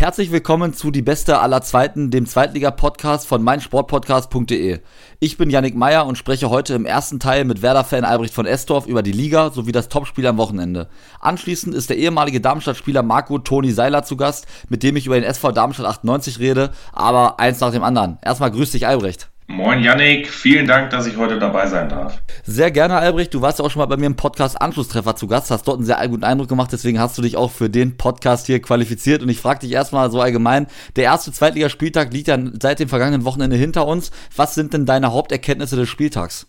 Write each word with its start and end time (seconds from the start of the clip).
Herzlich 0.00 0.32
willkommen 0.32 0.72
zu 0.72 0.90
Die 0.90 1.02
Beste 1.02 1.40
aller 1.40 1.60
Zweiten, 1.60 2.10
dem 2.10 2.24
Zweitliga-Podcast 2.24 3.26
von 3.26 3.42
meinsportpodcast.de. 3.42 4.80
Ich 5.18 5.36
bin 5.36 5.50
Yannick 5.50 5.74
Meyer 5.74 6.06
und 6.06 6.16
spreche 6.16 6.48
heute 6.48 6.72
im 6.72 6.86
ersten 6.86 7.20
Teil 7.20 7.44
mit 7.44 7.60
Werder-Fan 7.60 8.06
Albrecht 8.06 8.32
von 8.32 8.46
Estorf 8.46 8.86
über 8.86 9.02
die 9.02 9.12
Liga 9.12 9.50
sowie 9.50 9.72
das 9.72 9.90
Topspiel 9.90 10.26
am 10.26 10.38
Wochenende. 10.38 10.88
Anschließend 11.20 11.74
ist 11.74 11.90
der 11.90 11.98
ehemalige 11.98 12.40
Darmstadt-Spieler 12.40 13.02
Marco 13.02 13.40
Toni 13.40 13.72
Seiler 13.72 14.02
zu 14.02 14.16
Gast, 14.16 14.46
mit 14.70 14.82
dem 14.82 14.96
ich 14.96 15.04
über 15.04 15.16
den 15.16 15.24
SV 15.24 15.52
Darmstadt 15.52 15.84
98 15.84 16.38
rede, 16.38 16.70
aber 16.94 17.38
eins 17.38 17.60
nach 17.60 17.70
dem 17.70 17.82
anderen. 17.82 18.16
Erstmal 18.22 18.52
grüß 18.52 18.70
dich 18.70 18.86
Albrecht. 18.86 19.28
Moin 19.50 19.82
Yannick, 19.82 20.28
vielen 20.28 20.68
Dank, 20.68 20.90
dass 20.90 21.08
ich 21.08 21.16
heute 21.16 21.36
dabei 21.40 21.66
sein 21.66 21.88
darf. 21.88 22.22
Sehr 22.44 22.70
gerne, 22.70 22.94
Albrecht. 22.94 23.34
Du 23.34 23.42
warst 23.42 23.58
ja 23.58 23.64
auch 23.64 23.70
schon 23.70 23.80
mal 23.80 23.86
bei 23.86 23.96
mir 23.96 24.06
im 24.06 24.14
Podcast 24.14 24.62
Anschlusstreffer 24.62 25.16
zu 25.16 25.26
Gast, 25.26 25.50
hast 25.50 25.66
dort 25.66 25.78
einen 25.78 25.86
sehr 25.86 26.06
guten 26.06 26.22
Eindruck 26.22 26.48
gemacht, 26.48 26.70
deswegen 26.72 27.00
hast 27.00 27.18
du 27.18 27.22
dich 27.22 27.36
auch 27.36 27.50
für 27.50 27.68
den 27.68 27.96
Podcast 27.96 28.46
hier 28.46 28.62
qualifiziert. 28.62 29.22
Und 29.22 29.28
ich 29.28 29.40
frage 29.40 29.58
dich 29.58 29.72
erstmal 29.72 30.08
so 30.12 30.20
allgemein, 30.20 30.68
der 30.94 31.02
erste 31.02 31.32
Zweitligaspieltag 31.32 32.12
liegt 32.12 32.28
ja 32.28 32.38
seit 32.62 32.78
dem 32.78 32.88
vergangenen 32.88 33.24
Wochenende 33.24 33.56
hinter 33.56 33.88
uns. 33.88 34.12
Was 34.36 34.54
sind 34.54 34.72
denn 34.72 34.86
deine 34.86 35.12
Haupterkenntnisse 35.12 35.74
des 35.74 35.88
Spieltags? 35.88 36.46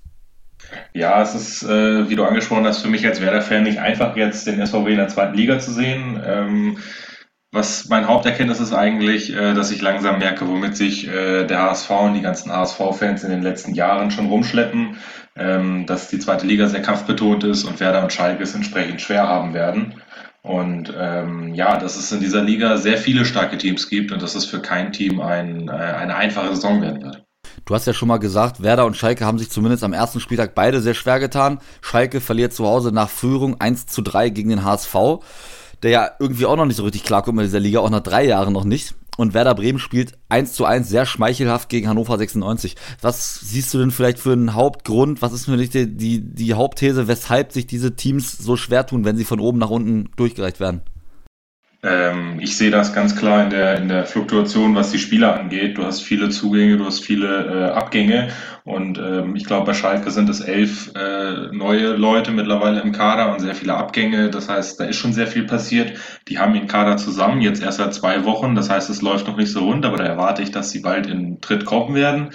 Ja, 0.94 1.24
es 1.24 1.34
ist, 1.34 1.64
äh, 1.64 2.08
wie 2.08 2.16
du 2.16 2.24
angesprochen 2.24 2.68
hast, 2.68 2.84
für 2.84 2.88
mich 2.88 3.06
als 3.08 3.20
Werder-Fan 3.20 3.64
nicht 3.64 3.80
einfach, 3.80 4.16
jetzt 4.16 4.46
den 4.46 4.64
SVW 4.64 4.92
in 4.92 4.98
der 4.98 5.08
zweiten 5.08 5.36
Liga 5.36 5.58
zu 5.58 5.74
sehen. 5.74 6.22
Ähm, 6.24 6.78
was 7.52 7.90
mein 7.90 8.08
Haupterkenntnis 8.08 8.60
ist 8.60 8.74
eigentlich, 8.74 9.36
äh, 9.36 9.54
dass 9.54 9.72
ich 9.72 9.82
langsam 9.82 10.20
merke, 10.20 10.48
womit 10.48 10.78
sich 10.78 11.08
äh, 11.08 11.46
der 11.46 11.62
HSV 11.62 11.90
und 11.90 12.14
die 12.14 12.22
ganzen 12.22 12.52
HSV-Fans 12.52 13.24
in 13.24 13.30
den 13.30 13.42
letzten 13.42 13.76
Jahren 13.76 14.10
schon 14.10 14.28
rumschleppen, 14.28 14.98
ähm, 15.36 15.86
dass 15.86 16.10
die 16.10 16.20
zweite 16.20 16.48
Liga 16.48 16.68
sehr 16.68 16.82
kampfbetont 16.82 17.44
ist 17.44 17.66
und 17.66 17.80
Werder 17.80 18.04
und 18.04 18.14
Schalke 18.14 18.44
es 18.44 18.56
entsprechend 18.56 19.02
schwer 19.02 19.28
haben 19.28 19.54
werden. 19.54 20.02
Und 20.44 20.94
ähm, 20.98 21.54
ja, 21.54 21.78
dass 21.78 21.98
es 21.98 22.12
in 22.12 22.20
dieser 22.20 22.42
Liga 22.42 22.78
sehr 22.78 22.98
viele 22.98 23.26
starke 23.26 23.58
Teams 23.58 23.90
gibt 23.90 24.12
und 24.12 24.22
dass 24.22 24.34
es 24.34 24.46
für 24.46 24.62
kein 24.62 24.92
Team 24.92 25.20
ein, 25.20 25.68
äh, 25.68 25.72
eine 25.72 26.16
einfache 26.16 26.56
Saison 26.56 26.82
werden 26.82 27.04
wird. 27.04 27.24
Du 27.66 27.76
hast 27.76 27.86
ja 27.86 27.94
schon 27.94 28.08
mal 28.08 28.18
gesagt, 28.18 28.64
Werder 28.64 28.86
und 28.86 28.98
Schalke 28.98 29.26
haben 29.26 29.38
sich 29.38 29.52
zumindest 29.52 29.84
am 29.84 29.94
ersten 29.94 30.20
Spieltag 30.20 30.56
beide 30.56 30.82
sehr 30.82 30.94
schwer 30.94 31.20
getan. 31.20 31.60
Schalke 31.82 32.22
verliert 32.22 32.54
zu 32.54 32.66
Hause 32.66 32.92
nach 32.92 33.10
Führung 33.10 33.60
1 33.60 33.86
zu 33.88 34.02
3 34.02 34.30
gegen 34.30 34.50
den 34.50 34.64
HSV 34.64 34.96
der 35.84 35.92
ja 35.92 36.12
irgendwie 36.20 36.46
auch 36.46 36.56
noch 36.56 36.66
nicht 36.66 36.78
so 36.78 36.84
richtig 36.84 37.04
klarkommt 37.04 37.40
in 37.40 37.46
dieser 37.46 37.60
Liga, 37.60 37.80
auch 37.80 37.90
nach 37.90 38.02
drei 38.02 38.26
Jahren 38.26 38.54
noch 38.54 38.66
nicht. 38.66 38.96
Und 39.18 39.34
Werder 39.34 39.56
Bremen 39.56 39.78
spielt 39.78 40.18
1 40.30 40.54
zu 40.54 40.66
1 40.66 40.88
sehr 40.90 41.06
schmeichelhaft 41.06 41.70
gegen 41.70 41.88
Hannover 41.88 42.18
96. 42.18 42.76
Was 43.02 43.40
siehst 43.42 43.74
du 43.74 43.78
denn 43.78 43.92
vielleicht 43.92 44.20
für 44.20 44.32
einen 44.32 44.56
Hauptgrund? 44.56 45.22
Was 45.22 45.34
ist 45.34 45.46
für 45.46 45.58
dich 45.58 45.70
die, 45.70 45.96
die, 45.96 46.22
die 46.22 46.54
Hauptthese, 46.54 47.08
weshalb 47.08 47.52
sich 47.52 47.68
diese 47.68 47.96
Teams 47.96 48.38
so 48.38 48.56
schwer 48.56 48.86
tun, 48.86 49.04
wenn 49.06 49.18
sie 49.18 49.26
von 49.26 49.40
oben 49.40 49.60
nach 49.60 49.70
unten 49.70 50.10
durchgereicht 50.16 50.60
werden? 50.60 50.82
Ähm, 51.84 52.40
ich 52.40 52.58
sehe 52.58 52.70
das 52.70 52.94
ganz 52.94 53.16
klar 53.16 53.44
in 53.44 53.50
der, 53.50 53.78
in 53.78 53.88
der 53.88 54.06
Fluktuation, 54.06 54.76
was 54.76 54.92
die 54.92 55.00
Spieler 55.00 55.40
angeht. 55.40 55.78
Du 55.80 55.84
hast 55.84 56.02
viele 56.02 56.30
Zugänge, 56.30 56.78
du 56.78 56.86
hast 56.86 57.04
viele 57.04 57.46
äh, 57.46 57.72
Abgänge 57.72 58.30
und 58.64 59.00
ähm, 59.00 59.36
ich 59.36 59.46
glaube, 59.46 59.66
bei 59.66 59.74
Schalke 59.74 60.12
sind 60.12 60.30
es 60.30 60.42
elf 60.42 60.92
äh, 60.96 61.48
neue 61.52 61.96
Leute 61.96 62.32
mittlerweile 62.32 62.82
im 62.82 62.92
Kader 62.92 63.34
und 63.34 63.40
sehr 63.40 63.56
viele 63.56 63.76
Abgänge. 63.76 64.30
Das 64.30 64.48
heißt, 64.48 64.80
da 64.80 64.84
ist 64.86 64.98
schon 64.98 65.14
sehr 65.14 65.26
viel 65.26 65.46
passiert. 65.46 65.98
Die 66.28 66.38
haben 66.38 66.54
den 66.54 66.68
Kader 66.68 66.98
zusammen, 66.98 67.42
jetzt 67.42 67.64
erst 67.64 67.80
seit 67.80 67.96
zwei 67.96 68.26
Wochen. 68.26 68.54
Das 68.54 68.70
heißt, 68.70 68.92
es 68.92 69.02
läuft 69.02 69.28
noch 69.28 69.38
nicht 69.38 69.52
so 69.52 69.62
rund, 69.62 69.84
aber 69.84 69.98
da 69.98 70.04
erwarte 70.04 70.44
ich, 70.44 70.52
dass 70.52 70.70
sie 70.70 70.82
bald 70.82 71.08
in 71.08 71.42
Tritt 71.42 71.66
kommen 71.66 71.96
werden. 71.96 72.30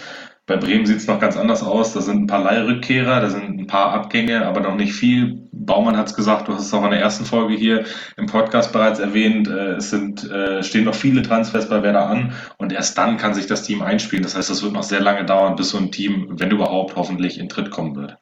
Bei 0.47 0.57
Bremen 0.57 0.87
sieht 0.87 0.99
es 0.99 1.09
noch 1.09 1.19
ganz 1.19 1.37
anders 1.37 1.65
aus. 1.65 1.93
Da 1.93 2.01
sind 2.01 2.23
ein 2.23 2.27
paar 2.29 2.45
Leihrückkehrer, 2.45 3.21
da 3.21 3.29
sind 3.29 3.59
ein 3.59 3.67
paar 3.67 3.93
Abgänge, 3.93 4.47
aber 4.47 4.61
noch 4.61 4.77
nicht 4.77 4.93
viel. 4.93 5.49
Baumann 5.51 5.97
hat 5.97 6.07
es 6.07 6.15
gesagt, 6.15 6.47
du 6.47 6.55
hast 6.55 6.67
es 6.67 6.73
auch 6.73 6.85
in 6.85 6.93
der 6.93 7.01
ersten 7.01 7.25
Folge 7.25 7.55
hier 7.55 7.85
im 8.17 8.27
Podcast 8.27 8.73
bereits 8.73 9.01
erwähnt. 9.01 9.49
Äh, 9.49 9.75
es 9.75 9.91
sind, 9.91 10.31
äh, 10.31 10.63
stehen 10.63 10.85
noch 10.85 10.95
viele 10.95 11.23
Transfers 11.23 11.69
bei 11.69 11.83
Werder 11.83 12.09
an 12.09 12.33
und 12.59 12.73
erst 12.73 12.97
dann 12.97 13.17
kann 13.17 13.35
sich 13.35 13.49
das 13.49 13.65
Team 13.65 13.83
einspielen. 13.83 14.23
Das 14.23 14.37
heißt, 14.37 14.49
es 14.51 14.63
wird 14.63 14.73
noch 14.73 14.85
sehr 14.85 15.01
lange 15.01 15.25
dauern, 15.25 15.57
bis 15.57 15.71
so 15.71 15.79
ein 15.79 15.91
Team, 15.91 16.29
wenn 16.39 16.53
überhaupt, 16.53 16.95
hoffentlich 16.95 17.39
in 17.41 17.49
Tritt 17.49 17.71
kommen 17.73 17.97
wird. 17.97 18.17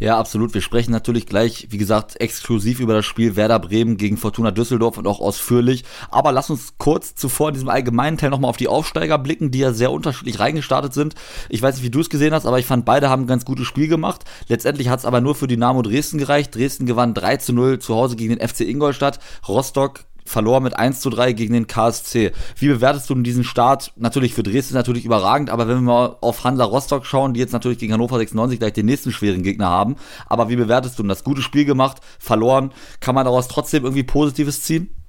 Ja, 0.00 0.18
absolut. 0.18 0.54
Wir 0.54 0.62
sprechen 0.62 0.92
natürlich 0.92 1.26
gleich, 1.26 1.66
wie 1.68 1.76
gesagt, 1.76 2.18
exklusiv 2.18 2.80
über 2.80 2.94
das 2.94 3.04
Spiel 3.04 3.36
Werder 3.36 3.58
Bremen 3.58 3.98
gegen 3.98 4.16
Fortuna 4.16 4.50
Düsseldorf 4.50 4.96
und 4.96 5.06
auch 5.06 5.20
ausführlich. 5.20 5.84
Aber 6.10 6.32
lass 6.32 6.48
uns 6.48 6.72
kurz 6.78 7.14
zuvor 7.14 7.48
in 7.48 7.54
diesem 7.54 7.68
allgemeinen 7.68 8.16
Teil 8.16 8.30
nochmal 8.30 8.48
auf 8.48 8.56
die 8.56 8.68
Aufsteiger 8.68 9.18
blicken, 9.18 9.50
die 9.50 9.58
ja 9.58 9.74
sehr 9.74 9.92
unterschiedlich 9.92 10.40
reingestartet 10.40 10.94
sind. 10.94 11.16
Ich 11.50 11.60
weiß 11.60 11.76
nicht, 11.76 11.84
wie 11.84 11.90
du 11.90 12.00
es 12.00 12.08
gesehen 12.08 12.32
hast, 12.32 12.46
aber 12.46 12.58
ich 12.58 12.64
fand, 12.64 12.86
beide 12.86 13.10
haben 13.10 13.24
ein 13.24 13.26
ganz 13.26 13.44
gutes 13.44 13.66
Spiel 13.66 13.88
gemacht. 13.88 14.24
Letztendlich 14.48 14.88
hat 14.88 15.00
es 15.00 15.04
aber 15.04 15.20
nur 15.20 15.34
für 15.34 15.46
Dynamo 15.46 15.82
Dresden 15.82 16.16
gereicht. 16.16 16.54
Dresden 16.54 16.86
gewann 16.86 17.12
3 17.12 17.36
zu 17.36 17.52
0 17.52 17.78
zu 17.78 17.94
Hause 17.94 18.16
gegen 18.16 18.34
den 18.34 18.48
FC 18.48 18.60
Ingolstadt. 18.60 19.18
Rostock 19.46 20.06
verlor 20.30 20.60
mit 20.60 20.76
1 20.76 21.00
zu 21.00 21.10
3 21.10 21.32
gegen 21.32 21.52
den 21.52 21.66
KSC. 21.66 22.32
Wie 22.56 22.68
bewertest 22.68 23.10
du 23.10 23.14
diesen 23.16 23.44
Start? 23.44 23.92
Natürlich 23.96 24.32
für 24.34 24.42
Dresden 24.42 24.74
natürlich 24.74 25.04
überragend, 25.04 25.50
aber 25.50 25.66
wenn 25.68 25.78
wir 25.78 25.92
mal 25.92 26.16
auf 26.20 26.44
Hansa 26.44 26.64
Rostock 26.64 27.04
schauen, 27.04 27.34
die 27.34 27.40
jetzt 27.40 27.52
natürlich 27.52 27.78
gegen 27.78 27.92
Hannover 27.92 28.18
96 28.18 28.58
gleich 28.58 28.72
den 28.72 28.86
nächsten 28.86 29.12
schweren 29.12 29.42
Gegner 29.42 29.68
haben, 29.68 29.96
aber 30.26 30.48
wie 30.48 30.56
bewertest 30.56 30.98
du 30.98 31.02
das 31.02 31.24
gute 31.24 31.42
Spiel 31.42 31.64
gemacht, 31.64 31.98
verloren? 32.18 32.72
Kann 33.00 33.14
man 33.14 33.24
daraus 33.24 33.48
trotzdem 33.48 33.84
irgendwie 33.84 34.04
Positives 34.04 34.62
ziehen? 34.62 34.99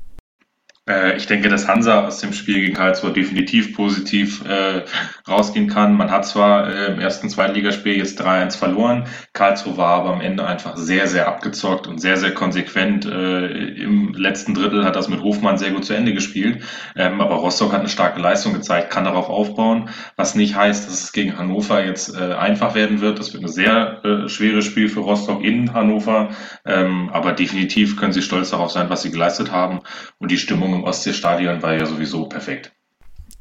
Äh, 0.90 1.16
ich 1.18 1.28
denke, 1.28 1.50
dass 1.50 1.68
Hansa 1.68 2.06
aus 2.08 2.20
dem 2.20 2.34
Spiel 2.34 2.62
gegen 2.62 2.74
Karlsruhe 2.74 3.14
definitiv 3.14 3.76
positiv 3.76 4.44
äh, 4.46 4.84
rausgehen 5.28 5.68
kann. 5.68 5.96
Man 5.96 6.10
hat 6.10 6.26
zwar 6.26 6.68
äh, 6.68 6.94
im 6.94 7.00
ersten 7.00 7.30
Zweitligaspiel 7.30 7.98
jetzt 7.98 8.20
3-1 8.20 8.58
verloren, 8.58 9.06
Karlsruhe 9.34 9.78
war 9.78 9.94
aber 9.94 10.14
am 10.14 10.22
Ende 10.22 10.46
einfach 10.46 10.78
sehr, 10.78 11.08
sehr 11.08 11.28
abgezockt 11.28 11.88
und 11.88 12.00
sehr, 12.00 12.18
sehr 12.18 12.34
konsequent. 12.34 13.06
Äh, 13.06 13.48
Im 13.48 14.14
letzten 14.14 14.56
Drittel 14.56 14.84
hat 14.84 14.96
das 14.96 15.08
mit 15.08 15.22
Hofmann 15.22 15.58
sehr 15.58 15.72
gut 15.72 15.86
zu 15.86 15.94
Ende 15.94 16.14
gespielt, 16.14 16.64
ähm, 16.96 17.22
aber 17.22 17.36
Rostock 17.36 17.74
hat 17.74 17.82
eine 17.82 17.90
starke 17.90 18.20
Leistung 18.20 18.54
gezeigt, 18.54 18.90
kann 18.90 19.06
darauf 19.06 19.30
aufbauen, 19.30 19.90
was 20.16 20.36
nicht 20.36 20.56
heißt, 20.56 20.88
dass 20.88 21.04
es 21.04 21.12
gegen 21.12 21.38
Hannover 21.38 21.86
jetzt 21.86 22.16
äh, 22.16 22.34
einfach 22.34 22.74
werden 22.74 23.02
wird. 23.02 23.20
Das 23.20 23.34
wird 23.34 23.44
ein 23.44 23.50
sehr 23.50 24.04
äh, 24.04 24.30
schweres 24.30 24.66
Spiel 24.66 24.90
für 24.90 25.02
Rostock 25.02 25.44
in 25.44 25.74
Hannover, 25.74 26.30
ähm, 26.66 27.10
aber 27.14 27.34
definitiv 27.34 27.98
können 27.98 28.14
sie 28.14 28.22
stolz 28.24 28.50
darauf 28.50 28.72
sein, 28.72 28.90
was 28.90 29.04
sie 29.04 29.12
geleistet 29.12 29.52
haben 29.52 29.82
und 30.18 30.32
die 30.32 30.38
Stimmung 30.38 30.71
im 30.74 30.84
Ostseestadion 30.84 31.62
war 31.62 31.74
ja 31.74 31.86
sowieso 31.86 32.26
perfekt. 32.26 32.72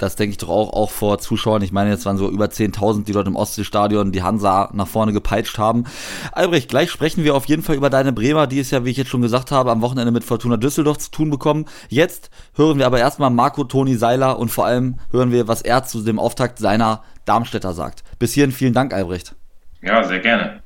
Das 0.01 0.17
denke 0.17 0.31
ich 0.31 0.39
doch 0.39 0.49
auch, 0.49 0.73
auch 0.73 0.91
vor 0.91 1.19
Zuschauern. 1.19 1.61
Ich 1.61 1.73
meine, 1.73 1.91
jetzt 1.91 2.07
waren 2.07 2.17
so 2.17 2.31
über 2.31 2.47
10.000, 2.47 3.05
die 3.05 3.13
dort 3.13 3.29
im 3.29 3.37
Ostseestadion 3.37 4.13
die 4.13 4.23
Hansa 4.23 4.71
nach 4.73 4.89
vorne 4.89 5.13
gepeitscht 5.13 5.59
haben. 5.59 5.85
Albrecht, 6.33 6.71
gleich 6.71 6.91
sprechen 6.91 7.23
wir 7.23 7.35
auf 7.35 7.45
jeden 7.45 7.63
Fall 7.63 7.77
über 7.77 7.91
deine 7.91 8.13
Bremer, 8.13 8.47
die 8.47 8.61
es 8.61 8.71
ja, 8.71 8.85
wie 8.87 8.91
ich 8.91 8.97
jetzt 8.97 9.11
schon 9.11 9.21
gesagt 9.21 9.51
habe, 9.51 9.71
am 9.71 9.83
Wochenende 9.83 10.11
mit 10.11 10.25
Fortuna 10.25 10.57
Düsseldorf 10.57 10.99
zu 10.99 11.11
tun 11.11 11.29
bekommen. 11.29 11.67
Jetzt 11.91 12.31
hören 12.55 12.79
wir 12.79 12.87
aber 12.87 12.99
erstmal 12.99 13.29
Marco 13.29 13.65
Toni 13.65 13.95
Seiler 13.95 14.39
und 14.39 14.49
vor 14.49 14.65
allem 14.65 14.99
hören 15.11 15.33
wir, 15.33 15.49
was 15.49 15.61
er 15.61 15.85
zu 15.85 16.01
dem 16.01 16.19
Auftakt 16.19 16.59
seiner 16.59 17.03
Darmstädter 17.27 17.75
sagt. 17.75 18.03
Bis 18.19 18.33
hierhin 18.33 18.53
vielen 18.53 18.73
Dank, 18.73 18.95
Albrecht. 18.95 19.35
Ja, 19.83 20.03
sehr 20.03 20.21
gerne. 20.21 20.63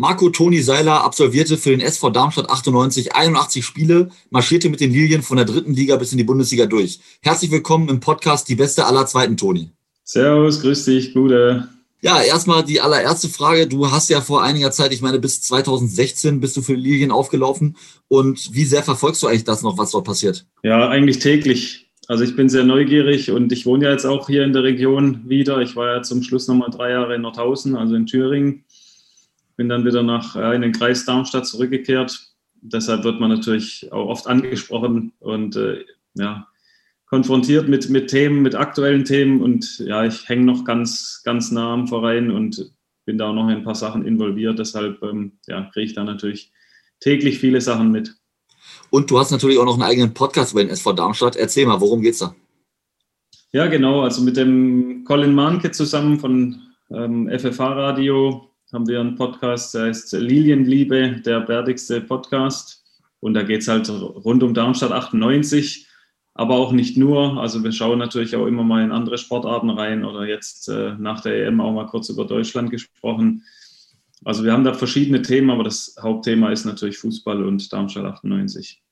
Marco 0.00 0.30
Toni 0.30 0.62
Seiler 0.62 1.04
absolvierte 1.04 1.58
für 1.58 1.72
den 1.72 1.82
SV 1.82 2.08
Darmstadt 2.08 2.48
98 2.48 3.14
81 3.14 3.62
Spiele, 3.62 4.08
marschierte 4.30 4.70
mit 4.70 4.80
den 4.80 4.92
Lilien 4.92 5.20
von 5.20 5.36
der 5.36 5.44
dritten 5.44 5.74
Liga 5.74 5.96
bis 5.96 6.10
in 6.10 6.16
die 6.16 6.24
Bundesliga 6.24 6.64
durch. 6.64 7.00
Herzlich 7.20 7.50
willkommen 7.50 7.90
im 7.90 8.00
Podcast 8.00 8.48
Die 8.48 8.54
Beste 8.54 8.86
aller 8.86 9.04
Zweiten, 9.04 9.36
Toni. 9.36 9.72
Servus, 10.02 10.62
grüß 10.62 10.86
dich, 10.86 11.12
Gute. 11.12 11.68
Ja, 12.00 12.22
erstmal 12.22 12.64
die 12.64 12.80
allererste 12.80 13.28
Frage. 13.28 13.66
Du 13.66 13.90
hast 13.90 14.08
ja 14.08 14.22
vor 14.22 14.42
einiger 14.42 14.70
Zeit, 14.70 14.94
ich 14.94 15.02
meine 15.02 15.18
bis 15.18 15.42
2016 15.42 16.40
bist 16.40 16.56
du 16.56 16.62
für 16.62 16.72
Lilien 16.72 17.10
aufgelaufen. 17.10 17.76
Und 18.08 18.54
wie 18.54 18.64
sehr 18.64 18.82
verfolgst 18.82 19.22
du 19.22 19.26
eigentlich 19.26 19.44
das 19.44 19.60
noch, 19.60 19.76
was 19.76 19.90
dort 19.90 20.06
passiert? 20.06 20.46
Ja, 20.62 20.88
eigentlich 20.88 21.18
täglich. 21.18 21.90
Also 22.08 22.24
ich 22.24 22.34
bin 22.34 22.48
sehr 22.48 22.64
neugierig 22.64 23.30
und 23.32 23.52
ich 23.52 23.66
wohne 23.66 23.84
ja 23.84 23.90
jetzt 23.90 24.06
auch 24.06 24.28
hier 24.28 24.44
in 24.44 24.54
der 24.54 24.62
Region 24.62 25.20
wieder. 25.26 25.60
Ich 25.60 25.76
war 25.76 25.96
ja 25.96 26.02
zum 26.02 26.22
Schluss 26.22 26.48
nochmal 26.48 26.70
drei 26.70 26.92
Jahre 26.92 27.16
in 27.16 27.20
Nordhausen, 27.20 27.76
also 27.76 27.94
in 27.96 28.06
Thüringen 28.06 28.64
bin 29.60 29.68
dann 29.68 29.84
wieder 29.84 30.02
nach 30.02 30.36
äh, 30.36 30.56
in 30.56 30.62
den 30.62 30.72
Kreis 30.72 31.04
Darmstadt 31.04 31.46
zurückgekehrt. 31.46 32.32
Deshalb 32.62 33.04
wird 33.04 33.20
man 33.20 33.28
natürlich 33.28 33.92
auch 33.92 34.08
oft 34.08 34.26
angesprochen 34.26 35.12
und 35.20 35.54
äh, 35.54 35.84
ja, 36.14 36.48
konfrontiert 37.04 37.68
mit, 37.68 37.90
mit 37.90 38.08
Themen, 38.08 38.40
mit 38.40 38.54
aktuellen 38.54 39.04
Themen. 39.04 39.42
Und 39.42 39.80
ja, 39.80 40.06
ich 40.06 40.26
hänge 40.30 40.46
noch 40.46 40.64
ganz, 40.64 41.20
ganz 41.26 41.50
nah 41.50 41.74
am 41.74 41.88
Verein 41.88 42.30
und 42.30 42.72
bin 43.04 43.18
da 43.18 43.28
auch 43.28 43.34
noch 43.34 43.50
in 43.50 43.56
ein 43.56 43.62
paar 43.62 43.74
Sachen 43.74 44.06
involviert. 44.06 44.58
Deshalb 44.58 45.02
ähm, 45.02 45.32
ja, 45.46 45.68
kriege 45.74 45.84
ich 45.84 45.92
da 45.92 46.04
natürlich 46.04 46.50
täglich 47.00 47.38
viele 47.38 47.60
Sachen 47.60 47.90
mit. 47.90 48.14
Und 48.88 49.10
du 49.10 49.18
hast 49.18 49.30
natürlich 49.30 49.58
auch 49.58 49.66
noch 49.66 49.74
einen 49.74 49.82
eigenen 49.82 50.14
Podcast 50.14 50.52
über 50.52 50.64
den 50.64 50.70
SV 50.70 50.94
Darmstadt. 50.94 51.36
Erzähl 51.36 51.66
mal, 51.66 51.82
worum 51.82 52.00
geht's 52.00 52.20
da? 52.20 52.34
Ja, 53.52 53.66
genau. 53.66 54.04
Also 54.04 54.22
mit 54.22 54.38
dem 54.38 55.04
Colin 55.04 55.34
Mahnke 55.34 55.70
zusammen 55.70 56.18
von 56.18 56.62
ähm, 56.90 57.28
FFH 57.28 57.74
Radio 57.74 58.49
haben 58.72 58.88
wir 58.88 59.00
einen 59.00 59.16
Podcast, 59.16 59.74
der 59.74 59.86
heißt 59.86 60.12
Lilienliebe, 60.12 61.20
der 61.24 61.40
bärtigste 61.40 62.00
Podcast. 62.00 62.84
Und 63.20 63.34
da 63.34 63.42
geht 63.42 63.62
es 63.62 63.68
halt 63.68 63.88
rund 63.90 64.42
um 64.42 64.54
Darmstadt 64.54 64.92
98, 64.92 65.86
aber 66.34 66.54
auch 66.54 66.72
nicht 66.72 66.96
nur. 66.96 67.40
Also 67.40 67.62
wir 67.62 67.72
schauen 67.72 67.98
natürlich 67.98 68.34
auch 68.36 68.46
immer 68.46 68.62
mal 68.62 68.84
in 68.84 68.92
andere 68.92 69.18
Sportarten 69.18 69.70
rein 69.70 70.04
oder 70.04 70.26
jetzt 70.26 70.68
äh, 70.68 70.94
nach 70.98 71.20
der 71.20 71.46
EM 71.46 71.60
auch 71.60 71.72
mal 71.72 71.86
kurz 71.86 72.08
über 72.08 72.24
Deutschland 72.24 72.70
gesprochen. 72.70 73.44
Also 74.24 74.44
wir 74.44 74.52
haben 74.52 74.64
da 74.64 74.74
verschiedene 74.74 75.22
Themen, 75.22 75.50
aber 75.50 75.64
das 75.64 75.96
Hauptthema 76.00 76.50
ist 76.50 76.64
natürlich 76.64 76.98
Fußball 76.98 77.44
und 77.44 77.72
Darmstadt 77.72 78.04
98. 78.04 78.82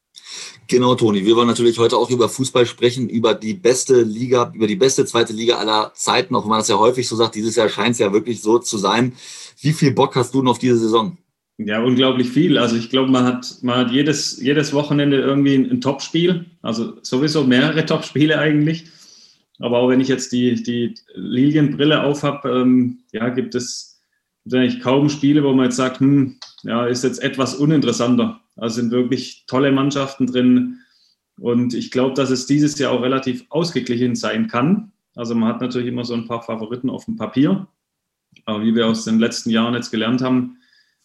Genau, 0.67 0.95
Toni. 0.95 1.25
Wir 1.25 1.35
wollen 1.35 1.49
natürlich 1.49 1.79
heute 1.79 1.97
auch 1.97 2.11
über 2.11 2.29
Fußball 2.29 2.67
sprechen, 2.67 3.09
über 3.09 3.35
die 3.35 3.55
beste 3.55 4.03
Liga, 4.03 4.53
über 4.55 4.67
die 4.67 4.77
beste 4.77 5.05
zweite 5.07 5.33
Liga 5.33 5.57
aller 5.57 5.93
Zeiten, 5.95 6.35
auch 6.35 6.43
wenn 6.43 6.51
man 6.51 6.59
das 6.59 6.69
ja 6.69 6.79
häufig 6.79 7.09
so 7.09 7.17
sagt. 7.17 7.35
Dieses 7.35 7.57
Jahr 7.57 7.69
scheint 7.69 7.93
es 7.93 7.99
ja 7.99 8.13
wirklich 8.13 8.43
so 8.43 8.59
zu 8.59 8.77
sein. 8.77 9.15
Wie 9.61 9.73
viel 9.73 9.93
Bock 9.93 10.15
hast 10.17 10.35
du 10.35 10.43
noch 10.43 10.53
auf 10.53 10.59
diese 10.59 10.79
Saison? 10.79 11.17
Ja, 11.57 11.83
unglaublich 11.83 12.29
viel. 12.29 12.59
Also 12.59 12.77
ich 12.77 12.91
glaube, 12.91 13.11
man 13.11 13.25
hat, 13.25 13.59
man 13.63 13.79
hat 13.79 13.91
jedes, 13.91 14.41
jedes 14.41 14.73
Wochenende 14.73 15.21
irgendwie 15.21 15.55
ein, 15.55 15.71
ein 15.71 15.81
Topspiel. 15.81 16.45
Also 16.63 16.99
sowieso 17.03 17.45
mehrere 17.45 17.85
Topspiele 17.85 18.39
eigentlich. 18.39 18.85
Aber 19.59 19.79
auch 19.79 19.89
wenn 19.89 20.01
ich 20.01 20.09
jetzt 20.09 20.33
die, 20.33 20.63
die 20.63 20.95
Lilienbrille 21.15 22.05
auf 22.05 22.23
habe, 22.23 22.49
ähm, 22.51 23.01
ja, 23.13 23.29
gibt 23.31 23.55
es 23.55 24.01
eigentlich 24.53 24.81
kaum 24.81 25.09
Spiele, 25.09 25.43
wo 25.43 25.53
man 25.53 25.67
jetzt 25.67 25.77
sagt, 25.77 26.01
hm, 26.01 26.39
ja, 26.69 26.87
ist 26.87 27.03
jetzt 27.03 27.23
etwas 27.23 27.55
uninteressanter. 27.55 28.41
Also 28.57 28.77
sind 28.77 28.91
wirklich 28.91 29.45
tolle 29.47 29.73
Mannschaften 29.73 30.27
drin. 30.27 30.81
Und 31.41 31.73
ich 31.73 31.91
glaube, 31.91 32.15
dass 32.15 32.29
es 32.29 32.45
dieses 32.45 32.79
Jahr 32.79 32.93
auch 32.93 33.03
relativ 33.03 33.47
ausgeglichen 33.49 34.15
sein 34.15 34.49
kann. 34.49 34.93
Also 35.17 35.35
man 35.35 35.49
hat 35.49 35.63
natürlich 35.63 35.89
immer 35.89 36.05
so 36.05 36.13
ein 36.13 36.27
paar 36.27 36.43
Favoriten 36.43 36.91
auf 36.91 37.07
dem 37.07 37.17
Papier. 37.17 37.67
Aber 38.45 38.63
wie 38.63 38.75
wir 38.75 38.87
aus 38.87 39.05
den 39.05 39.19
letzten 39.19 39.49
Jahren 39.49 39.75
jetzt 39.75 39.91
gelernt 39.91 40.21
haben, 40.21 40.59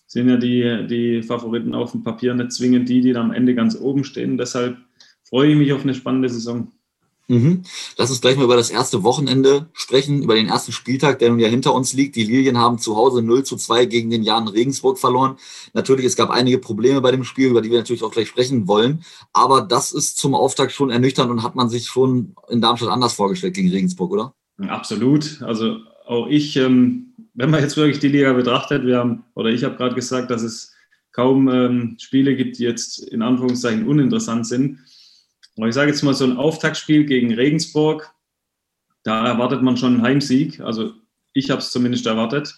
sind 0.05 0.27
ja 0.27 0.35
die, 0.35 0.85
die 0.87 1.23
Favoriten 1.23 1.73
auf 1.73 1.91
dem 1.91 2.03
Papier 2.03 2.33
nicht 2.33 2.51
zwingend 2.51 2.89
die, 2.89 2.99
die 2.99 3.13
dann 3.13 3.27
am 3.27 3.31
Ende 3.31 3.55
ganz 3.55 3.79
oben 3.79 4.03
stehen. 4.03 4.37
Deshalb 4.37 4.77
freue 5.23 5.51
ich 5.51 5.57
mich 5.57 5.71
auf 5.71 5.83
eine 5.83 5.95
spannende 5.95 6.27
Saison. 6.27 6.73
Mhm. 7.33 7.63
Lass 7.97 8.09
uns 8.09 8.21
gleich 8.21 8.37
mal 8.37 8.45
über 8.45 8.55
das 8.55 8.69
erste 8.69 9.03
Wochenende 9.03 9.67
sprechen, 9.73 10.23
über 10.23 10.35
den 10.35 10.47
ersten 10.47 10.71
Spieltag, 10.71 11.19
der 11.19 11.29
nun 11.29 11.39
ja 11.39 11.47
hinter 11.47 11.73
uns 11.73 11.93
liegt. 11.93 12.15
Die 12.15 12.23
Lilien 12.23 12.57
haben 12.57 12.79
zu 12.79 12.95
Hause 12.95 13.21
0 13.21 13.43
zu 13.43 13.55
2 13.55 13.85
gegen 13.85 14.09
den 14.09 14.23
Jan 14.23 14.47
Regensburg 14.47 14.99
verloren. 14.99 15.37
Natürlich, 15.73 16.05
es 16.05 16.15
gab 16.15 16.29
einige 16.29 16.59
Probleme 16.59 17.01
bei 17.01 17.11
dem 17.11 17.23
Spiel, 17.23 17.49
über 17.49 17.61
die 17.61 17.71
wir 17.71 17.77
natürlich 17.77 18.03
auch 18.03 18.11
gleich 18.11 18.27
sprechen 18.27 18.67
wollen. 18.67 19.03
Aber 19.33 19.61
das 19.61 19.91
ist 19.91 20.17
zum 20.17 20.35
Auftakt 20.35 20.71
schon 20.71 20.89
ernüchternd 20.89 21.31
und 21.31 21.43
hat 21.43 21.55
man 21.55 21.69
sich 21.69 21.87
schon 21.87 22.35
in 22.49 22.61
Darmstadt 22.61 22.89
anders 22.89 23.13
vorgestellt 23.13 23.53
gegen 23.53 23.69
Regensburg, 23.69 24.11
oder? 24.11 24.33
Absolut. 24.67 25.41
Also 25.41 25.77
auch 26.05 26.27
ich 26.27 26.57
ähm, 26.57 27.13
wenn 27.33 27.49
man 27.49 27.61
jetzt 27.61 27.77
wirklich 27.77 27.99
die 27.99 28.09
Liga 28.09 28.33
betrachtet, 28.33 28.85
wir 28.85 28.97
haben, 28.97 29.23
oder 29.33 29.49
ich 29.49 29.63
habe 29.63 29.75
gerade 29.75 29.95
gesagt, 29.95 30.29
dass 30.29 30.43
es 30.43 30.73
kaum 31.11 31.47
ähm, 31.49 31.97
Spiele 31.99 32.35
gibt, 32.35 32.57
die 32.57 32.63
jetzt 32.63 32.99
in 32.99 33.21
Anführungszeichen 33.21 33.87
uninteressant 33.87 34.47
sind. 34.47 34.79
Aber 35.57 35.67
ich 35.67 35.75
sage 35.75 35.91
jetzt 35.91 36.03
mal 36.03 36.13
so 36.13 36.25
ein 36.25 36.37
Auftaktspiel 36.37 37.05
gegen 37.05 37.33
Regensburg, 37.33 38.13
da 39.03 39.27
erwartet 39.27 39.61
man 39.61 39.77
schon 39.77 39.95
einen 39.95 40.03
Heimsieg. 40.03 40.59
Also 40.61 40.93
ich 41.33 41.49
habe 41.49 41.59
es 41.59 41.71
zumindest 41.71 42.05
erwartet. 42.05 42.57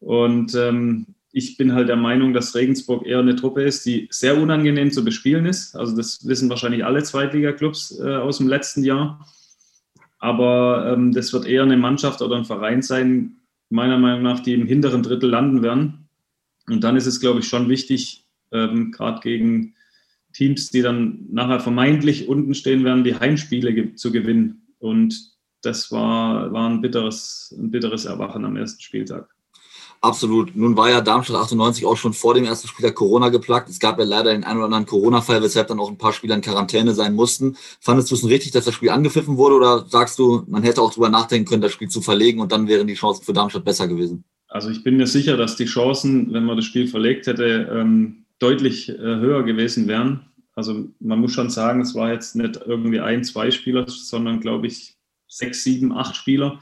Und 0.00 0.54
ähm, 0.54 1.06
ich 1.30 1.56
bin 1.56 1.72
halt 1.72 1.88
der 1.88 1.96
Meinung, 1.96 2.34
dass 2.34 2.54
Regensburg 2.54 3.06
eher 3.06 3.20
eine 3.20 3.36
Truppe 3.36 3.62
ist, 3.62 3.86
die 3.86 4.08
sehr 4.10 4.40
unangenehm 4.40 4.90
zu 4.90 5.04
bespielen 5.04 5.46
ist. 5.46 5.74
Also 5.74 5.96
das 5.96 6.26
wissen 6.26 6.50
wahrscheinlich 6.50 6.84
alle 6.84 7.02
Zweitliga-Clubs 7.02 8.00
äh, 8.00 8.16
aus 8.16 8.38
dem 8.38 8.48
letzten 8.48 8.84
Jahr. 8.84 9.26
Aber 10.18 10.92
ähm, 10.92 11.12
das 11.12 11.32
wird 11.32 11.46
eher 11.46 11.62
eine 11.62 11.76
Mannschaft 11.76 12.20
oder 12.20 12.36
ein 12.36 12.44
Verein 12.44 12.82
sein, 12.82 13.38
meiner 13.70 13.98
Meinung 13.98 14.22
nach, 14.22 14.40
die 14.40 14.52
im 14.52 14.66
hinteren 14.66 15.02
Drittel 15.02 15.30
landen 15.30 15.62
werden. 15.62 16.08
Und 16.68 16.84
dann 16.84 16.96
ist 16.96 17.06
es, 17.06 17.20
glaube 17.20 17.40
ich, 17.40 17.48
schon 17.48 17.68
wichtig, 17.68 18.24
ähm, 18.52 18.92
gerade 18.92 19.20
gegen 19.20 19.74
Teams, 20.32 20.70
die 20.70 20.82
dann 20.82 21.26
nachher 21.30 21.60
vermeintlich 21.60 22.28
unten 22.28 22.54
stehen 22.54 22.84
werden, 22.84 23.04
die 23.04 23.18
Heimspiele 23.18 23.74
ge 23.74 23.94
zu 23.94 24.12
gewinnen. 24.12 24.66
Und 24.78 25.32
das 25.62 25.92
war, 25.92 26.52
war 26.52 26.68
ein, 26.68 26.80
bitteres, 26.80 27.54
ein 27.58 27.70
bitteres 27.70 28.04
Erwachen 28.04 28.44
am 28.44 28.56
ersten 28.56 28.80
Spieltag. 28.80 29.28
Absolut. 30.02 30.56
Nun 30.56 30.76
war 30.76 30.90
ja 30.90 31.00
Darmstadt 31.00 31.36
98 31.36 31.86
auch 31.86 31.96
schon 31.96 32.12
vor 32.12 32.34
dem 32.34 32.44
ersten 32.44 32.66
Spieltag 32.66 32.96
Corona 32.96 33.28
geplagt. 33.28 33.68
Es 33.68 33.78
gab 33.78 34.00
ja 34.00 34.04
leider 34.04 34.32
den 34.32 34.42
einen 34.42 34.56
oder 34.56 34.64
anderen 34.64 34.86
Corona-Fall, 34.86 35.40
weshalb 35.42 35.68
dann 35.68 35.78
auch 35.78 35.88
ein 35.88 35.96
paar 35.96 36.12
Spieler 36.12 36.34
in 36.34 36.40
Quarantäne 36.40 36.92
sein 36.92 37.14
mussten. 37.14 37.56
Fandest 37.80 38.10
du 38.10 38.16
es 38.16 38.26
richtig, 38.26 38.50
dass 38.50 38.64
das 38.64 38.74
Spiel 38.74 38.90
angepfiffen 38.90 39.36
wurde 39.36 39.54
oder 39.54 39.86
sagst 39.88 40.18
du, 40.18 40.42
man 40.48 40.64
hätte 40.64 40.82
auch 40.82 40.92
drüber 40.92 41.08
nachdenken 41.08 41.48
können, 41.48 41.62
das 41.62 41.70
Spiel 41.70 41.88
zu 41.88 42.00
verlegen 42.00 42.40
und 42.40 42.50
dann 42.50 42.66
wären 42.66 42.88
die 42.88 42.94
Chancen 42.94 43.22
für 43.22 43.32
Darmstadt 43.32 43.64
besser 43.64 43.86
gewesen? 43.86 44.24
Also 44.48 44.70
ich 44.70 44.82
bin 44.82 44.96
mir 44.96 45.06
sicher, 45.06 45.36
dass 45.36 45.54
die 45.54 45.66
Chancen, 45.66 46.32
wenn 46.32 46.44
man 46.44 46.56
das 46.56 46.66
Spiel 46.66 46.88
verlegt 46.88 47.28
hätte, 47.28 47.70
ähm, 47.72 48.21
deutlich 48.42 48.88
äh, 48.88 48.96
höher 48.98 49.44
gewesen 49.44 49.86
wären. 49.86 50.26
Also 50.54 50.88
man 51.00 51.20
muss 51.20 51.32
schon 51.32 51.48
sagen, 51.48 51.80
es 51.80 51.94
war 51.94 52.12
jetzt 52.12 52.36
nicht 52.36 52.60
irgendwie 52.66 53.00
ein, 53.00 53.24
zwei 53.24 53.50
Spieler, 53.50 53.86
sondern 53.88 54.40
glaube 54.40 54.66
ich 54.66 54.96
sechs, 55.28 55.64
sieben, 55.64 55.92
acht 55.92 56.16
Spieler, 56.16 56.60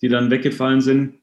die 0.00 0.08
dann 0.08 0.30
weggefallen 0.30 0.80
sind. 0.80 1.16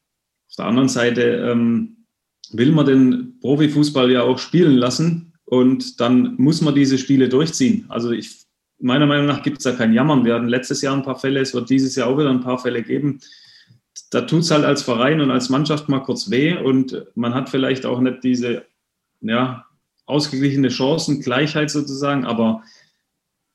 Auf 0.49 0.55
der 0.57 0.65
anderen 0.65 0.89
Seite 0.89 1.21
ähm, 1.21 2.05
will 2.51 2.71
man 2.71 2.85
den 2.85 3.39
Profifußball 3.39 4.11
ja 4.11 4.23
auch 4.23 4.37
spielen 4.37 4.75
lassen 4.75 5.33
und 5.45 5.99
dann 5.99 6.35
muss 6.37 6.61
man 6.61 6.75
diese 6.75 6.97
Spiele 6.97 7.29
durchziehen. 7.29 7.85
Also 7.89 8.11
ich, 8.11 8.45
meiner 8.79 9.07
Meinung 9.07 9.25
nach 9.25 9.41
gibt 9.41 9.57
es 9.57 9.63
da 9.63 9.71
kein 9.71 9.93
Jammern. 9.93 10.25
Wir 10.25 10.35
hatten 10.35 10.47
letztes 10.47 10.81
Jahr 10.81 10.95
ein 10.95 11.03
paar 11.03 11.19
Fälle, 11.19 11.39
es 11.39 11.53
wird 11.53 11.69
dieses 11.69 11.95
Jahr 11.95 12.07
auch 12.07 12.17
wieder 12.17 12.29
ein 12.29 12.41
paar 12.41 12.59
Fälle 12.59 12.83
geben. 12.83 13.19
Da 14.11 14.21
tut 14.21 14.41
es 14.41 14.51
halt 14.51 14.65
als 14.65 14.83
Verein 14.83 15.21
und 15.21 15.31
als 15.31 15.49
Mannschaft 15.49 15.89
mal 15.89 15.99
kurz 15.99 16.29
weh 16.29 16.55
und 16.55 17.05
man 17.15 17.33
hat 17.33 17.49
vielleicht 17.49 17.85
auch 17.85 17.99
nicht 17.99 18.23
diese 18.23 18.65
ja, 19.21 19.65
ausgeglichene 20.09 20.71
Chancengleichheit 20.71 21.69
sozusagen, 21.69 22.25
aber 22.25 22.63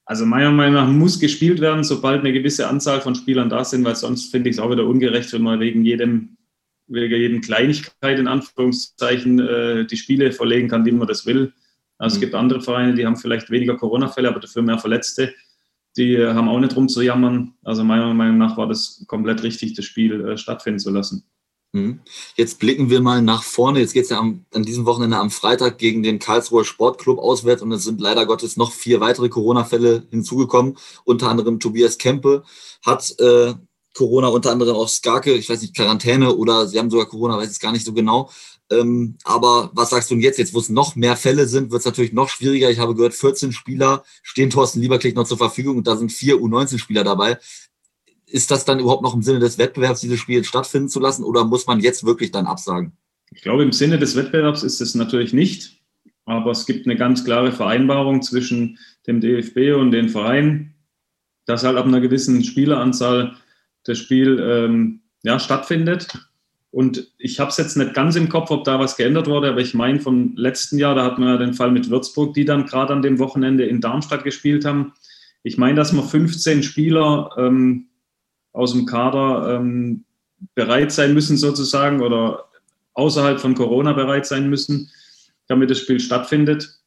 also 0.07 0.27
meiner 0.27 0.51
Meinung 0.51 0.75
nach 0.75 0.89
muss 0.89 1.19
gespielt 1.19 1.61
werden, 1.61 1.83
sobald 1.83 2.21
eine 2.21 2.33
gewisse 2.33 2.69
Anzahl 2.69 3.01
von 3.01 3.15
Spielern 3.15 3.49
da 3.49 3.65
sind, 3.65 3.85
weil 3.85 3.97
sonst 3.97 4.31
finde 4.31 4.51
ich 4.51 4.57
es 4.57 4.63
auch 4.63 4.71
wieder 4.71 4.87
ungerecht, 4.87 5.33
wenn 5.33 5.43
man 5.43 5.61
wegen 5.61 5.85
jedem 5.85 6.37
wegen 6.87 7.17
jeden 7.17 7.41
Kleinigkeit 7.41 8.19
in 8.19 8.29
Anführungszeichen 8.29 9.39
äh, 9.41 9.87
die 9.87 9.97
Spiele 9.97 10.33
verlegen 10.33 10.69
kann, 10.69 10.85
wie 10.85 10.93
man 10.93 11.09
das 11.09 11.25
will. 11.25 11.53
Also 11.99 12.15
mhm. 12.15 12.17
es 12.17 12.21
gibt 12.21 12.35
andere 12.35 12.61
Vereine, 12.61 12.95
die 12.95 13.07
haben 13.07 13.17
vielleicht 13.17 13.51
weniger 13.51 13.77
Corona-Fälle, 13.77 14.29
aber 14.29 14.41
dafür 14.41 14.63
mehr 14.63 14.79
Verletzte. 14.79 15.35
Die 15.97 16.15
äh, 16.15 16.35
haben 16.35 16.49
auch 16.49 16.61
nicht 16.61 16.77
rum 16.77 16.89
zu 16.89 17.01
jammern. 17.01 17.55
Also 17.63 17.85
meiner 17.85 18.13
Meinung 18.13 18.39
nach 18.39 18.57
war 18.57 18.69
das 18.69 19.05
komplett 19.07 19.43
richtig, 19.43 19.75
das 19.75 19.85
Spiel 19.85 20.29
äh, 20.29 20.37
stattfinden 20.37 20.79
zu 20.79 20.91
lassen. 20.91 21.25
Mhm. 21.75 21.99
Jetzt 22.37 22.61
blicken 22.61 22.89
wir 22.89 23.01
mal 23.01 23.21
nach 23.21 23.43
vorne. 23.43 23.81
Jetzt 23.81 23.95
geht 23.95 24.05
es 24.05 24.11
ja 24.11 24.19
am, 24.19 24.45
an 24.55 24.63
diesem 24.63 24.87
Wochenende 24.87 25.19
am 25.19 25.31
Freitag 25.31 25.77
gegen 25.79 26.05
den 26.05 26.21
Karlsruher 26.21 26.65
Sportclub 26.65 27.19
auswärts 27.19 27.63
und 27.63 27.73
es 27.73 27.83
sind 27.83 28.01
leider 28.01 28.27
Gottes 28.27 28.57
noch 28.57 28.71
vier 28.71 29.01
weitere 29.01 29.29
Corona-Fälle 29.29 30.07
hinzugekommen. 30.11 30.79
Unter 31.05 31.29
anderem 31.29 31.59
Tobias 31.59 31.99
Kempe 31.99 32.45
hat 32.87 33.19
äh, 33.19 33.55
Corona, 33.93 34.29
unter 34.29 34.53
anderem 34.53 34.77
auch 34.77 34.89
Skarke, 34.89 35.35
ich 35.35 35.49
weiß 35.49 35.63
nicht, 35.63 35.75
Quarantäne 35.75 36.35
oder 36.37 36.69
sie 36.69 36.79
haben 36.79 36.91
sogar 36.91 37.07
Corona, 37.07 37.37
weiß 37.39 37.51
ich 37.51 37.61
gar 37.61 37.73
nicht 37.73 37.85
so 37.85 37.93
genau. 37.93 38.31
Ähm, 38.71 39.17
aber 39.25 39.71
was 39.75 39.91
sagst 39.91 40.11
du 40.11 40.15
jetzt? 40.15 40.39
Jetzt, 40.39 40.55
wo 40.55 40.59
es 40.59 40.69
noch 40.69 40.97
mehr 40.97 41.17
Fälle 41.17 41.47
sind, 41.47 41.71
wird 41.71 41.81
es 41.81 41.87
natürlich 41.87 42.13
noch 42.13 42.29
schwieriger. 42.29 42.71
Ich 42.71 42.79
habe 42.79 42.95
gehört, 42.95 43.15
14 43.15 43.53
Spieler 43.53 44.05
stehen 44.23 44.51
Thorsten 44.51 44.81
Lieberklick 44.81 45.17
noch 45.17 45.27
zur 45.27 45.39
Verfügung 45.39 45.79
und 45.79 45.87
da 45.87 45.97
sind 45.97 46.13
vier 46.13 46.37
U19-Spieler 46.37 47.05
dabei. 47.05 47.39
Ist 48.27 48.51
das 48.51 48.65
dann 48.65 48.81
überhaupt 48.81 49.03
noch 49.03 49.15
im 49.15 49.23
Sinne 49.23 49.39
des 49.39 49.59
Wettbewerbs, 49.59 50.01
dieses 50.01 50.19
Spiel 50.19 50.45
stattfinden 50.45 50.89
zu 50.89 51.01
lassen 51.01 51.25
oder 51.25 51.45
muss 51.45 51.67
man 51.67 51.81
jetzt 51.81 52.05
wirklich 52.05 52.31
dann 52.31 52.47
absagen? 52.47 52.93
Ich 53.33 53.43
glaube, 53.43 53.63
im 53.63 53.73
Sinne 53.73 53.99
des 53.99 54.17
Wettbewerbs 54.17 54.63
ist 54.63 54.81
es 54.81 54.95
natürlich 54.95 55.33
nicht. 55.33 55.81
Aber 56.27 56.53
es 56.53 56.67
gibt 56.67 56.87
eine 56.87 56.97
ganz 56.97 57.25
klare 57.25 57.53
Vereinbarung 57.53 58.23
zwischen 58.23 58.79
dem 59.07 59.21
DFB 59.21 59.77
und 59.79 59.91
den 59.91 60.09
Vereinen, 60.09 60.75
dass 61.45 61.65
halt 61.65 61.77
ab 61.77 61.85
einer 61.85 62.01
gewissen 62.01 62.43
Spieleranzahl 62.43 63.37
das 63.85 63.99
Spiel 63.99 64.39
ähm, 64.41 65.01
ja, 65.23 65.39
stattfindet. 65.39 66.09
Und 66.71 67.13
ich 67.19 67.39
habe 67.39 67.51
es 67.51 67.57
jetzt 67.57 67.77
nicht 67.77 67.95
ganz 67.95 68.17
im 68.17 68.29
Kopf, 68.29 68.51
ob 68.51 68.65
da 68.65 68.81
was 68.81 68.97
geändert 68.97 69.29
wurde, 69.29 69.51
aber 69.51 69.61
ich 69.61 69.75
meine 69.75 70.01
vom 70.01 70.35
letzten 70.35 70.79
Jahr, 70.79 70.95
da 70.95 71.05
hatten 71.05 71.23
wir 71.23 71.39
den 71.39 71.55
Fall 71.55 71.71
mit 71.71 71.91
Würzburg, 71.91 72.35
die 72.35 72.45
dann 72.45 72.67
gerade 72.67 72.93
an 72.93 73.03
dem 73.03 73.19
Wochenende 73.19 73.65
in 73.65 73.81
Darmstadt 73.81 74.25
gespielt 74.25 74.65
haben. 74.65 74.93
Ich 75.43 75.59
meine, 75.59 75.77
dass 75.77 75.93
wir 75.93 76.03
15 76.03 76.63
Spieler 76.63 77.31
ähm, 77.37 77.89
aus 78.55 78.73
dem 78.73 78.87
Kader 78.87 79.57
ähm, 79.57 80.05
bereit 80.55 80.93
sein 80.93 81.13
müssen 81.13 81.37
sozusagen 81.37 82.01
oder 82.01 82.47
außerhalb 82.95 83.41
von 83.41 83.55
Corona 83.55 83.93
bereit 83.93 84.25
sein 84.25 84.49
müssen, 84.49 84.91
damit 85.49 85.71
das 85.71 85.81
Spiel 85.81 86.01
stattfindet. 86.01 86.79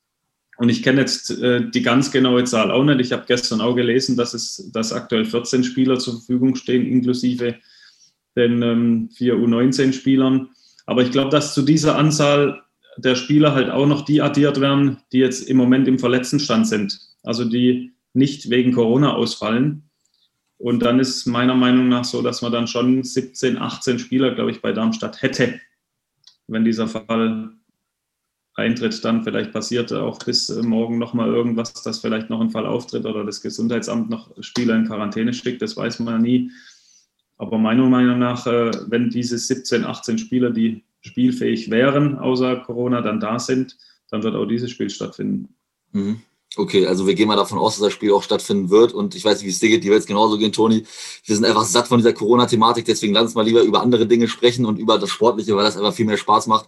Und 0.58 0.70
ich 0.70 0.82
kenne 0.82 1.02
jetzt 1.02 1.30
äh, 1.30 1.70
die 1.70 1.84
ganz 1.84 2.12
genaue 2.12 2.44
Zahl 2.46 2.72
auch 2.72 2.84
nicht. 2.84 3.00
Ich 3.00 3.12
habe 3.12 3.26
gestern 3.28 3.62
auch 3.62 3.76
gelesen, 3.76 4.18
dass 4.18 4.34
es 4.34 4.72
dass 4.74 4.92
aktuell 4.92 5.26
14 5.26 5.64
Spieler 5.64 6.00
zur 6.00 6.14
Verfügung 6.14 6.56
stehen, 6.56 6.88
inklusive 6.88 7.56
den 8.36 8.62
ähm, 8.64 9.10
vier 9.14 9.36
U19-Spielern. 9.36 10.50
Aber 10.86 11.02
ich 11.04 11.12
glaube, 11.12 11.30
dass 11.30 11.54
zu 11.54 11.62
dieser 11.62 11.98
Anzahl 11.98 12.64
der 12.98 13.16
Spieler 13.16 13.54
halt 13.54 13.70
auch 13.70 13.86
noch 13.86 14.06
die 14.06 14.22
addiert 14.22 14.60
werden, 14.60 14.98
die 15.12 15.20
jetzt 15.20 15.48
im 15.48 15.58
Moment 15.58 15.88
im 15.88 16.00
Verletztenstand 16.00 16.68
sind. 16.68 17.00
Also 17.24 17.46
die 17.46 17.94
nicht 18.14 18.50
wegen 18.50 18.74
Corona 18.74 19.14
ausfallen. 19.14 19.87
Und 20.58 20.80
dann 20.80 21.00
ist 21.00 21.26
meiner 21.28 21.56
Meinung 21.56 21.88
nach 21.88 22.04
so, 22.04 22.22
dass 22.22 22.42
man 22.42 22.52
dann 22.52 22.68
schon 22.68 23.04
17, 23.04 23.58
18 23.58 24.00
Spieler, 24.00 24.34
glaube 24.34 24.52
ich, 24.52 24.62
bei 24.62 24.72
Darmstadt 24.74 25.22
hätte, 25.22 25.60
wenn 26.48 26.66
dieser 26.66 26.88
Fall 26.88 27.52
eintritt, 28.56 29.06
dann 29.06 29.24
vielleicht 29.24 29.54
passiert 29.54 29.94
auch 29.94 30.18
bis 30.18 30.50
morgen 30.50 30.98
nochmal 30.98 31.30
irgendwas, 31.30 31.74
dass 31.74 32.00
vielleicht 32.00 32.30
noch 32.30 32.42
ein 32.42 32.50
Fall 32.50 32.66
auftritt 32.66 33.06
oder 33.06 33.24
das 33.24 33.42
Gesundheitsamt 33.42 34.10
noch 34.10 34.32
Spieler 34.42 34.76
in 34.76 34.88
Quarantäne 34.88 35.32
schickt, 35.34 35.62
das 35.62 35.78
weiß 35.78 36.00
man 36.00 36.16
ja 36.16 36.20
nie. 36.20 36.52
Aber 37.38 37.60
meiner 37.60 37.86
Meinung 37.88 38.18
nach, 38.18 38.48
äh, 38.48 38.72
wenn 38.88 39.12
diese 39.12 39.38
17, 39.38 39.86
18 39.86 40.18
Spieler, 40.18 40.50
die 40.50 40.84
spielfähig 41.02 41.70
wären, 41.70 42.18
außer 42.18 42.58
Corona, 42.58 43.02
dann 43.02 43.20
da 43.20 43.38
sind, 43.38 43.78
dann 44.10 44.24
wird 44.24 44.36
auch 44.36 44.48
dieses 44.48 44.72
Spiel 44.72 44.90
stattfinden. 44.90 45.54
Mhm. 45.92 46.22
Okay, 46.58 46.88
also 46.88 47.06
wir 47.06 47.14
gehen 47.14 47.28
mal 47.28 47.36
davon 47.36 47.60
aus, 47.60 47.76
dass 47.76 47.84
das 47.84 47.94
Spiel 47.94 48.12
auch 48.12 48.24
stattfinden 48.24 48.72
wird. 48.72 48.92
Und 48.92 49.14
ich 49.14 49.24
weiß 49.24 49.38
nicht, 49.38 49.46
wie 49.46 49.52
es 49.52 49.60
dir 49.60 49.70
geht, 49.70 49.84
die 49.84 49.90
wird 49.90 50.00
es 50.00 50.08
genauso 50.08 50.38
gehen, 50.40 50.52
Toni. 50.52 50.86
Wir 51.24 51.36
sind 51.36 51.46
einfach 51.46 51.66
satt 51.66 51.88
von 51.88 52.00
dieser 52.00 52.14
Corona-Thematik, 52.14 52.86
deswegen 52.86 53.14
lass 53.14 53.26
uns 53.26 53.36
mal 53.36 53.46
lieber 53.46 53.62
über 53.62 53.82
andere 53.82 54.08
Dinge 54.08 54.28
sprechen 54.28 54.66
und 54.66 54.80
über 54.80 54.98
das 54.98 55.10
Sportliche, 55.12 55.56
weil 55.56 55.66
das 55.66 55.78
einfach 55.78 55.94
viel 55.94 56.06
mehr 56.06 56.18
Spaß 56.18 56.48
macht. 56.48 56.68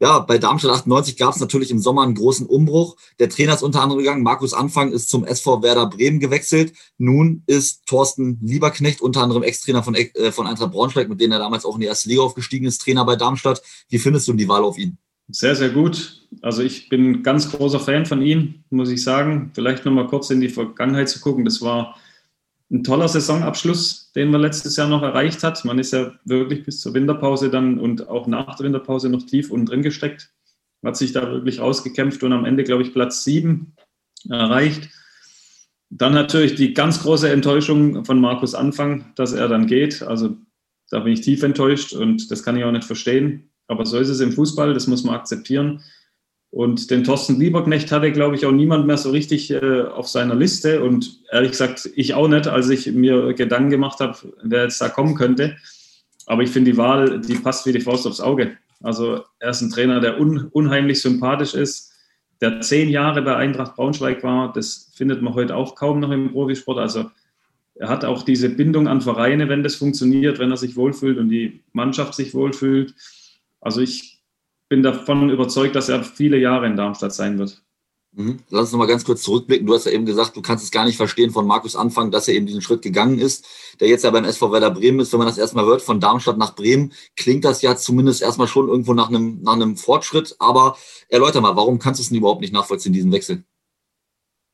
Ja, 0.00 0.18
bei 0.18 0.36
Darmstadt 0.36 0.72
98 0.72 1.16
gab 1.16 1.32
es 1.34 1.40
natürlich 1.40 1.70
im 1.70 1.78
Sommer 1.78 2.02
einen 2.02 2.14
großen 2.14 2.46
Umbruch. 2.46 2.96
Der 3.20 3.30
Trainer 3.30 3.54
ist 3.54 3.62
unter 3.62 3.80
anderem 3.82 4.00
gegangen. 4.00 4.22
Markus 4.22 4.52
Anfang 4.52 4.92
ist 4.92 5.08
zum 5.08 5.24
SV 5.24 5.62
Werder 5.62 5.86
Bremen 5.86 6.18
gewechselt. 6.20 6.74
Nun 6.98 7.42
ist 7.46 7.86
Thorsten 7.86 8.38
Lieberknecht, 8.42 9.00
unter 9.00 9.22
anderem 9.22 9.44
Ex-Trainer 9.44 9.82
von, 9.82 9.94
äh, 9.94 10.32
von 10.32 10.46
Eintracht 10.46 10.72
Braunschweig, 10.72 11.08
mit 11.08 11.20
dem 11.20 11.32
er 11.32 11.38
damals 11.38 11.64
auch 11.64 11.76
in 11.76 11.82
die 11.82 11.86
erste 11.86 12.08
Liga 12.08 12.22
aufgestiegen 12.22 12.66
ist, 12.66 12.82
Trainer 12.82 13.04
bei 13.04 13.16
Darmstadt. 13.16 13.62
Wie 13.88 13.98
findest 13.98 14.26
du 14.28 14.32
die 14.32 14.48
Wahl 14.48 14.64
auf 14.64 14.76
ihn? 14.76 14.98
Sehr, 15.28 15.54
sehr 15.54 15.70
gut. 15.70 16.26
Also 16.40 16.62
ich 16.62 16.88
bin 16.88 17.22
ganz 17.22 17.50
großer 17.50 17.80
Fan 17.80 18.06
von 18.06 18.22
ihm, 18.22 18.64
muss 18.70 18.90
ich 18.90 19.02
sagen. 19.02 19.50
Vielleicht 19.54 19.84
nochmal 19.84 20.06
kurz 20.06 20.30
in 20.30 20.40
die 20.40 20.48
Vergangenheit 20.48 21.08
zu 21.08 21.20
gucken. 21.20 21.44
Das 21.44 21.60
war 21.62 21.96
ein 22.70 22.82
toller 22.82 23.08
Saisonabschluss, 23.08 24.12
den 24.12 24.30
man 24.30 24.40
letztes 24.40 24.76
Jahr 24.76 24.88
noch 24.88 25.02
erreicht 25.02 25.42
hat. 25.42 25.64
Man 25.64 25.78
ist 25.78 25.92
ja 25.92 26.12
wirklich 26.24 26.64
bis 26.64 26.80
zur 26.80 26.94
Winterpause 26.94 27.50
dann 27.50 27.78
und 27.78 28.08
auch 28.08 28.26
nach 28.26 28.56
der 28.56 28.64
Winterpause 28.64 29.10
noch 29.10 29.24
tief 29.24 29.50
unten 29.50 29.66
drin 29.66 29.82
gesteckt. 29.82 30.32
Hat 30.84 30.96
sich 30.96 31.12
da 31.12 31.30
wirklich 31.30 31.60
ausgekämpft 31.60 32.22
und 32.22 32.32
am 32.32 32.44
Ende, 32.44 32.64
glaube 32.64 32.82
ich, 32.82 32.92
Platz 32.92 33.24
sieben 33.24 33.74
erreicht. 34.28 34.88
Dann 35.90 36.14
natürlich 36.14 36.54
die 36.54 36.72
ganz 36.72 37.02
große 37.02 37.30
Enttäuschung 37.30 38.04
von 38.04 38.18
Markus 38.18 38.54
Anfang, 38.54 39.12
dass 39.14 39.32
er 39.32 39.48
dann 39.48 39.66
geht. 39.66 40.02
Also 40.02 40.36
da 40.90 41.00
bin 41.00 41.12
ich 41.12 41.20
tief 41.20 41.42
enttäuscht 41.42 41.92
und 41.92 42.30
das 42.30 42.42
kann 42.42 42.56
ich 42.56 42.64
auch 42.64 42.72
nicht 42.72 42.84
verstehen. 42.84 43.51
Aber 43.72 43.86
so 43.86 43.98
ist 43.98 44.08
es 44.08 44.20
im 44.20 44.32
Fußball, 44.32 44.74
das 44.74 44.86
muss 44.86 45.02
man 45.02 45.14
akzeptieren. 45.14 45.80
Und 46.50 46.90
den 46.90 47.02
Thorsten 47.02 47.40
Lieberknecht 47.40 47.90
hatte, 47.90 48.12
glaube 48.12 48.36
ich, 48.36 48.44
auch 48.44 48.52
niemand 48.52 48.86
mehr 48.86 48.98
so 48.98 49.10
richtig 49.10 49.50
äh, 49.50 49.82
auf 49.82 50.06
seiner 50.06 50.34
Liste. 50.34 50.82
Und 50.82 51.20
ehrlich 51.32 51.52
gesagt, 51.52 51.88
ich 51.96 52.12
auch 52.12 52.28
nicht, 52.28 52.46
als 52.46 52.68
ich 52.68 52.92
mir 52.92 53.32
Gedanken 53.32 53.70
gemacht 53.70 54.00
habe, 54.00 54.18
wer 54.42 54.64
jetzt 54.64 54.80
da 54.80 54.90
kommen 54.90 55.14
könnte. 55.14 55.56
Aber 56.26 56.42
ich 56.42 56.50
finde, 56.50 56.72
die 56.72 56.76
Wahl, 56.76 57.20
die 57.20 57.36
passt 57.36 57.64
wie 57.66 57.72
die 57.72 57.80
Faust 57.80 58.06
aufs 58.06 58.20
Auge. 58.20 58.58
Also 58.82 59.22
er 59.38 59.50
ist 59.50 59.62
ein 59.62 59.70
Trainer, 59.70 60.00
der 60.00 60.20
un, 60.20 60.48
unheimlich 60.52 61.00
sympathisch 61.00 61.54
ist, 61.54 61.92
der 62.42 62.60
zehn 62.60 62.90
Jahre 62.90 63.22
bei 63.22 63.34
Eintracht 63.34 63.76
Braunschweig 63.76 64.22
war. 64.22 64.52
Das 64.52 64.90
findet 64.94 65.22
man 65.22 65.32
heute 65.32 65.56
auch 65.56 65.74
kaum 65.74 66.00
noch 66.00 66.10
im 66.10 66.32
Profisport. 66.32 66.78
Also 66.78 67.10
er 67.76 67.88
hat 67.88 68.04
auch 68.04 68.22
diese 68.22 68.50
Bindung 68.50 68.88
an 68.88 69.00
Vereine, 69.00 69.48
wenn 69.48 69.62
das 69.62 69.76
funktioniert, 69.76 70.38
wenn 70.38 70.50
er 70.50 70.56
sich 70.58 70.76
wohlfühlt 70.76 71.18
und 71.18 71.30
die 71.30 71.62
Mannschaft 71.72 72.14
sich 72.14 72.34
wohlfühlt. 72.34 72.94
Also 73.62 73.80
ich 73.80 74.22
bin 74.68 74.82
davon 74.82 75.30
überzeugt, 75.30 75.74
dass 75.76 75.88
er 75.88 76.02
viele 76.02 76.36
Jahre 76.38 76.66
in 76.66 76.76
Darmstadt 76.76 77.14
sein 77.14 77.38
wird. 77.38 77.62
Mhm. 78.14 78.40
Lass 78.50 78.64
uns 78.64 78.72
noch 78.72 78.80
mal 78.80 78.86
ganz 78.86 79.04
kurz 79.04 79.22
zurückblicken. 79.22 79.66
Du 79.66 79.72
hast 79.72 79.86
ja 79.86 79.92
eben 79.92 80.04
gesagt, 80.04 80.36
du 80.36 80.42
kannst 80.42 80.64
es 80.64 80.70
gar 80.70 80.84
nicht 80.84 80.96
verstehen 80.98 81.30
von 81.30 81.46
Markus 81.46 81.76
Anfang, 81.76 82.10
dass 82.10 82.28
er 82.28 82.34
eben 82.34 82.44
diesen 82.44 82.60
Schritt 82.60 82.82
gegangen 82.82 83.18
ist, 83.18 83.46
der 83.80 83.88
jetzt 83.88 84.04
ja 84.04 84.10
beim 84.10 84.24
SV 84.24 84.52
Werder 84.52 84.70
Bremen 84.70 85.00
ist. 85.00 85.12
Wenn 85.12 85.18
man 85.18 85.28
das 85.28 85.38
erstmal 85.38 85.64
hört, 85.64 85.80
von 85.80 86.00
Darmstadt 86.00 86.36
nach 86.36 86.54
Bremen, 86.54 86.92
klingt 87.16 87.44
das 87.44 87.62
ja 87.62 87.76
zumindest 87.76 88.20
erstmal 88.20 88.48
schon 88.48 88.68
irgendwo 88.68 88.92
nach 88.92 89.08
einem, 89.08 89.40
nach 89.42 89.54
einem 89.54 89.76
Fortschritt. 89.76 90.36
Aber 90.40 90.76
erläuter 91.08 91.40
mal, 91.40 91.56
warum 91.56 91.78
kannst 91.78 92.00
du 92.00 92.02
es 92.02 92.08
denn 92.10 92.18
überhaupt 92.18 92.42
nicht 92.42 92.52
nachvollziehen, 92.52 92.92
diesen 92.92 93.12
Wechsel? 93.12 93.44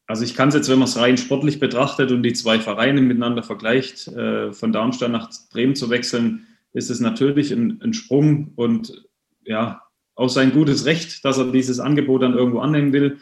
Also 0.08 0.24
ich 0.24 0.34
kann 0.34 0.48
es 0.48 0.54
jetzt, 0.54 0.68
wenn 0.68 0.78
man 0.78 0.88
es 0.88 0.96
rein 0.96 1.18
sportlich 1.18 1.60
betrachtet 1.60 2.12
und 2.12 2.22
die 2.22 2.32
zwei 2.32 2.60
Vereine 2.60 3.00
miteinander 3.02 3.42
vergleicht, 3.42 4.08
äh, 4.08 4.52
von 4.52 4.72
Darmstadt 4.72 5.12
nach 5.12 5.30
Bremen 5.50 5.76
zu 5.76 5.90
wechseln, 5.90 6.47
ist 6.78 6.90
es 6.90 7.00
natürlich 7.00 7.52
ein, 7.52 7.80
ein 7.82 7.92
Sprung 7.92 8.52
und 8.54 9.04
ja, 9.44 9.82
auch 10.14 10.28
sein 10.28 10.52
gutes 10.52 10.86
Recht, 10.86 11.24
dass 11.24 11.38
er 11.38 11.52
dieses 11.52 11.80
Angebot 11.80 12.22
dann 12.22 12.34
irgendwo 12.34 12.60
annehmen 12.60 12.92
will. 12.92 13.18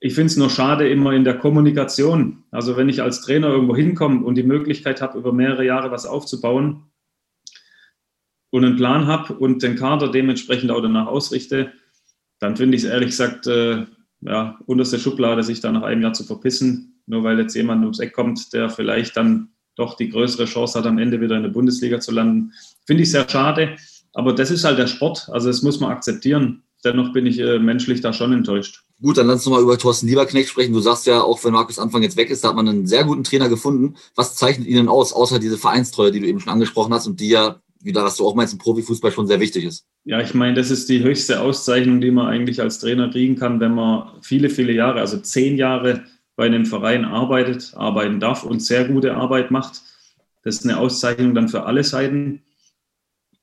Ich 0.00 0.14
finde 0.14 0.26
es 0.26 0.36
nur 0.36 0.50
schade 0.50 0.88
immer 0.88 1.12
in 1.12 1.24
der 1.24 1.38
Kommunikation. 1.38 2.44
Also 2.50 2.76
wenn 2.76 2.88
ich 2.88 3.02
als 3.02 3.20
Trainer 3.20 3.48
irgendwo 3.48 3.76
hinkomme 3.76 4.24
und 4.24 4.36
die 4.36 4.42
Möglichkeit 4.42 5.02
habe, 5.02 5.18
über 5.18 5.32
mehrere 5.32 5.64
Jahre 5.64 5.90
was 5.90 6.06
aufzubauen 6.06 6.84
und 8.50 8.64
einen 8.64 8.76
Plan 8.76 9.06
habe 9.06 9.34
und 9.34 9.62
den 9.62 9.76
Kader 9.76 10.10
dementsprechend 10.10 10.70
auch 10.70 10.80
danach 10.80 11.06
ausrichte, 11.06 11.72
dann 12.38 12.56
finde 12.56 12.76
ich 12.76 12.84
es 12.84 12.90
ehrlich 12.90 13.10
gesagt 13.10 13.46
äh, 13.46 13.86
ja, 14.20 14.58
unterste 14.66 14.98
Schublade, 14.98 15.42
sich 15.42 15.60
da 15.60 15.72
nach 15.72 15.82
einem 15.82 16.02
Jahr 16.02 16.12
zu 16.12 16.24
verpissen, 16.24 17.02
nur 17.06 17.24
weil 17.24 17.38
jetzt 17.38 17.54
jemand 17.54 17.82
ums 17.82 17.98
Eck 18.00 18.12
kommt, 18.12 18.52
der 18.52 18.70
vielleicht 18.70 19.16
dann 19.16 19.48
doch 19.78 19.96
die 19.96 20.10
größere 20.10 20.44
Chance 20.46 20.78
hat, 20.78 20.86
am 20.86 20.98
Ende 20.98 21.20
wieder 21.20 21.36
in 21.36 21.42
der 21.42 21.50
Bundesliga 21.50 22.00
zu 22.00 22.12
landen. 22.12 22.52
Finde 22.86 23.04
ich 23.04 23.10
sehr 23.10 23.28
schade. 23.28 23.76
Aber 24.12 24.32
das 24.32 24.50
ist 24.50 24.64
halt 24.64 24.78
der 24.78 24.86
Sport. 24.86 25.28
Also 25.30 25.48
das 25.48 25.62
muss 25.62 25.80
man 25.80 25.90
akzeptieren. 25.90 26.62
Dennoch 26.84 27.12
bin 27.12 27.26
ich 27.26 27.38
äh, 27.38 27.58
menschlich 27.58 28.00
da 28.00 28.12
schon 28.12 28.32
enttäuscht. 28.32 28.82
Gut, 29.00 29.16
dann 29.16 29.28
lass 29.28 29.46
uns 29.46 29.54
mal 29.54 29.62
über 29.62 29.78
Thorsten 29.78 30.08
Lieberknecht 30.08 30.48
sprechen. 30.48 30.72
Du 30.72 30.80
sagst 30.80 31.06
ja, 31.06 31.22
auch 31.22 31.42
wenn 31.44 31.52
Markus 31.52 31.78
Anfang 31.78 32.02
jetzt 32.02 32.16
weg 32.16 32.30
ist, 32.30 32.42
da 32.42 32.48
hat 32.48 32.56
man 32.56 32.68
einen 32.68 32.86
sehr 32.86 33.04
guten 33.04 33.22
Trainer 33.22 33.48
gefunden. 33.48 33.94
Was 34.16 34.34
zeichnet 34.34 34.66
Ihnen 34.66 34.88
aus, 34.88 35.12
außer 35.12 35.38
diese 35.38 35.58
Vereinstreue, 35.58 36.10
die 36.10 36.20
du 36.20 36.26
eben 36.26 36.40
schon 36.40 36.52
angesprochen 36.52 36.92
hast 36.92 37.06
und 37.06 37.20
die 37.20 37.28
ja, 37.28 37.60
wieder, 37.80 38.04
was 38.04 38.16
du 38.16 38.26
auch 38.26 38.34
meinst, 38.34 38.52
im 38.52 38.58
Profifußball 38.58 39.12
schon 39.12 39.28
sehr 39.28 39.38
wichtig 39.38 39.64
ist? 39.64 39.86
Ja, 40.04 40.20
ich 40.20 40.34
meine, 40.34 40.54
das 40.54 40.70
ist 40.70 40.88
die 40.88 41.02
höchste 41.02 41.40
Auszeichnung, 41.40 42.00
die 42.00 42.10
man 42.10 42.26
eigentlich 42.26 42.60
als 42.60 42.80
Trainer 42.80 43.08
kriegen 43.08 43.36
kann, 43.36 43.60
wenn 43.60 43.74
man 43.74 44.08
viele, 44.22 44.50
viele 44.50 44.72
Jahre, 44.72 45.00
also 45.00 45.18
zehn 45.18 45.56
Jahre 45.56 46.02
bei 46.38 46.46
einem 46.46 46.66
Verein 46.66 47.04
arbeitet, 47.04 47.72
arbeiten 47.74 48.20
darf 48.20 48.44
und 48.44 48.62
sehr 48.62 48.84
gute 48.84 49.16
Arbeit 49.16 49.50
macht. 49.50 49.82
Das 50.44 50.58
ist 50.58 50.64
eine 50.64 50.78
Auszeichnung 50.78 51.34
dann 51.34 51.48
für 51.48 51.64
alle 51.64 51.82
Seiten. 51.82 52.44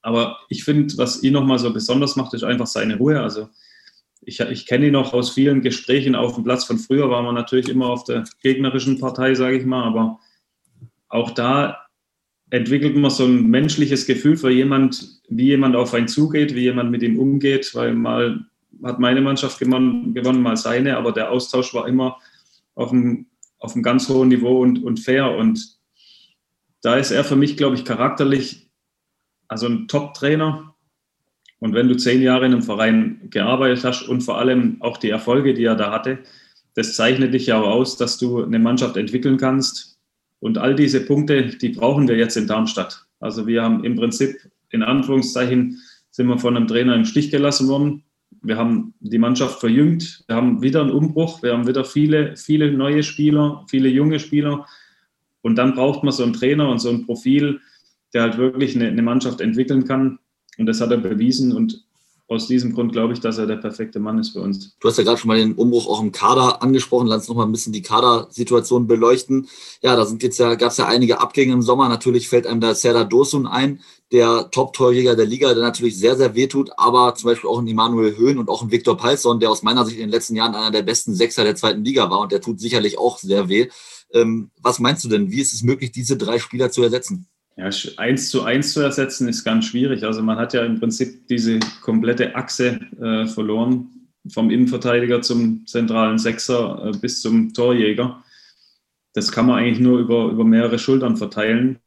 Aber 0.02 0.38
ich 0.48 0.64
finde, 0.64 0.98
was 0.98 1.22
ihn 1.22 1.34
nochmal 1.34 1.60
so 1.60 1.74
besonders 1.74 2.16
macht, 2.16 2.34
ist 2.34 2.46
einfach 2.46 2.68
seine 2.68 2.98
Ruhe. 2.98 3.20
Also 3.20 3.50
ich, 4.22 4.40
ich 4.40 4.66
kenne 4.66 4.88
ihn 4.88 4.94
noch 4.94 5.12
aus 5.12 5.32
vielen 5.32 5.62
Gesprächen 5.62 6.16
auf 6.16 6.36
dem 6.36 6.46
Platz 6.46 6.64
von 6.64 6.78
früher, 6.78 7.10
war 7.10 7.22
man 7.22 7.36
natürlich 7.36 7.68
immer 7.68 7.90
auf 7.90 8.06
der 8.06 8.24
gegnerischen 8.42 8.98
Partei, 8.98 9.36
sage 9.36 9.58
ich 9.58 9.66
mal. 9.66 9.84
Aber 9.84 10.22
auch 11.10 11.32
da 11.32 11.88
entwickelt 12.50 12.96
man 12.96 13.12
so 13.12 13.26
ein 13.26 13.48
menschliches 13.48 14.06
Gefühl 14.06 14.38
für 14.38 14.52
jemand, 14.52 15.20
wie 15.28 15.48
jemand 15.48 15.76
auf 15.76 15.94
einen 15.94 16.08
zugeht, 16.08 16.56
wie 16.56 16.62
jemand 16.62 16.92
mit 16.92 17.04
ihm 17.04 17.20
umgeht, 17.20 17.76
weil 17.76 17.94
mal 17.94 18.46
hat 18.82 19.00
meine 19.00 19.20
Mannschaft 19.20 19.60
gewonnen, 19.60 20.14
gewonnen 20.14 20.42
mal 20.42 20.56
seine, 20.56 20.96
aber 20.96 21.12
der 21.12 21.30
Austausch 21.30 21.74
war 21.74 21.90
immer 21.90 22.22
auf 22.76 22.92
einem, 22.92 23.28
auf 23.58 23.74
einem 23.74 23.84
ganz 23.84 24.08
hohen 24.10 24.30
Niveau 24.30 24.62
und, 24.62 24.84
und 24.84 25.00
fair. 25.00 25.36
Und 25.36 25.80
da 26.82 26.96
ist 26.96 27.12
er 27.12 27.24
für 27.24 27.36
mich, 27.36 27.58
glaube 27.58 27.76
ich, 27.76 27.86
charakterlich 27.86 28.70
also 29.48 29.68
ein 29.68 29.88
Top-Trainer. 29.88 30.76
Und 31.60 31.74
wenn 31.74 31.88
du 31.88 31.96
zehn 31.96 32.22
Jahre 32.22 32.46
in 32.46 32.54
einem 32.54 32.62
Verein 32.62 33.28
gearbeitet 33.30 33.84
hast 33.84 34.04
und 34.04 34.22
vor 34.22 34.38
allem 34.38 34.78
auch 34.82 34.98
die 34.98 35.10
Erfolge, 35.10 35.54
die 35.54 35.64
er 35.64 35.76
da 35.76 35.92
hatte, 35.92 36.20
das 36.76 36.96
zeichnet 36.96 37.34
dich 37.34 37.48
ja 37.48 37.60
auch 37.60 37.68
aus, 37.68 37.98
dass 37.98 38.18
du 38.18 38.44
eine 38.44 38.60
Mannschaft 38.60 38.98
entwickeln 38.98 39.38
kannst. 39.38 39.98
Und 40.40 40.58
all 40.58 40.76
diese 40.76 41.06
Punkte, 41.06 41.48
die 41.48 41.70
brauchen 41.70 42.08
wir 42.08 42.18
jetzt 42.18 42.36
in 42.36 42.48
Darmstadt. 42.48 43.06
Also 43.20 43.48
wir 43.48 43.64
haben 43.64 43.84
im 43.84 43.96
Prinzip, 43.96 44.38
in 44.70 44.84
Anführungszeichen, 44.84 45.82
sind 46.12 46.28
wir 46.28 46.38
von 46.38 46.56
einem 46.56 46.68
Trainer 46.68 46.96
im 46.96 47.06
Stich 47.06 47.32
gelassen 47.32 47.68
worden. 47.68 48.04
Wir 48.46 48.58
haben 48.58 48.94
die 49.00 49.18
Mannschaft 49.18 49.60
verjüngt. 49.60 50.24
Wir 50.28 50.36
haben 50.36 50.62
wieder 50.62 50.82
einen 50.82 50.92
Umbruch. 50.92 51.42
Wir 51.42 51.54
haben 51.54 51.68
wieder 51.68 51.84
viele, 51.84 52.38
viele 52.38 52.72
neue 52.72 53.04
Spieler, 53.04 53.66
viele 53.68 53.90
junge 53.90 54.20
Spieler. 54.20 54.66
Und 55.42 55.56
dann 55.56 55.74
braucht 55.74 56.04
man 56.04 56.14
so 56.14 56.24
einen 56.24 56.34
Trainer 56.34 56.70
und 56.70 56.80
so 56.80 56.90
ein 56.90 57.06
Profil, 57.06 57.60
der 58.14 58.24
halt 58.24 58.38
wirklich 58.38 58.76
eine, 58.76 58.88
eine 58.88 59.02
Mannschaft 59.02 59.42
entwickeln 59.42 59.86
kann. 59.86 60.20
Und 60.58 60.68
das 60.68 60.80
hat 60.80 60.92
er 60.92 60.98
bewiesen. 60.98 61.54
Und 61.54 61.86
aus 62.28 62.48
diesem 62.48 62.74
Grund 62.74 62.92
glaube 62.92 63.14
ich, 63.14 63.20
dass 63.20 63.38
er 63.38 63.46
der 63.46 63.58
perfekte 63.58 64.00
Mann 64.00 64.18
ist 64.18 64.32
für 64.32 64.42
uns. 64.42 64.76
Du 64.80 64.88
hast 64.88 64.98
ja 64.98 65.04
gerade 65.04 65.18
schon 65.18 65.28
mal 65.28 65.38
den 65.38 65.54
Umbruch 65.54 65.88
auch 65.88 66.02
im 66.02 66.12
Kader 66.12 66.64
angesprochen. 66.64 67.08
Lass 67.08 67.22
uns 67.22 67.30
noch 67.30 67.36
mal 67.36 67.46
ein 67.46 67.52
bisschen 67.52 67.74
die 67.74 67.84
Kadersituation 67.84 68.88
beleuchten. 68.88 69.48
Ja, 69.82 69.96
da 69.96 70.06
ja, 70.06 70.56
gab 70.56 70.72
es 70.72 70.78
ja 70.78 70.88
einige 70.88 71.20
Abgänge 71.20 71.54
im 71.54 71.62
Sommer. 71.62 71.90
Natürlich 71.90 72.28
fällt 72.28 72.48
einem 72.48 72.62
da 72.62 72.74
Serdar 72.74 73.06
Dosun 73.06 73.46
ein, 73.46 73.82
der 74.16 74.50
Top-Torjäger 74.50 75.18
der 75.18 75.26
Liga, 75.26 75.54
der 75.54 75.62
natürlich 75.62 75.98
sehr, 75.98 76.16
sehr 76.16 76.36
wehtut, 76.36 76.72
aber 76.78 77.14
zum 77.16 77.30
Beispiel 77.30 77.50
auch 77.50 77.60
ein 77.60 77.68
Immanuel 77.68 78.16
Höhn 78.16 78.38
und 78.38 78.48
auch 78.48 78.62
ein 78.62 78.72
Viktor 78.72 78.96
Palsson, 78.96 79.42
der 79.42 79.52
aus 79.52 79.62
meiner 79.62 79.84
Sicht 79.84 79.98
in 79.98 80.04
den 80.04 80.10
letzten 80.10 80.38
Jahren 80.38 80.56
einer 80.56 80.72
der 80.72 80.84
besten 80.84 81.14
Sechser 81.14 81.44
der 81.44 81.58
zweiten 81.58 81.84
Liga 81.84 82.10
war 82.10 82.22
und 82.22 82.32
der 82.32 82.40
tut 82.40 82.62
sicherlich 82.62 82.98
auch 82.98 83.18
sehr 83.18 83.50
weh. 83.50 83.68
Ähm, 84.14 84.52
was 84.62 84.80
meinst 84.80 85.04
du 85.04 85.10
denn? 85.10 85.32
Wie 85.32 85.42
ist 85.42 85.54
es 85.54 85.64
möglich, 85.64 85.92
diese 85.92 86.16
drei 86.16 86.40
Spieler 86.40 86.72
zu 86.72 86.82
ersetzen? 86.82 87.28
Ja, 87.58 87.70
eins 87.98 88.30
zu 88.30 88.44
eins 88.44 88.72
zu 88.72 88.80
ersetzen 88.80 89.28
ist 89.28 89.44
ganz 89.44 89.66
schwierig. 89.66 90.06
Also 90.06 90.22
man 90.22 90.38
hat 90.38 90.54
ja 90.54 90.64
im 90.64 90.80
Prinzip 90.80 91.28
diese 91.28 91.60
komplette 91.82 92.36
Achse 92.36 92.80
äh, 93.02 93.28
verloren, 93.28 93.90
vom 94.30 94.50
Innenverteidiger 94.50 95.22
zum 95.22 95.68
zentralen 95.68 96.20
Sechser 96.20 96.86
äh, 96.86 96.98
bis 96.98 97.22
zum 97.22 97.54
Torjäger. 97.54 98.24
Das 99.14 99.30
kann 99.32 99.46
man 99.46 99.60
eigentlich 99.60 99.80
nur 99.80 100.00
über, 100.00 100.26
über 100.32 100.46
mehrere 100.46 100.80
Schultern 100.80 101.18
verteilen. 101.18 101.80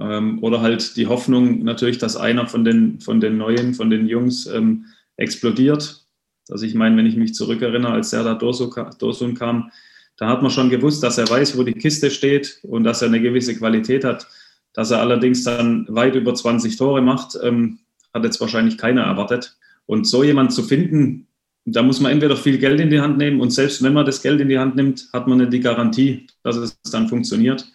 Ähm, 0.00 0.42
oder 0.42 0.60
halt 0.60 0.96
die 0.96 1.06
Hoffnung 1.06 1.64
natürlich, 1.64 1.98
dass 1.98 2.16
einer 2.16 2.46
von 2.46 2.64
den, 2.64 3.00
von 3.00 3.20
den 3.20 3.36
Neuen, 3.38 3.74
von 3.74 3.90
den 3.90 4.06
Jungs 4.06 4.46
ähm, 4.46 4.86
explodiert. 5.16 6.04
Also 6.48 6.64
ich 6.64 6.74
meine, 6.74 6.96
wenn 6.96 7.06
ich 7.06 7.16
mich 7.16 7.34
zurückerinnere, 7.34 7.92
als 7.92 8.10
Serdar 8.10 8.38
Dursun 8.38 9.34
kam, 9.34 9.70
da 10.16 10.28
hat 10.28 10.42
man 10.42 10.50
schon 10.50 10.70
gewusst, 10.70 11.02
dass 11.02 11.18
er 11.18 11.28
weiß, 11.28 11.56
wo 11.56 11.62
die 11.62 11.74
Kiste 11.74 12.10
steht 12.10 12.58
und 12.62 12.84
dass 12.84 13.02
er 13.02 13.08
eine 13.08 13.20
gewisse 13.20 13.54
Qualität 13.54 14.04
hat. 14.04 14.26
Dass 14.72 14.90
er 14.90 15.00
allerdings 15.00 15.44
dann 15.44 15.86
weit 15.88 16.14
über 16.14 16.34
20 16.34 16.76
Tore 16.76 17.02
macht, 17.02 17.38
ähm, 17.42 17.80
hat 18.12 18.24
jetzt 18.24 18.40
wahrscheinlich 18.40 18.78
keiner 18.78 19.02
erwartet. 19.02 19.56
Und 19.86 20.06
so 20.06 20.22
jemand 20.22 20.52
zu 20.52 20.62
finden, 20.62 21.28
da 21.64 21.82
muss 21.82 22.00
man 22.00 22.12
entweder 22.12 22.36
viel 22.36 22.58
Geld 22.58 22.80
in 22.80 22.90
die 22.90 23.00
Hand 23.00 23.18
nehmen 23.18 23.40
und 23.40 23.50
selbst 23.50 23.82
wenn 23.82 23.92
man 23.92 24.06
das 24.06 24.22
Geld 24.22 24.40
in 24.40 24.48
die 24.48 24.58
Hand 24.58 24.76
nimmt, 24.76 25.08
hat 25.12 25.26
man 25.26 25.38
nicht 25.38 25.52
die 25.52 25.60
Garantie, 25.60 26.26
dass 26.42 26.56
es 26.56 26.78
dann 26.90 27.08
funktioniert. 27.08 27.66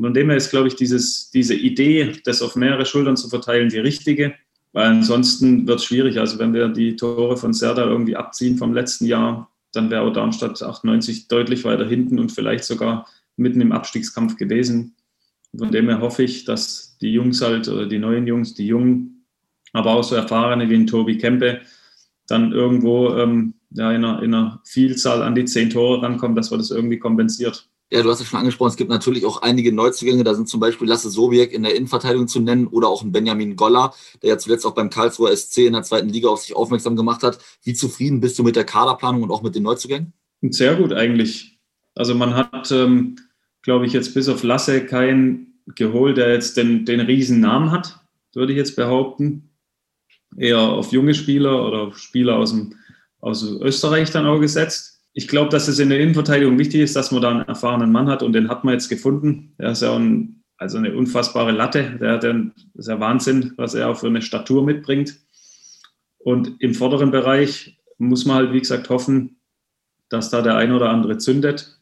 Und 0.00 0.06
von 0.06 0.14
dem 0.14 0.30
her 0.30 0.38
ist, 0.38 0.48
glaube 0.48 0.66
ich, 0.66 0.76
dieses, 0.76 1.30
diese 1.30 1.54
Idee, 1.54 2.14
das 2.24 2.40
auf 2.40 2.56
mehrere 2.56 2.86
Schultern 2.86 3.18
zu 3.18 3.28
verteilen, 3.28 3.68
die 3.68 3.80
richtige. 3.80 4.32
Weil 4.72 4.86
ansonsten 4.86 5.66
wird 5.66 5.80
es 5.80 5.84
schwierig. 5.84 6.18
Also 6.18 6.38
wenn 6.38 6.54
wir 6.54 6.68
die 6.68 6.96
Tore 6.96 7.36
von 7.36 7.52
Serda 7.52 7.84
irgendwie 7.84 8.16
abziehen 8.16 8.56
vom 8.56 8.72
letzten 8.72 9.04
Jahr, 9.04 9.50
dann 9.74 9.90
wäre 9.90 10.00
auch 10.00 10.12
Darmstadt 10.14 10.62
98 10.62 11.28
deutlich 11.28 11.64
weiter 11.66 11.86
hinten 11.86 12.18
und 12.18 12.32
vielleicht 12.32 12.64
sogar 12.64 13.08
mitten 13.36 13.60
im 13.60 13.72
Abstiegskampf 13.72 14.36
gewesen. 14.36 14.94
Von 15.54 15.70
dem 15.70 15.90
her 15.90 16.00
hoffe 16.00 16.22
ich, 16.22 16.46
dass 16.46 16.96
die 17.02 17.12
Jungs 17.12 17.42
halt 17.42 17.68
oder 17.68 17.84
die 17.84 17.98
neuen 17.98 18.26
Jungs, 18.26 18.54
die 18.54 18.66
Jungen, 18.66 19.26
aber 19.74 19.90
auch 19.90 20.04
so 20.04 20.14
erfahrene 20.14 20.70
wie 20.70 20.76
ein 20.76 20.86
Tobi 20.86 21.18
Kempe, 21.18 21.60
dann 22.26 22.52
irgendwo 22.52 23.16
ähm, 23.16 23.52
ja, 23.72 23.92
in, 23.92 24.02
einer, 24.02 24.22
in 24.22 24.32
einer 24.32 24.62
Vielzahl 24.64 25.22
an 25.22 25.34
die 25.34 25.44
zehn 25.44 25.68
Tore 25.68 26.00
rankommen, 26.00 26.36
dass 26.36 26.50
man 26.50 26.58
das 26.58 26.70
irgendwie 26.70 26.98
kompensiert. 26.98 27.69
Ja, 27.92 28.02
du 28.04 28.08
hast 28.08 28.20
es 28.20 28.28
schon 28.28 28.38
angesprochen, 28.38 28.70
es 28.70 28.76
gibt 28.76 28.88
natürlich 28.88 29.26
auch 29.26 29.42
einige 29.42 29.72
Neuzugänge. 29.72 30.22
Da 30.22 30.34
sind 30.34 30.48
zum 30.48 30.60
Beispiel 30.60 30.86
Lasse 30.86 31.10
Sobiek 31.10 31.52
in 31.52 31.64
der 31.64 31.74
Innenverteidigung 31.74 32.28
zu 32.28 32.38
nennen 32.38 32.68
oder 32.68 32.88
auch 32.88 33.02
ein 33.02 33.10
Benjamin 33.10 33.56
Goller, 33.56 33.92
der 34.22 34.30
ja 34.30 34.38
zuletzt 34.38 34.64
auch 34.64 34.76
beim 34.76 34.90
Karlsruher 34.90 35.36
SC 35.36 35.66
in 35.66 35.72
der 35.72 35.82
zweiten 35.82 36.08
Liga 36.08 36.28
auf 36.28 36.42
sich 36.42 36.54
aufmerksam 36.54 36.94
gemacht 36.94 37.24
hat. 37.24 37.38
Wie 37.64 37.74
zufrieden 37.74 38.20
bist 38.20 38.38
du 38.38 38.44
mit 38.44 38.54
der 38.54 38.62
Kaderplanung 38.62 39.24
und 39.24 39.32
auch 39.32 39.42
mit 39.42 39.56
den 39.56 39.64
Neuzugängen? 39.64 40.12
Sehr 40.42 40.76
gut 40.76 40.92
eigentlich. 40.92 41.58
Also 41.96 42.14
man 42.14 42.34
hat, 42.34 42.70
ähm, 42.70 43.16
glaube 43.62 43.86
ich, 43.86 43.92
jetzt 43.92 44.14
bis 44.14 44.28
auf 44.28 44.44
Lasse 44.44 44.86
keinen 44.86 45.60
geholt, 45.74 46.16
der 46.16 46.32
jetzt 46.32 46.56
den, 46.56 46.84
den 46.84 47.00
riesen 47.00 47.40
Namen 47.40 47.72
hat, 47.72 47.98
würde 48.34 48.52
ich 48.52 48.58
jetzt 48.58 48.76
behaupten. 48.76 49.50
Eher 50.36 50.60
auf 50.60 50.92
junge 50.92 51.14
Spieler 51.14 51.66
oder 51.66 51.92
Spieler 51.94 52.36
aus, 52.36 52.50
dem, 52.50 52.76
aus 53.18 53.42
Österreich 53.42 54.12
dann 54.12 54.26
auch 54.26 54.38
gesetzt 54.38 54.89
ich 55.12 55.28
glaube, 55.28 55.50
dass 55.50 55.68
es 55.68 55.78
in 55.78 55.88
der 55.88 56.00
Innenverteidigung 56.00 56.58
wichtig 56.58 56.80
ist, 56.82 56.94
dass 56.96 57.10
man 57.10 57.22
da 57.22 57.30
einen 57.30 57.48
erfahrenen 57.48 57.90
Mann 57.90 58.08
hat 58.08 58.22
und 58.22 58.32
den 58.32 58.48
hat 58.48 58.64
man 58.64 58.74
jetzt 58.74 58.88
gefunden. 58.88 59.54
Er 59.58 59.72
ist 59.72 59.82
ja 59.82 59.94
ein, 59.96 60.42
also 60.56 60.78
eine 60.78 60.94
unfassbare 60.94 61.50
Latte. 61.50 61.98
Der 62.00 62.18
das 62.18 62.34
ist 62.74 62.88
ja 62.88 63.00
Wahnsinn, 63.00 63.52
was 63.56 63.74
er 63.74 63.88
auch 63.88 63.98
für 63.98 64.06
eine 64.06 64.22
Statur 64.22 64.64
mitbringt. 64.64 65.18
Und 66.18 66.60
im 66.60 66.74
vorderen 66.74 67.10
Bereich 67.10 67.80
muss 67.98 68.24
man 68.24 68.36
halt, 68.36 68.52
wie 68.52 68.60
gesagt, 68.60 68.88
hoffen, 68.88 69.40
dass 70.08 70.30
da 70.30 70.42
der 70.42 70.56
ein 70.56 70.72
oder 70.72 70.90
andere 70.90 71.18
zündet. 71.18 71.80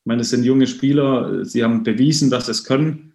Ich 0.00 0.06
meine, 0.06 0.22
es 0.22 0.30
sind 0.30 0.44
junge 0.44 0.66
Spieler, 0.66 1.44
sie 1.44 1.64
haben 1.64 1.82
bewiesen, 1.82 2.30
dass 2.30 2.46
sie 2.46 2.52
es 2.52 2.64
können. 2.64 3.14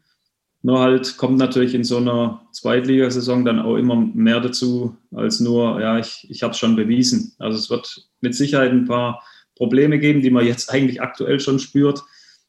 Nur 0.61 0.79
halt 0.79 1.17
kommt 1.17 1.37
natürlich 1.37 1.75
in 1.75 1.83
so 1.83 1.97
einer 1.97 2.47
Zweitligasaison 2.51 3.43
dann 3.43 3.59
auch 3.59 3.75
immer 3.75 3.95
mehr 3.95 4.39
dazu, 4.39 4.95
als 5.11 5.39
nur, 5.39 5.81
ja, 5.81 5.99
ich, 5.99 6.25
ich 6.29 6.41
habe 6.41 6.51
es 6.51 6.57
schon 6.57 6.75
bewiesen. 6.75 7.33
Also 7.37 7.57
es 7.57 7.69
wird 7.69 8.09
mit 8.21 8.35
Sicherheit 8.35 8.71
ein 8.71 8.85
paar 8.85 9.21
Probleme 9.55 9.99
geben, 9.99 10.21
die 10.21 10.31
man 10.31 10.45
jetzt 10.45 10.71
eigentlich 10.71 11.01
aktuell 11.01 11.39
schon 11.39 11.59
spürt 11.59 12.03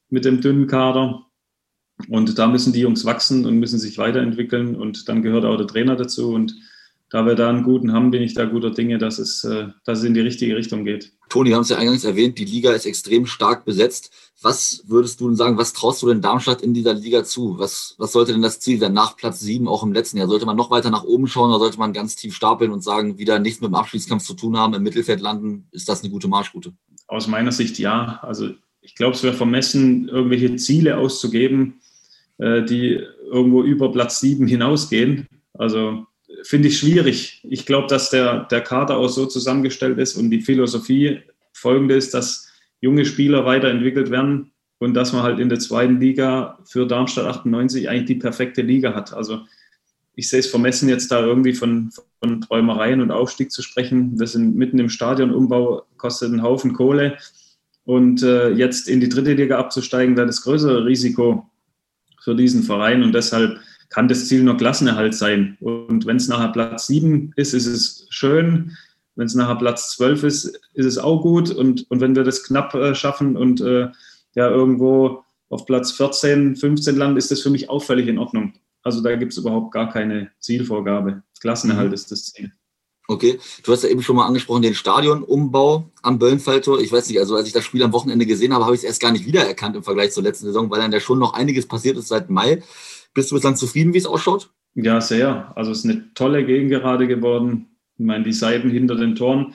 mit 0.09 0.25
dem 0.25 0.41
dünnen 0.41 0.67
Kader. 0.67 1.27
Und 2.09 2.39
da 2.39 2.47
müssen 2.47 2.73
die 2.73 2.81
Jungs 2.81 3.05
wachsen 3.05 3.47
und 3.47 3.59
müssen 3.59 3.79
sich 3.79 3.99
weiterentwickeln. 3.99 4.77
Und 4.77 5.09
dann 5.09 5.23
gehört 5.23 5.45
auch 5.45 5.57
der 5.57 5.67
Trainer 5.67 5.97
dazu. 5.97 6.33
Und 6.33 6.57
da 7.11 7.25
wir 7.27 7.37
da 7.37 7.49
einen 7.49 7.63
guten 7.63 7.93
haben, 7.93 8.11
bin 8.11 8.23
ich 8.23 8.35
da 8.35 8.45
guter 8.45 8.71
Dinge, 8.71 8.99
dass 8.99 9.19
es, 9.19 9.45
äh, 9.45 9.69
dass 9.85 10.01
es 10.01 10.05
in 10.05 10.15
die 10.15 10.21
richtige 10.21 10.57
Richtung 10.57 10.85
geht. 10.85 11.13
Toni, 11.29 11.51
wir 11.51 11.57
haben 11.57 11.63
es 11.63 11.69
ja 11.69 11.79
eingangs 11.79 12.05
erwähnt, 12.05 12.39
die 12.39 12.45
Liga 12.45 12.73
ist 12.73 12.87
extrem 12.87 13.27
stark 13.27 13.65
besetzt. 13.65 14.11
Was 14.43 14.83
würdest 14.87 15.21
du 15.21 15.29
denn 15.29 15.37
sagen, 15.37 15.57
was 15.57 15.73
traust 15.73 16.03
du 16.03 16.09
denn 16.09 16.21
Darmstadt 16.21 16.61
in 16.61 16.75
dieser 16.75 16.93
Liga 16.93 17.25
zu? 17.25 17.59
Was, 17.59 17.95
was 17.99 18.13
sollte 18.13 18.33
denn 18.33 18.43
das 18.43 18.61
Ziel 18.61 18.79
sein 18.79 18.93
nach 18.93 19.17
Platz 19.17 19.41
sieben 19.41 19.69
auch 19.69 19.83
im 19.83 19.93
letzten 19.93 20.19
Jahr? 20.19 20.29
Sollte 20.29 20.45
man 20.45 20.57
noch 20.57 20.71
weiter 20.71 20.91
nach 20.91 21.05
oben 21.05 21.27
schauen 21.27 21.51
oder 21.51 21.61
sollte 21.61 21.79
man 21.79 21.93
ganz 21.93 22.17
tief 22.17 22.35
stapeln 22.35 22.73
und 22.73 22.83
sagen, 22.83 23.17
wieder 23.17 23.39
nichts 23.39 23.61
mit 23.61 23.69
dem 23.69 23.75
Abschiedskampf 23.75 24.25
zu 24.25 24.35
tun 24.35 24.59
haben, 24.59 24.75
im 24.75 24.83
Mittelfeld 24.83 25.21
landen? 25.21 25.69
Ist 25.71 25.89
das 25.89 26.03
eine 26.03 26.11
gute 26.11 26.29
Marschroute? 26.29 26.75
Aus 27.07 27.27
meiner 27.27 27.53
Sicht 27.53 27.79
ja. 27.79 28.21
Also 28.23 28.51
ich 28.81 28.95
glaube, 28.95 29.15
es 29.15 29.23
wäre 29.23 29.35
vermessen, 29.35 30.09
irgendwelche 30.09 30.57
Ziele 30.57 30.97
auszugeben, 30.97 31.81
äh, 32.39 32.63
die 32.63 33.01
irgendwo 33.31 33.63
über 33.63 33.91
Platz 33.93 34.21
sieben 34.21 34.47
hinausgehen. 34.47 35.27
Also 35.55 36.07
finde 36.43 36.69
ich 36.69 36.79
schwierig. 36.79 37.41
Ich 37.45 37.67
glaube, 37.67 37.89
dass 37.89 38.11
der, 38.11 38.45
der 38.45 38.61
Kader 38.61 38.99
auch 38.99 39.09
so 39.09 39.27
zusammengestellt 39.27 39.99
ist 39.99 40.17
und 40.17 40.31
die 40.31 40.43
Philosophie 40.43 41.21
folgende 41.53 41.95
ist, 41.95 42.15
dass 42.15 42.53
junge 42.81 43.05
Spieler 43.05 43.47
weiterentwickelt 43.47 44.11
werden 44.11 44.53
und 44.79 44.95
dass 44.95 45.13
man 45.13 45.23
halt 45.23 45.39
in 45.39 45.49
der 45.49 45.59
zweiten 45.59 46.01
Liga 46.01 46.59
für 46.67 46.87
Darmstadt 46.87 47.27
98 47.27 47.89
eigentlich 47.89 48.05
die 48.05 48.15
perfekte 48.17 48.63
Liga 48.63 48.95
hat. 48.95 49.15
Also 49.15 49.41
ich 50.17 50.29
sehe 50.29 50.41
es 50.41 50.47
vermessen, 50.47 50.89
jetzt 50.89 51.11
da 51.11 51.21
irgendwie 51.21 51.55
von, 51.55 51.91
von 52.21 52.41
Träumereien 52.41 53.01
und 53.01 53.11
Aufstieg 53.11 53.51
zu 53.51 53.63
sprechen. 53.63 54.19
Wir 54.19 54.27
sind 54.27 54.57
mitten 54.57 54.79
im 54.79 54.89
Stadionumbau, 54.89 55.85
kostet 55.97 56.31
einen 56.31 56.43
Haufen 56.43 56.73
Kohle. 56.73 57.19
Und 57.85 58.23
äh, 58.23 58.51
jetzt 58.51 58.89
in 58.89 59.01
die 59.01 59.09
dritte 59.09 59.35
Liga 59.35 59.59
abzusteigen, 59.59 60.17
wäre 60.17 60.27
das 60.27 60.43
größere 60.43 60.85
Risiko 60.87 61.51
für 62.23 62.35
diesen 62.35 62.63
Verein. 62.63 63.03
Und 63.03 63.13
deshalb 63.13 63.59
kann 63.91 64.09
das 64.09 64.29
Ziel 64.29 64.43
nur 64.43 64.57
Klassenerhalt 64.57 65.15
sein. 65.15 65.57
Und 65.61 66.07
wenn 66.07 66.17
es 66.17 66.29
nachher 66.29 66.53
Platz 66.53 66.87
sieben 66.87 67.33
ist, 67.37 67.53
ist 67.53 67.67
es 67.67 68.07
schön. 68.11 68.77
Wenn 69.17 69.27
es 69.27 69.35
nachher 69.35 69.57
Platz 69.57 69.95
zwölf 69.95 70.23
ist, 70.23 70.61
ist 70.75 70.87
es 70.87 70.99
auch 70.99 71.23
gut. 71.23 71.51
Und, 71.51 71.91
und 71.91 72.01
wenn 72.01 72.17
wir 72.17 72.25
das 72.25 72.45
knapp 72.45 72.75
äh, 72.75 72.95
schaffen 72.95 73.37
und 73.37 73.61
äh, 73.61 73.89
ja 74.35 74.51
irgendwo 74.51 75.25
auf 75.49 75.67
Platz 75.67 75.93
14, 75.93 76.57
15 76.57 76.97
landen, 76.97 77.17
ist 77.17 77.31
das 77.31 77.43
für 77.43 77.51
mich 77.51 77.69
auch 77.69 77.83
völlig 77.83 78.09
in 78.09 78.19
Ordnung. 78.19 78.55
Also 78.85 79.03
da 79.03 79.17
gibt 79.17 79.33
es 79.33 79.39
überhaupt 79.39 79.73
gar 79.73 79.91
keine 79.91 80.31
Zielvorgabe. 80.39 81.23
Klassenerhalt 81.41 81.89
mhm. 81.89 81.95
ist 81.95 82.11
das 82.13 82.27
Ziel. 82.27 82.53
Okay, 83.07 83.39
du 83.63 83.73
hast 83.73 83.83
ja 83.83 83.91
eben 83.91 84.03
schon 84.03 84.17
mal 84.17 84.27
angesprochen, 84.27 84.63
den 84.63 84.75
Stadionumbau 84.75 85.91
am 86.03 86.19
Böllenfalltor. 86.19 86.81
Ich 86.81 86.91
weiß 86.91 87.09
nicht, 87.09 87.19
also 87.19 87.37
als 87.37 87.47
ich 87.47 87.53
das 87.53 87.65
Spiel 87.65 87.83
am 87.83 87.93
Wochenende 87.93 88.25
gesehen 88.25 88.55
habe, 88.55 88.65
habe 88.65 88.75
ich 88.75 88.81
es 88.81 88.85
erst 88.85 89.03
gar 89.03 89.13
nicht 89.13 89.27
wiedererkannt 89.27 89.77
im 89.77 89.83
Vergleich 89.83 90.13
zur 90.13 90.23
letzten 90.23 90.47
Saison, 90.47 90.71
weil 90.71 90.81
dann 90.81 90.93
ja 90.93 91.01
schon 91.01 91.19
noch 91.19 91.35
einiges 91.35 91.67
passiert 91.67 91.99
ist 91.99 92.09
seit 92.09 92.31
Mai. 92.31 92.63
Bist 93.13 93.31
du 93.31 93.35
bislang 93.35 93.57
zufrieden, 93.57 93.93
wie 93.93 93.99
es 93.99 94.07
ausschaut? 94.07 94.51
Ja, 94.75 95.01
sehr. 95.01 95.53
Also 95.55 95.71
es 95.71 95.79
ist 95.79 95.85
eine 95.85 96.15
tolle 96.15 96.47
Gegend 96.47 96.71
gerade 96.71 97.07
geworden. 97.07 97.77
Ich 97.99 98.07
meine, 98.07 98.25
die 98.25 98.33
Seiten 98.33 98.71
hinter 98.71 98.97
den 98.97 99.15
Toren 99.15 99.55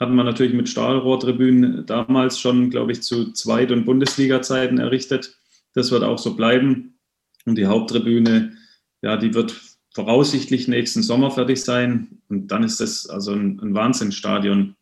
hatten 0.00 0.14
wir 0.14 0.24
natürlich 0.24 0.54
mit 0.54 0.68
Stahlrohrtribünen 0.68 1.86
damals 1.86 2.40
schon, 2.40 2.70
glaube 2.70 2.92
ich, 2.92 3.02
zu 3.02 3.32
Zweit- 3.32 3.70
und 3.70 3.84
Bundesliga-Zeiten 3.84 4.78
errichtet. 4.78 5.38
Das 5.74 5.90
wird 5.90 6.02
auch 6.02 6.18
so 6.18 6.34
bleiben. 6.34 6.98
Und 7.46 7.56
die 7.56 7.66
Haupttribüne, 7.66 8.56
ja, 9.02 9.16
die 9.16 9.34
wird 9.34 9.60
voraussichtlich 9.94 10.68
nächsten 10.68 11.02
Sommer 11.02 11.30
fertig 11.30 11.62
sein. 11.62 12.20
Und 12.28 12.48
dann 12.48 12.62
ist 12.62 12.80
das 12.80 13.08
also 13.08 13.32
ein, 13.32 13.60
ein 13.60 13.74
Wahnsinnsstadion. 13.74 14.76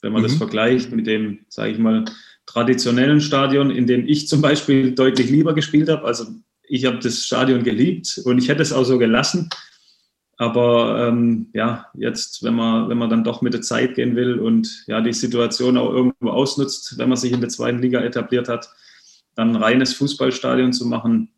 Wenn 0.00 0.12
man 0.12 0.22
mhm. 0.22 0.26
das 0.26 0.34
vergleicht 0.34 0.92
mit 0.92 1.06
dem, 1.06 1.40
sage 1.48 1.72
ich 1.72 1.78
mal, 1.78 2.04
traditionellen 2.46 3.20
Stadion, 3.20 3.70
in 3.70 3.86
dem 3.86 4.06
ich 4.06 4.28
zum 4.28 4.42
Beispiel 4.42 4.92
deutlich 4.94 5.30
lieber 5.30 5.54
gespielt 5.54 5.88
habe. 5.88 6.04
Also 6.04 6.26
ich 6.62 6.84
habe 6.86 6.98
das 6.98 7.24
Stadion 7.24 7.62
geliebt 7.62 8.20
und 8.24 8.38
ich 8.38 8.48
hätte 8.48 8.62
es 8.62 8.72
auch 8.72 8.84
so 8.84 8.98
gelassen. 8.98 9.48
Aber 10.38 11.06
ähm, 11.06 11.50
ja, 11.52 11.86
jetzt, 11.94 12.42
wenn 12.42 12.54
man, 12.54 12.88
wenn 12.88 12.98
man 12.98 13.10
dann 13.10 13.22
doch 13.22 13.42
mit 13.42 13.54
der 13.54 13.60
Zeit 13.60 13.94
gehen 13.94 14.16
will 14.16 14.40
und 14.40 14.84
ja, 14.88 15.00
die 15.00 15.12
Situation 15.12 15.76
auch 15.76 15.92
irgendwo 15.92 16.30
ausnutzt, 16.30 16.98
wenn 16.98 17.08
man 17.08 17.18
sich 17.18 17.32
in 17.32 17.40
der 17.40 17.50
zweiten 17.50 17.78
Liga 17.78 18.00
etabliert 18.00 18.48
hat, 18.48 18.68
dann 19.34 19.50
ein 19.50 19.62
reines 19.62 19.94
Fußballstadion 19.94 20.72
zu 20.72 20.86
machen, 20.86 21.30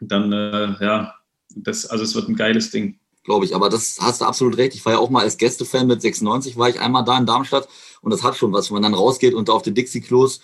dann 0.00 0.32
äh, 0.32 0.74
ja, 0.84 1.15
das, 1.56 1.86
also 1.86 2.04
es 2.04 2.14
wird 2.14 2.28
ein 2.28 2.36
geiles 2.36 2.70
Ding. 2.70 2.98
Glaube 3.24 3.44
ich, 3.44 3.54
aber 3.56 3.68
das 3.68 3.98
hast 4.00 4.20
du 4.20 4.24
absolut 4.24 4.56
recht. 4.56 4.74
Ich 4.74 4.84
war 4.84 4.92
ja 4.92 4.98
auch 4.98 5.10
mal 5.10 5.22
als 5.22 5.36
Gästefan 5.36 5.88
mit 5.88 6.00
96, 6.00 6.56
war 6.56 6.68
ich 6.68 6.78
einmal 6.78 7.04
da 7.04 7.18
in 7.18 7.26
Darmstadt 7.26 7.68
und 8.00 8.12
das 8.12 8.22
hat 8.22 8.36
schon 8.36 8.52
was, 8.52 8.70
wenn 8.70 8.74
man 8.74 8.82
dann 8.82 8.94
rausgeht 8.94 9.34
und 9.34 9.48
da 9.48 9.52
auf 9.52 9.62
den 9.62 9.74
Dixie-Klos 9.74 10.40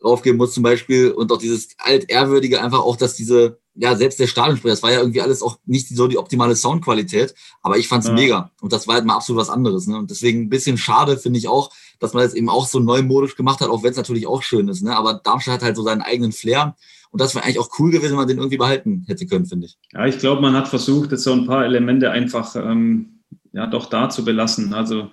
draufgehen 0.00 0.36
muss 0.36 0.52
zum 0.52 0.62
Beispiel 0.62 1.12
und 1.12 1.30
auch 1.32 1.38
dieses 1.38 1.68
altehrwürdige 1.78 2.60
einfach 2.60 2.80
auch, 2.80 2.96
dass 2.96 3.14
diese, 3.14 3.58
ja, 3.74 3.96
selbst 3.96 4.18
der 4.18 4.26
Stadionsprecher, 4.26 4.74
das 4.74 4.82
war 4.82 4.92
ja 4.92 4.98
irgendwie 4.98 5.22
alles 5.22 5.42
auch 5.42 5.58
nicht 5.64 5.88
so 5.88 6.08
die 6.08 6.18
optimale 6.18 6.56
Soundqualität, 6.56 7.34
aber 7.62 7.78
ich 7.78 7.88
fand's 7.88 8.08
ja. 8.08 8.12
mega 8.12 8.50
und 8.60 8.72
das 8.72 8.86
war 8.86 8.96
halt 8.96 9.04
mal 9.04 9.14
absolut 9.14 9.40
was 9.40 9.48
anderes. 9.48 9.86
Ne? 9.86 9.96
Und 9.96 10.10
deswegen 10.10 10.42
ein 10.42 10.48
bisschen 10.50 10.76
schade 10.76 11.16
finde 11.16 11.38
ich 11.38 11.48
auch, 11.48 11.70
dass 12.00 12.12
man 12.12 12.24
das 12.24 12.34
eben 12.34 12.50
auch 12.50 12.66
so 12.66 12.80
neumodisch 12.80 13.36
gemacht 13.36 13.60
hat, 13.60 13.68
auch 13.68 13.82
wenn 13.82 13.92
es 13.92 13.96
natürlich 13.96 14.26
auch 14.26 14.42
schön 14.42 14.68
ist. 14.68 14.82
Ne? 14.82 14.94
Aber 14.96 15.14
Darmstadt 15.14 15.54
hat 15.54 15.62
halt 15.62 15.76
so 15.76 15.82
seinen 15.82 16.02
eigenen 16.02 16.32
Flair 16.32 16.76
und 17.14 17.20
das 17.20 17.32
wäre 17.36 17.44
eigentlich 17.44 17.60
auch 17.60 17.70
cool 17.78 17.92
gewesen, 17.92 18.10
wenn 18.10 18.16
man 18.16 18.26
den 18.26 18.38
irgendwie 18.38 18.56
behalten 18.56 19.04
hätte 19.06 19.24
können, 19.26 19.46
finde 19.46 19.66
ich. 19.66 19.78
Ja, 19.92 20.04
ich 20.04 20.18
glaube, 20.18 20.42
man 20.42 20.54
hat 20.54 20.66
versucht, 20.66 21.12
jetzt 21.12 21.22
so 21.22 21.32
ein 21.32 21.46
paar 21.46 21.64
Elemente 21.64 22.10
einfach 22.10 22.56
ähm, 22.56 23.20
ja 23.52 23.68
doch 23.68 23.86
da 23.86 24.10
zu 24.10 24.24
belassen. 24.24 24.74
Also 24.74 25.12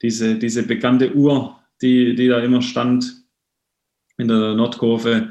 diese, 0.00 0.36
diese 0.36 0.62
bekannte 0.62 1.12
Uhr, 1.12 1.58
die, 1.82 2.14
die 2.14 2.28
da 2.28 2.38
immer 2.38 2.62
stand, 2.62 3.24
in 4.16 4.28
der 4.28 4.54
Nordkurve, 4.54 5.30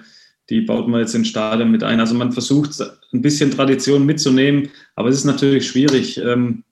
die 0.49 0.59
baut 0.59 0.89
man 0.89 0.99
jetzt 0.99 1.15
ins 1.15 1.29
Stadion 1.29 1.71
mit 1.71 1.85
ein. 1.85 2.01
Also 2.01 2.15
man 2.15 2.33
versucht 2.33 2.71
ein 3.13 3.21
bisschen 3.21 3.51
Tradition 3.51 4.05
mitzunehmen, 4.05 4.71
aber 4.97 5.07
es 5.07 5.15
ist 5.15 5.23
natürlich 5.23 5.69
schwierig. 5.69 6.17
Ähm, 6.17 6.65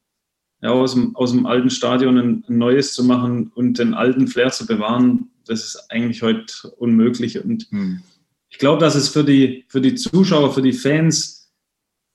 ja, 0.61 0.71
aus, 0.71 0.93
dem, 0.93 1.15
aus 1.15 1.31
dem 1.31 1.45
alten 1.45 1.69
Stadion 1.69 2.17
ein, 2.17 2.43
ein 2.49 2.57
neues 2.57 2.93
zu 2.93 3.05
machen 3.05 3.49
und 3.55 3.79
den 3.79 3.93
alten 3.93 4.27
Flair 4.27 4.51
zu 4.51 4.67
bewahren, 4.67 5.29
das 5.45 5.63
ist 5.63 5.85
eigentlich 5.89 6.21
heute 6.21 6.69
unmöglich. 6.79 7.41
Und 7.41 7.67
hm. 7.69 8.01
Ich 8.49 8.57
glaube, 8.57 8.79
dass 8.79 8.95
es 8.95 9.09
für 9.09 9.23
die, 9.23 9.65
für 9.67 9.81
die 9.81 9.95
Zuschauer, 9.95 10.53
für 10.53 10.61
die 10.61 10.73
Fans 10.73 11.51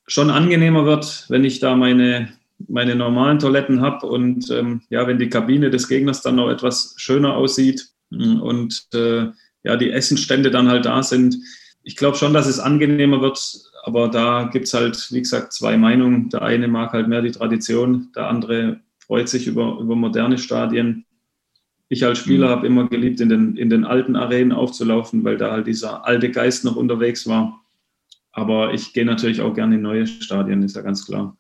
schon 0.07 0.31
angenehmer 0.31 0.85
wird, 0.85 1.27
wenn 1.29 1.45
ich 1.45 1.61
da 1.61 1.77
meine, 1.77 2.33
meine 2.68 2.97
normalen 2.97 3.38
Toiletten 3.38 3.81
habe 3.81 4.07
und 4.07 4.51
ähm, 4.51 4.83
ja, 4.90 5.07
wenn 5.07 5.18
die 5.18 5.29
Kabine 5.29 5.71
des 5.71 5.88
Gegners 5.88 6.23
dann 6.23 6.37
noch 6.37 6.51
etwas 6.51 6.95
schöner 6.97 7.35
aussieht 7.35 7.88
und 8.11 8.87
äh, 8.95 9.29
ja, 9.64 9.77
die 9.77 9.90
Essenstände 9.90 10.51
dann 10.51 10.68
halt 10.68 10.85
da 10.85 11.03
sind. 11.03 11.37
Ich 11.83 11.97
glaube 11.97 12.16
schon, 12.16 12.35
dass 12.35 12.47
es 12.47 12.59
angenehmer 12.59 13.21
wird, 13.21 13.40
aber 13.85 14.09
da 14.09 14.45
gibt 14.53 14.66
es 14.66 14.75
halt, 14.75 15.09
wie 15.11 15.21
gesagt, 15.21 15.53
zwei 15.53 15.77
Meinungen. 15.77 16.29
Der 16.31 16.42
eine 16.42 16.68
mag 16.68 16.92
halt 16.92 17.09
mehr 17.09 17.23
die 17.23 17.31
Tradition, 17.31 18.11
der 18.14 18.29
andere 18.29 18.81
freut 18.99 19.29
sich 19.29 19.47
über, 19.47 19.79
über 19.81 19.97
moderne 19.97 20.38
Stadien. 20.38 21.05
Ich 21.92 22.07
als 22.07 22.20
Spieler 22.20 22.46
mhm. 22.46 22.50
habe 22.50 22.66
immer 22.66 22.88
geliebt, 22.88 23.20
in 23.20 23.28
den, 23.28 23.55
in 23.59 23.68
den 23.68 23.85
alten 23.85 24.16
Arenen 24.16 24.52
aufzulaufen, 24.52 25.24
weil 25.24 25.37
da 25.37 25.52
halt 25.52 25.66
dieser 25.66 26.07
alte 26.07 26.31
Geist 26.31 26.64
noch 26.64 26.74
unterwegs 26.74 27.26
war. 27.26 27.61
Aber 28.31 28.72
ich 28.72 28.94
gehe 28.94 29.05
natürlich 29.05 29.42
auch 29.42 29.52
gerne 29.52 29.74
in 29.74 29.83
neue 29.83 30.07
Stadien, 30.07 30.62
ist 30.62 30.74
ja 30.74 30.81
ganz 30.81 31.05
klar. 31.05 31.37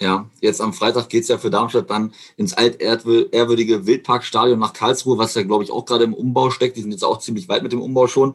Ja, 0.00 0.30
jetzt 0.40 0.62
am 0.62 0.72
Freitag 0.72 1.10
geht 1.10 1.24
es 1.24 1.28
ja 1.28 1.36
für 1.36 1.50
Darmstadt 1.50 1.90
dann 1.90 2.12
ins 2.38 2.54
altehrwürdige 2.54 3.86
Wildparkstadion 3.86 4.58
nach 4.58 4.72
Karlsruhe, 4.72 5.18
was 5.18 5.34
ja, 5.34 5.42
glaube 5.42 5.62
ich, 5.62 5.70
auch 5.70 5.84
gerade 5.84 6.04
im 6.04 6.14
Umbau 6.14 6.48
steckt. 6.48 6.78
Die 6.78 6.80
sind 6.80 6.92
jetzt 6.92 7.04
auch 7.04 7.18
ziemlich 7.18 7.50
weit 7.50 7.62
mit 7.62 7.72
dem 7.72 7.82
Umbau 7.82 8.06
schon. 8.06 8.32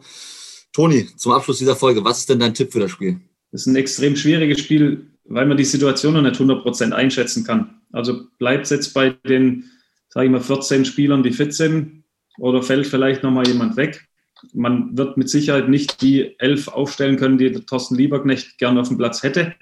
Toni, 0.74 1.08
zum 1.16 1.32
Abschluss 1.32 1.58
dieser 1.58 1.76
Folge, 1.76 2.06
was 2.06 2.20
ist 2.20 2.30
denn 2.30 2.40
dein 2.40 2.54
Tipp 2.54 2.72
für 2.72 2.82
das 2.82 2.92
Spiel? 2.92 3.20
Das 3.52 3.62
ist 3.62 3.68
ein 3.68 3.76
extrem 3.78 4.16
schwieriges 4.16 4.60
Spiel, 4.60 5.08
weil 5.26 5.48
man 5.48 5.58
die 5.58 5.66
Situation 5.66 6.14
noch 6.14 6.22
nicht 6.22 6.40
100% 6.40 6.92
einschätzen 6.92 7.44
kann. 7.44 7.82
Also 7.92 8.28
bleibt 8.38 8.66
es 8.66 8.70
jetzt 8.70 8.94
bei 8.94 9.10
den, 9.28 9.72
sage 10.10 10.28
ich 10.28 10.32
mal, 10.32 10.42
14 10.42 10.86
Spielern, 10.86 11.24
die 11.24 11.32
fit 11.32 11.54
sind, 11.54 12.04
oder 12.38 12.62
fällt 12.62 12.88
vielleicht 12.88 13.24
nochmal 13.24 13.48
jemand 13.48 13.78
weg? 13.78 14.08
Man 14.54 14.96
wird 14.98 15.18
mit 15.18 15.30
Sicherheit 15.30 15.68
nicht 15.68 16.02
die 16.02 16.40
elf 16.40 16.68
aufstellen 16.68 17.18
können, 17.18 17.38
die 17.38 17.52
Thorsten 17.52 17.96
Lieberknecht 17.96 18.58
gerne 18.60 18.82
auf 18.82 18.88
dem 18.88 18.98
Platz 18.98 19.24
hätte. 19.24 19.56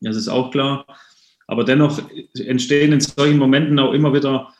Das 0.00 0.16
ist 0.16 0.28
auch 0.28 0.50
klar. 0.50 0.86
Aber 1.46 1.64
dennoch 1.64 2.00
entstehen 2.34 2.92
in 2.92 3.00
solchen 3.00 3.38
Momenten 3.38 3.78
auch 3.78 3.92
immer 3.92 4.12
wieder 4.12 4.52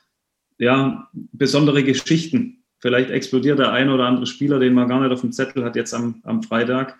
ja, 0.58 1.08
besondere 1.12 1.82
Geschichten. 1.82 2.64
Vielleicht 2.78 3.10
explodiert 3.10 3.58
der 3.58 3.72
ein 3.72 3.88
oder 3.88 4.04
andere 4.04 4.26
Spieler, 4.26 4.58
den 4.58 4.74
man 4.74 4.88
gar 4.88 5.00
nicht 5.00 5.10
auf 5.10 5.22
dem 5.22 5.32
Zettel 5.32 5.64
hat, 5.64 5.74
jetzt 5.74 5.94
am, 5.94 6.20
am 6.24 6.42
Freitag. 6.42 6.96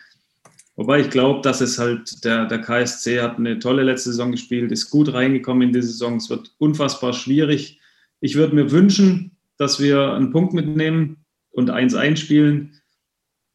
Wobei 0.77 1.01
ich 1.01 1.11
glaube, 1.11 1.43
dass 1.43 1.61
es 1.61 1.79
halt, 1.79 2.25
der, 2.25 2.47
der 2.47 2.61
KSC 2.61 3.21
hat 3.21 3.39
eine 3.39 3.59
tolle 3.61 3.85
letzte 3.85 4.11
Saison 4.11 4.33
gespielt, 4.33 4.73
ist 4.73 4.91
gut 4.91 5.13
reingekommen 5.13 5.69
in 5.69 5.73
die 5.73 5.83
Saison. 5.83 6.17
Es 6.17 6.31
wird 6.31 6.53
unfassbar 6.59 7.13
schwierig. 7.13 7.81
Ich 8.25 8.37
würde 8.37 8.55
mir 8.55 8.71
wünschen, 8.71 9.37
dass 9.59 9.81
wir 9.81 10.15
einen 10.15 10.31
Punkt 10.31 10.55
mitnehmen 10.55 11.27
und 11.51 11.69
eins 11.69 11.95
einspielen. 11.95 12.81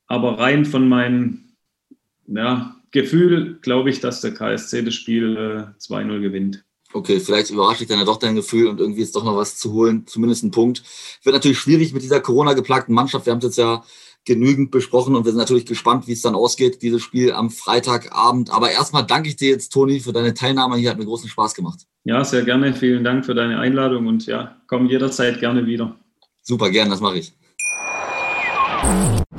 Aber 0.05 0.38
rein 0.38 0.63
von 0.63 0.88
meinem 0.88 1.55
ja, 2.27 2.75
Gefühl 2.91 3.58
glaube 3.63 3.89
ich, 3.89 3.99
dass 3.99 4.21
der 4.21 4.32
KSC 4.32 4.84
das 4.84 4.93
Spiel 4.93 5.73
äh, 5.75 5.84
2-0 5.84 6.19
gewinnt. 6.19 6.65
Okay, 6.93 7.19
vielleicht 7.19 7.49
überrascht 7.49 7.82
dich 7.82 7.88
dann 7.88 7.97
ja 7.97 8.05
doch 8.05 8.17
dein 8.17 8.36
Gefühl 8.36 8.67
und 8.67 8.79
irgendwie 8.79 9.01
ist 9.01 9.15
doch 9.15 9.23
noch 9.23 9.36
was 9.36 9.58
zu 9.58 9.73
holen, 9.73 10.05
zumindest 10.05 10.43
ein 10.43 10.51
Punkt. 10.51 10.84
Wird 11.23 11.34
natürlich 11.34 11.58
schwierig 11.58 11.91
mit 11.91 12.03
dieser 12.03 12.21
Corona-geplagten 12.21 12.93
Mannschaft. 12.93 13.25
Wir 13.25 13.32
haben 13.34 13.39
es 13.39 13.45
jetzt 13.45 13.58
ja 13.58 13.84
genügend 14.25 14.71
besprochen 14.71 15.15
und 15.15 15.25
wir 15.25 15.32
sind 15.32 15.39
natürlich 15.39 15.65
gespannt, 15.65 16.08
wie 16.08 16.13
es 16.13 16.21
dann 16.21 16.36
ausgeht, 16.36 16.82
dieses 16.82 17.01
Spiel 17.01 17.32
am 17.32 17.49
Freitagabend. 17.49 18.51
Aber 18.51 18.71
erstmal 18.71 19.05
danke 19.05 19.29
ich 19.29 19.36
dir 19.36 19.49
jetzt, 19.49 19.69
Toni, 19.69 19.99
für 19.99 20.13
deine 20.13 20.34
Teilnahme 20.34 20.77
hier. 20.77 20.91
Hat 20.91 20.99
mir 20.99 21.05
großen 21.05 21.29
Spaß 21.29 21.55
gemacht. 21.55 21.82
Ja, 22.03 22.23
sehr 22.23 22.43
gerne. 22.43 22.73
Vielen 22.73 23.03
Dank 23.03 23.25
für 23.25 23.34
deine 23.34 23.60
Einladung 23.60 24.08
und 24.08 24.25
ja, 24.25 24.58
komm 24.67 24.88
jederzeit 24.88 25.39
gerne 25.39 25.65
wieder. 25.65 25.95
Super, 26.41 26.69
gern, 26.69 26.89
das 26.89 27.01
mache 27.01 27.19
ich. 27.19 27.34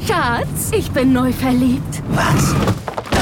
Schatz, 0.06 0.70
ich 0.72 0.90
bin 0.90 1.12
neu 1.12 1.32
verliebt. 1.32 2.02
Was? 2.10 2.54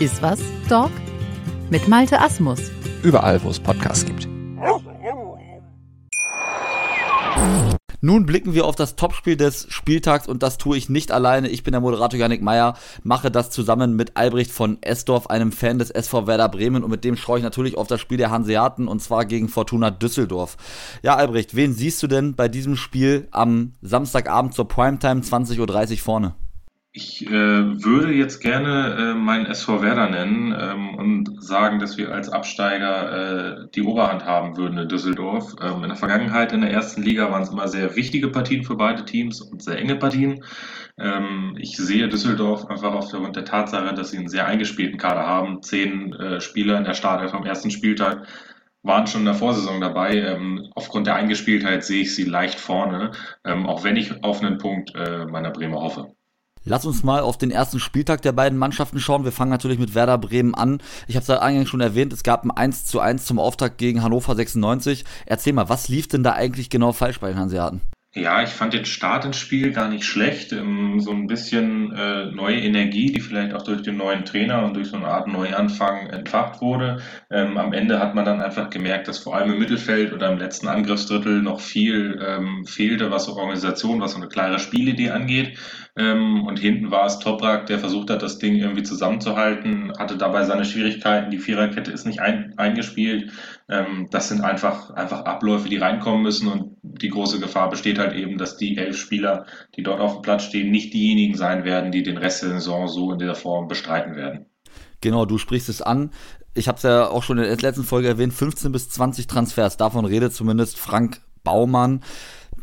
Iswas 0.00 0.40
Dog 0.68 0.90
mit 1.70 1.86
Malte 1.86 2.20
Asmus. 2.20 2.58
Überall, 3.04 3.40
wo 3.44 3.50
es 3.50 3.60
Podcasts 3.60 4.04
gibt. 4.04 4.26
Nun 8.00 8.26
blicken 8.26 8.54
wir 8.54 8.66
auf 8.66 8.74
das 8.74 8.96
Topspiel 8.96 9.36
des 9.36 9.66
Spieltags 9.70 10.26
und 10.26 10.42
das 10.42 10.58
tue 10.58 10.76
ich 10.76 10.88
nicht 10.88 11.12
alleine. 11.12 11.48
Ich 11.48 11.62
bin 11.62 11.72
der 11.72 11.80
Moderator 11.80 12.18
Janik 12.18 12.42
Meyer, 12.42 12.76
mache 13.02 13.30
das 13.30 13.50
zusammen 13.50 13.94
mit 13.94 14.16
Albrecht 14.16 14.50
von 14.50 14.78
Esdorf, 14.82 15.28
einem 15.28 15.52
Fan 15.52 15.78
des 15.78 15.90
SV 15.90 16.26
Werder 16.26 16.48
Bremen 16.48 16.82
und 16.82 16.90
mit 16.90 17.04
dem 17.04 17.16
schaue 17.16 17.38
ich 17.38 17.44
natürlich 17.44 17.78
auf 17.78 17.86
das 17.86 18.00
Spiel 18.00 18.18
der 18.18 18.30
Hanseaten 18.30 18.88
und 18.88 19.00
zwar 19.00 19.24
gegen 19.24 19.48
Fortuna 19.48 19.90
Düsseldorf. 19.90 20.56
Ja, 21.02 21.14
Albrecht, 21.14 21.54
wen 21.54 21.72
siehst 21.72 22.02
du 22.02 22.08
denn 22.08 22.34
bei 22.34 22.48
diesem 22.48 22.76
Spiel 22.76 23.28
am 23.30 23.72
Samstagabend 23.80 24.54
zur 24.54 24.68
Primetime 24.68 25.20
20.30 25.20 25.92
Uhr 25.92 25.98
vorne? 25.98 26.34
Ich 26.96 27.26
äh, 27.26 27.30
würde 27.32 28.12
jetzt 28.12 28.38
gerne 28.40 28.94
äh, 28.96 29.14
meinen 29.14 29.46
SV 29.46 29.82
Werder 29.82 30.08
nennen 30.08 30.56
ähm, 30.56 30.94
und 30.94 31.42
sagen, 31.42 31.80
dass 31.80 31.96
wir 31.98 32.12
als 32.14 32.28
Absteiger 32.28 33.64
äh, 33.64 33.68
die 33.74 33.82
Oberhand 33.82 34.24
haben 34.24 34.56
würden 34.56 34.78
in 34.78 34.88
Düsseldorf. 34.88 35.56
Ähm, 35.60 35.82
in 35.82 35.88
der 35.88 35.96
Vergangenheit 35.96 36.52
in 36.52 36.60
der 36.60 36.70
ersten 36.70 37.02
Liga 37.02 37.32
waren 37.32 37.42
es 37.42 37.50
immer 37.50 37.66
sehr 37.66 37.96
wichtige 37.96 38.28
Partien 38.28 38.62
für 38.62 38.76
beide 38.76 39.04
Teams 39.04 39.40
und 39.40 39.60
sehr 39.60 39.76
enge 39.76 39.96
Partien. 39.96 40.44
Ähm, 40.96 41.56
ich 41.58 41.76
sehe 41.76 42.08
Düsseldorf 42.08 42.66
einfach 42.66 42.94
aufgrund 42.94 43.34
der 43.34 43.44
Tatsache, 43.44 43.92
dass 43.92 44.12
sie 44.12 44.18
einen 44.18 44.28
sehr 44.28 44.46
eingespielten 44.46 44.96
Kader 44.96 45.26
haben. 45.26 45.62
Zehn 45.62 46.12
äh, 46.12 46.40
Spieler 46.40 46.78
in 46.78 46.84
der 46.84 46.94
Startelf 46.94 47.34
am 47.34 47.44
ersten 47.44 47.72
Spieltag 47.72 48.28
waren 48.84 49.08
schon 49.08 49.22
in 49.22 49.26
der 49.26 49.34
Vorsaison 49.34 49.80
dabei. 49.80 50.18
Ähm, 50.18 50.70
aufgrund 50.76 51.08
der 51.08 51.16
Eingespieltheit 51.16 51.82
sehe 51.82 52.02
ich 52.02 52.14
sie 52.14 52.22
leicht 52.22 52.60
vorne, 52.60 53.10
ähm, 53.44 53.66
auch 53.66 53.82
wenn 53.82 53.96
ich 53.96 54.22
auf 54.22 54.42
einen 54.42 54.58
Punkt 54.58 54.94
äh, 54.94 55.26
meiner 55.26 55.50
Bremer 55.50 55.80
hoffe. 55.80 56.14
Lass 56.66 56.86
uns 56.86 57.04
mal 57.04 57.20
auf 57.20 57.36
den 57.36 57.50
ersten 57.50 57.78
Spieltag 57.78 58.22
der 58.22 58.32
beiden 58.32 58.58
Mannschaften 58.58 58.98
schauen. 58.98 59.24
Wir 59.24 59.32
fangen 59.32 59.50
natürlich 59.50 59.78
mit 59.78 59.94
Werder 59.94 60.16
Bremen 60.16 60.54
an. 60.54 60.80
Ich 61.06 61.14
habe 61.16 61.22
es 61.22 61.28
ja 61.28 61.40
eingangs 61.40 61.68
schon 61.68 61.82
erwähnt, 61.82 62.12
es 62.14 62.22
gab 62.22 62.44
ein 62.44 62.50
1 62.50 62.86
zu 62.86 63.00
1 63.00 63.26
zum 63.26 63.38
Auftakt 63.38 63.76
gegen 63.76 64.02
Hannover 64.02 64.34
96. 64.34 65.04
Erzähl 65.26 65.52
mal, 65.52 65.68
was 65.68 65.88
lief 65.88 66.08
denn 66.08 66.22
da 66.22 66.32
eigentlich 66.32 66.70
genau 66.70 66.92
falsch 66.92 67.20
bei 67.20 67.28
den 67.28 67.38
Hanseaten? 67.38 67.82
Ja, 68.16 68.44
ich 68.44 68.50
fand 68.50 68.72
den 68.72 68.84
Start 68.84 69.24
ins 69.24 69.38
Spiel 69.38 69.72
gar 69.72 69.88
nicht 69.88 70.04
schlecht. 70.04 70.52
Ähm, 70.52 71.00
so 71.00 71.10
ein 71.10 71.26
bisschen 71.26 71.92
äh, 71.92 72.26
neue 72.26 72.60
Energie, 72.60 73.10
die 73.10 73.20
vielleicht 73.20 73.52
auch 73.54 73.62
durch 73.62 73.82
den 73.82 73.96
neuen 73.96 74.24
Trainer 74.24 74.64
und 74.64 74.74
durch 74.74 74.86
so 74.86 74.96
eine 74.96 75.08
Art 75.08 75.26
Neuanfang 75.26 76.06
entfacht 76.10 76.60
wurde. 76.60 77.02
Ähm, 77.28 77.56
am 77.58 77.72
Ende 77.72 77.98
hat 77.98 78.14
man 78.14 78.24
dann 78.24 78.40
einfach 78.40 78.70
gemerkt, 78.70 79.08
dass 79.08 79.18
vor 79.18 79.34
allem 79.34 79.52
im 79.54 79.58
Mittelfeld 79.58 80.12
oder 80.12 80.30
im 80.30 80.38
letzten 80.38 80.68
Angriffsdrittel 80.68 81.42
noch 81.42 81.58
viel 81.58 82.20
ähm, 82.24 82.64
fehlte, 82.66 83.10
was 83.10 83.24
so 83.24 83.34
Organisation, 83.36 84.00
was 84.00 84.12
so 84.12 84.18
eine 84.18 84.28
klare 84.28 84.60
Spielidee 84.60 85.10
angeht. 85.10 85.58
Und 85.96 86.58
hinten 86.58 86.90
war 86.90 87.06
es 87.06 87.20
Toprak, 87.20 87.66
der 87.66 87.78
versucht 87.78 88.10
hat, 88.10 88.20
das 88.20 88.38
Ding 88.38 88.56
irgendwie 88.56 88.82
zusammenzuhalten, 88.82 89.92
hatte 89.96 90.16
dabei 90.16 90.42
seine 90.42 90.64
Schwierigkeiten. 90.64 91.30
Die 91.30 91.38
Viererkette 91.38 91.92
ist 91.92 92.04
nicht 92.04 92.18
ein, 92.18 92.52
eingespielt. 92.56 93.30
Das 94.10 94.28
sind 94.28 94.40
einfach, 94.40 94.90
einfach 94.90 95.24
Abläufe, 95.24 95.68
die 95.68 95.76
reinkommen 95.76 96.22
müssen. 96.22 96.48
Und 96.48 96.78
die 96.82 97.10
große 97.10 97.38
Gefahr 97.38 97.70
besteht 97.70 98.00
halt 98.00 98.03
eben, 98.12 98.38
dass 98.38 98.56
die 98.56 98.76
elf 98.76 98.96
Spieler, 98.96 99.46
die 99.76 99.82
dort 99.82 100.00
auf 100.00 100.14
dem 100.14 100.22
Platz 100.22 100.44
stehen, 100.44 100.70
nicht 100.70 100.92
diejenigen 100.92 101.36
sein 101.36 101.64
werden, 101.64 101.92
die 101.92 102.02
den 102.02 102.18
Rest 102.18 102.42
der 102.42 102.50
Saison 102.50 102.88
so 102.88 103.12
in 103.12 103.18
dieser 103.18 103.34
Form 103.34 103.68
bestreiten 103.68 104.16
werden. 104.16 104.46
Genau, 105.00 105.24
du 105.24 105.38
sprichst 105.38 105.68
es 105.68 105.82
an. 105.82 106.10
Ich 106.54 106.68
habe 106.68 106.76
es 106.76 106.82
ja 106.82 107.08
auch 107.08 107.22
schon 107.22 107.38
in 107.38 107.44
der 107.44 107.56
letzten 107.56 107.84
Folge 107.84 108.08
erwähnt, 108.08 108.32
15 108.32 108.72
bis 108.72 108.88
20 108.90 109.26
Transfers. 109.26 109.76
Davon 109.76 110.04
redet 110.04 110.32
zumindest 110.32 110.78
Frank 110.78 111.20
Baumann 111.42 112.02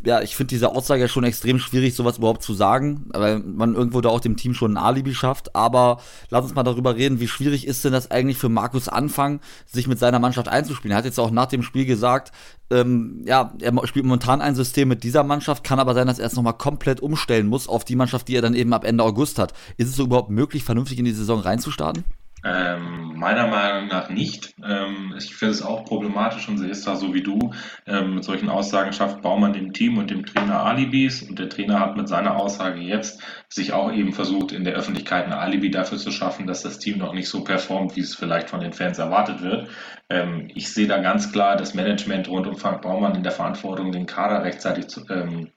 ja, 0.04 0.22
ich 0.22 0.36
finde 0.36 0.50
diese 0.50 0.72
Aussage 0.72 1.08
schon 1.08 1.24
extrem 1.24 1.60
schwierig, 1.60 1.96
sowas 1.96 2.18
überhaupt 2.18 2.42
zu 2.42 2.54
sagen, 2.54 3.06
weil 3.14 3.40
man 3.40 3.76
irgendwo 3.76 4.02
da 4.02 4.10
auch 4.10 4.20
dem 4.20 4.36
Team 4.36 4.54
schon 4.54 4.74
ein 4.74 4.84
Alibi 4.84 5.14
schafft. 5.14 5.56
Aber 5.56 6.00
lass 6.30 6.44
uns 6.44 6.56
mal 6.56 6.64
darüber 6.64 6.96
reden, 6.96 7.20
wie 7.20 7.28
schwierig 7.28 7.68
ist 7.68 7.86
denn 7.86 7.94
das 7.94 8.10
eigentlich 8.10 8.38
für 8.38 8.50
Markus 8.50 8.88
Anfang, 8.88 9.42
sich 9.66 9.88
mit 9.88 10.00
seiner 10.00 10.20
Mannschaft 10.20 10.48
einzuspielen. 10.48 10.94
Er 10.94 10.98
hat 10.98 11.06
jetzt 11.06 11.20
auch 11.20 11.32
nach 11.32 11.46
dem 11.46 11.62
Spiel 11.62 11.86
gesagt, 11.86 12.32
ähm, 12.72 13.24
ja, 13.26 13.54
er 13.62 13.88
spielt 13.88 14.06
momentan 14.06 14.42
ein 14.42 14.56
System 14.56 14.88
mit 14.88 15.04
dieser 15.04 15.24
Mannschaft, 15.24 15.64
kann 15.64 15.80
aber 15.80 15.94
sein, 15.94 16.08
dass 16.08 16.20
er 16.20 16.28
es 16.28 16.36
nochmal 16.36 16.58
komplett 16.58 17.00
umstellen 17.02 17.48
muss 17.48 17.68
auf 17.68 17.86
die 17.86 17.96
Mannschaft, 17.96 18.28
die 18.28 18.36
er 18.36 18.42
dann 18.42 18.56
eben 18.56 18.74
ab 18.74 18.86
Ende 18.86 19.04
August 19.04 19.38
hat. 19.38 19.54
Ist 19.78 19.90
es 19.90 19.96
so 19.96 20.04
überhaupt 20.04 20.30
möglich, 20.30 20.64
vernünftig 20.64 20.98
in 20.98 21.06
die 21.06 21.12
Saison 21.12 21.42
reinzustarten? 21.42 22.04
Ähm, 22.43 23.13
meiner 23.17 23.47
Meinung 23.47 23.88
nach 23.88 24.10
nicht. 24.10 24.56
Ähm, 24.63 25.13
ich 25.17 25.36
finde 25.36 25.54
es 25.54 25.62
auch 25.62 25.86
problematisch 25.86 26.47
und 26.49 26.58
sehe 26.58 26.71
es 26.71 26.84
da 26.84 26.95
so 26.95 27.13
wie 27.13 27.21
du. 27.21 27.54
Ähm, 27.86 28.15
mit 28.15 28.23
solchen 28.23 28.49
Aussagen 28.49 28.93
schafft 28.93 29.21
Baumann 29.21 29.54
dem 29.54 29.73
Team 29.73 29.99
und 29.99 30.10
dem 30.10 30.25
Trainer 30.25 30.65
Alibis 30.65 31.21
und 31.21 31.38
der 31.38 31.49
Trainer 31.49 31.80
hat 31.80 31.95
mit 31.95 32.08
seiner 32.08 32.36
Aussage 32.38 32.82
jetzt 32.82 33.21
sich 33.47 33.73
auch 33.73 33.93
eben 33.93 34.13
versucht, 34.13 34.54
in 34.54 34.63
der 34.63 34.73
Öffentlichkeit 34.73 35.25
ein 35.25 35.34
Alibi 35.34 35.69
dafür 35.69 35.99
zu 35.99 36.10
schaffen, 36.10 36.47
dass 36.47 36.63
das 36.63 36.80
Team 36.80 36.97
noch 36.97 37.13
nicht 37.13 37.30
so 37.30 37.43
performt, 37.43 37.95
wie 37.95 38.01
es 38.01 38.15
vielleicht 38.15 38.49
von 38.49 38.60
den 38.60 38.73
Fans 38.73 38.97
erwartet 38.97 39.41
wird. 39.43 39.69
Ähm, 40.10 40.49
ich 40.56 40.73
sehe 40.73 40.88
da 40.88 40.97
ganz 40.97 41.32
klar 41.32 41.58
das 41.58 41.75
Management 41.75 42.27
rund 42.27 42.47
um 42.47 42.58
Frank 42.58 42.82
Baumann 42.82 43.15
in 43.15 43.23
der 43.23 43.32
Verantwortung, 43.32 43.91
den 43.91 44.08
Kader 44.08 44.43
rechtzeitig 44.43 44.88
zu, 44.88 45.06
ähm, 45.10 45.51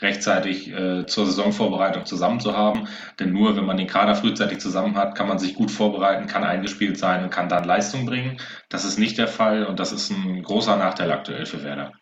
rechtzeitig 0.00 0.70
äh, 0.72 1.06
zur 1.06 1.26
Saisonvorbereitung 1.26 2.06
zusammen 2.06 2.40
zu 2.40 2.56
haben. 2.56 2.88
Denn 3.18 3.32
nur 3.32 3.56
wenn 3.56 3.66
man 3.66 3.76
den 3.76 3.86
Kader 3.86 4.14
frühzeitig 4.14 4.60
zusammen 4.60 4.96
hat, 4.96 5.14
kann 5.14 5.28
man 5.28 5.38
sich 5.38 5.54
gut 5.54 5.70
vorbereiten, 5.70 6.26
kann 6.26 6.44
eingespielt 6.44 6.98
sein 6.98 7.24
und 7.24 7.30
kann 7.30 7.48
dann 7.48 7.64
Leistung 7.64 8.06
bringen. 8.06 8.38
Das 8.68 8.84
ist 8.84 8.98
nicht 8.98 9.18
der 9.18 9.28
Fall 9.28 9.64
und 9.66 9.80
das 9.80 9.92
ist 9.92 10.10
ein 10.10 10.42
großer 10.42 10.76
Nachteil 10.76 11.12
aktuell 11.12 11.46
für 11.46 11.62
Werder. 11.62 11.92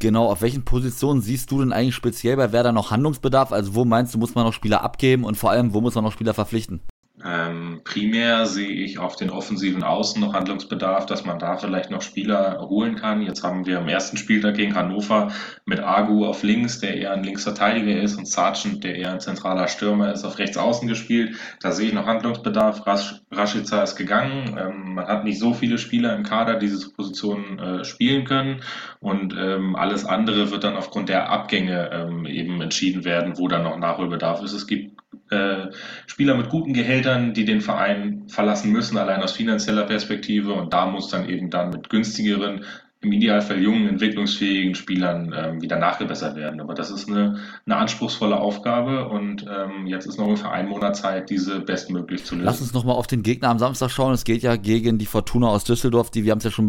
Genau, 0.00 0.26
auf 0.26 0.42
welchen 0.42 0.64
Positionen 0.64 1.22
siehst 1.22 1.50
du 1.50 1.60
denn 1.60 1.72
eigentlich 1.72 1.94
speziell 1.94 2.36
bei 2.36 2.52
Werder 2.52 2.72
noch 2.72 2.90
Handlungsbedarf? 2.90 3.52
Also 3.52 3.74
wo 3.74 3.84
meinst 3.84 4.14
du, 4.14 4.18
muss 4.18 4.34
man 4.34 4.44
noch 4.44 4.52
Spieler 4.52 4.82
abgeben 4.82 5.24
und 5.24 5.36
vor 5.36 5.50
allem, 5.50 5.72
wo 5.72 5.80
muss 5.80 5.94
man 5.94 6.04
noch 6.04 6.12
Spieler 6.12 6.34
verpflichten? 6.34 6.82
Ähm, 7.24 7.80
primär 7.84 8.44
sehe 8.44 8.68
ich 8.68 8.98
auf 8.98 9.16
den 9.16 9.30
offensiven 9.30 9.82
Außen 9.82 10.20
noch 10.20 10.34
Handlungsbedarf, 10.34 11.06
dass 11.06 11.24
man 11.24 11.38
da 11.38 11.56
vielleicht 11.56 11.90
noch 11.90 12.02
Spieler 12.02 12.58
holen 12.60 12.96
kann. 12.96 13.22
Jetzt 13.22 13.42
haben 13.42 13.64
wir 13.64 13.78
am 13.78 13.88
ersten 13.88 14.18
Spieltag 14.18 14.56
gegen 14.56 14.74
Hannover 14.74 15.32
mit 15.64 15.80
Agu 15.80 16.26
auf 16.26 16.42
links, 16.42 16.80
der 16.80 16.96
eher 16.96 17.12
ein 17.12 17.24
Linksverteidiger 17.24 17.98
ist, 18.00 18.16
und 18.16 18.28
Sargent, 18.28 18.84
der 18.84 18.96
eher 18.96 19.12
ein 19.12 19.20
zentraler 19.20 19.68
Stürmer 19.68 20.12
ist, 20.12 20.24
auf 20.24 20.38
rechts 20.38 20.58
außen 20.58 20.86
gespielt. 20.86 21.36
Da 21.62 21.72
sehe 21.72 21.88
ich 21.88 21.94
noch 21.94 22.06
Handlungsbedarf. 22.06 22.86
Rasch, 22.86 23.22
Rashica 23.30 23.82
ist 23.82 23.96
gegangen. 23.96 24.58
Ähm, 24.58 24.94
man 24.94 25.06
hat 25.06 25.24
nicht 25.24 25.38
so 25.38 25.54
viele 25.54 25.78
Spieler 25.78 26.14
im 26.14 26.24
Kader, 26.24 26.56
die 26.56 26.68
diese 26.68 26.90
Position 26.90 27.58
äh, 27.58 27.84
spielen 27.84 28.24
können. 28.24 28.60
Und 29.00 29.34
ähm, 29.38 29.76
alles 29.76 30.04
andere 30.04 30.50
wird 30.50 30.64
dann 30.64 30.76
aufgrund 30.76 31.08
der 31.08 31.30
Abgänge 31.30 31.90
ähm, 31.90 32.26
eben 32.26 32.60
entschieden 32.60 33.04
werden, 33.04 33.38
wo 33.38 33.48
dann 33.48 33.62
noch 33.62 33.78
Nachholbedarf 33.78 34.42
ist. 34.42 34.52
Es 34.52 34.66
gibt 34.66 35.03
äh, 35.30 35.66
Spieler 36.06 36.36
mit 36.36 36.48
guten 36.48 36.72
Gehältern, 36.72 37.34
die 37.34 37.44
den 37.44 37.60
Verein 37.60 38.24
verlassen 38.28 38.72
müssen, 38.72 38.98
allein 38.98 39.22
aus 39.22 39.32
finanzieller 39.32 39.84
Perspektive. 39.84 40.52
Und 40.52 40.72
da 40.72 40.86
muss 40.86 41.08
dann 41.08 41.28
eben 41.28 41.50
dann 41.50 41.70
mit 41.70 41.88
günstigeren, 41.88 42.64
im 43.04 43.12
Idealfall 43.12 43.62
jungen, 43.62 43.86
entwicklungsfähigen 43.86 44.74
Spielern 44.74 45.34
ähm, 45.36 45.62
wieder 45.62 45.78
nachgebessert 45.78 46.36
werden. 46.36 46.60
Aber 46.60 46.74
das 46.74 46.90
ist 46.90 47.08
eine, 47.08 47.38
eine 47.66 47.76
anspruchsvolle 47.76 48.38
Aufgabe 48.38 49.08
und 49.08 49.44
ähm, 49.46 49.86
jetzt 49.86 50.06
ist 50.06 50.18
noch 50.18 50.26
ungefähr 50.26 50.50
ein 50.50 50.68
Monat 50.68 50.96
Zeit, 50.96 51.30
diese 51.30 51.60
bestmöglich 51.60 52.24
zu 52.24 52.34
lösen. 52.34 52.46
Lass 52.46 52.60
uns 52.60 52.72
nochmal 52.72 52.96
auf 52.96 53.06
den 53.06 53.22
Gegner 53.22 53.50
am 53.50 53.58
Samstag 53.58 53.90
schauen. 53.90 54.14
Es 54.14 54.24
geht 54.24 54.42
ja 54.42 54.56
gegen 54.56 54.98
die 54.98 55.06
Fortuna 55.06 55.48
aus 55.48 55.64
Düsseldorf, 55.64 56.10
die, 56.10 56.24
wir 56.24 56.32
haben 56.32 56.38
es 56.38 56.44
ja 56.44 56.50
schon 56.50 56.66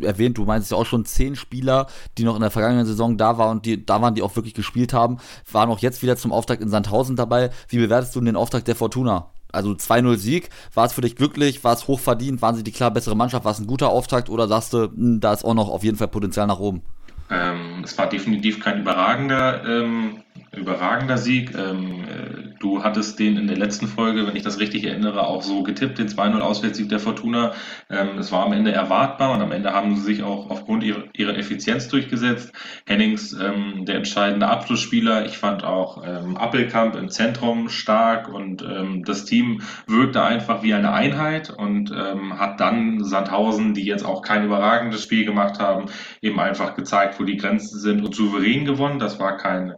erwähnt, 0.00 0.38
du 0.38 0.44
meinst 0.44 0.70
ja 0.70 0.76
auch 0.76 0.86
schon 0.86 1.04
zehn 1.04 1.36
Spieler, 1.36 1.86
die 2.18 2.24
noch 2.24 2.34
in 2.34 2.40
der 2.40 2.50
vergangenen 2.50 2.86
Saison 2.86 3.16
da 3.16 3.38
waren 3.38 3.58
und 3.58 3.66
die, 3.66 3.84
da 3.84 4.00
waren, 4.00 4.14
die 4.14 4.22
auch 4.22 4.36
wirklich 4.36 4.54
gespielt 4.54 4.92
haben, 4.92 5.18
waren 5.50 5.70
auch 5.70 5.78
jetzt 5.78 6.02
wieder 6.02 6.16
zum 6.16 6.32
Auftakt 6.32 6.62
in 6.62 6.68
Sandhausen 6.68 7.16
dabei. 7.16 7.50
Wie 7.68 7.78
bewertest 7.78 8.14
du 8.16 8.20
den 8.20 8.36
Auftakt 8.36 8.68
der 8.68 8.76
Fortuna? 8.76 9.30
Also 9.52 9.70
2-0 9.70 10.16
Sieg, 10.16 10.50
war 10.74 10.86
es 10.86 10.92
für 10.92 11.00
dich 11.00 11.16
glücklich, 11.16 11.64
war 11.64 11.72
es 11.72 11.86
hochverdient, 11.88 12.42
waren 12.42 12.56
sie 12.56 12.64
die 12.64 12.72
klar 12.72 12.90
bessere 12.90 13.16
Mannschaft, 13.16 13.44
war 13.44 13.52
es 13.52 13.58
ein 13.58 13.66
guter 13.66 13.88
Auftakt 13.88 14.28
oder 14.28 14.48
sagst 14.48 14.72
du, 14.72 14.84
hm, 14.84 15.20
da 15.20 15.32
ist 15.32 15.44
auch 15.44 15.54
noch 15.54 15.68
auf 15.68 15.84
jeden 15.84 15.96
Fall 15.96 16.08
Potenzial 16.08 16.46
nach 16.46 16.58
oben? 16.58 16.82
Ähm, 17.30 17.82
es 17.84 17.96
war 17.98 18.08
definitiv 18.08 18.60
kein 18.60 18.80
überragender 18.80 19.64
ähm, 19.64 20.22
überragender 20.56 21.18
Sieg. 21.18 21.54
Ähm, 21.56 22.04
äh, 22.04 22.54
du 22.58 22.82
hattest 22.82 23.18
den 23.18 23.36
in 23.36 23.46
der 23.46 23.56
letzten 23.56 23.86
Folge, 23.86 24.26
wenn 24.26 24.36
ich 24.36 24.42
das 24.42 24.58
richtig 24.58 24.84
erinnere, 24.84 25.26
auch 25.26 25.42
so 25.42 25.62
getippt, 25.62 25.98
den 25.98 26.08
2-0 26.08 26.40
Auswärtssieg 26.40 26.88
der 26.88 26.98
Fortuna. 26.98 27.52
Ähm, 27.90 28.18
es 28.18 28.32
war 28.32 28.46
am 28.46 28.52
Ende 28.52 28.72
erwartbar 28.72 29.32
und 29.32 29.42
am 29.42 29.52
Ende 29.52 29.72
haben 29.72 29.96
sie 29.96 30.02
sich 30.02 30.22
auch 30.22 30.50
aufgrund 30.50 30.82
ihrer, 30.82 31.04
ihrer 31.12 31.36
Effizienz 31.36 31.88
durchgesetzt. 31.88 32.52
Hennings, 32.86 33.32
ähm, 33.32 33.84
der 33.84 33.96
entscheidende 33.96 34.48
Abschlussspieler. 34.48 35.26
Ich 35.26 35.38
fand 35.38 35.64
auch 35.64 36.02
ähm, 36.06 36.36
Appelkamp 36.36 36.96
im 36.96 37.08
Zentrum 37.10 37.68
stark 37.68 38.28
und 38.28 38.64
das 39.06 39.24
Team 39.24 39.62
wirkte 39.86 40.22
einfach 40.22 40.62
wie 40.62 40.74
eine 40.74 40.92
Einheit 40.92 41.50
und 41.50 41.90
hat 41.90 42.60
dann 42.60 43.04
Sandhausen, 43.04 43.74
die 43.74 43.84
jetzt 43.84 44.04
auch 44.04 44.22
kein 44.22 44.44
überragendes 44.44 45.02
Spiel 45.02 45.24
gemacht 45.24 45.58
haben, 45.58 45.86
eben 46.20 46.38
einfach 46.40 46.74
gezeigt, 46.74 47.15
wo 47.18 47.24
die 47.24 47.36
Grenzen 47.36 47.78
sind 47.78 48.04
und 48.04 48.14
souverän 48.14 48.64
gewonnen. 48.64 48.98
Das 48.98 49.18
war 49.18 49.36
kein 49.36 49.74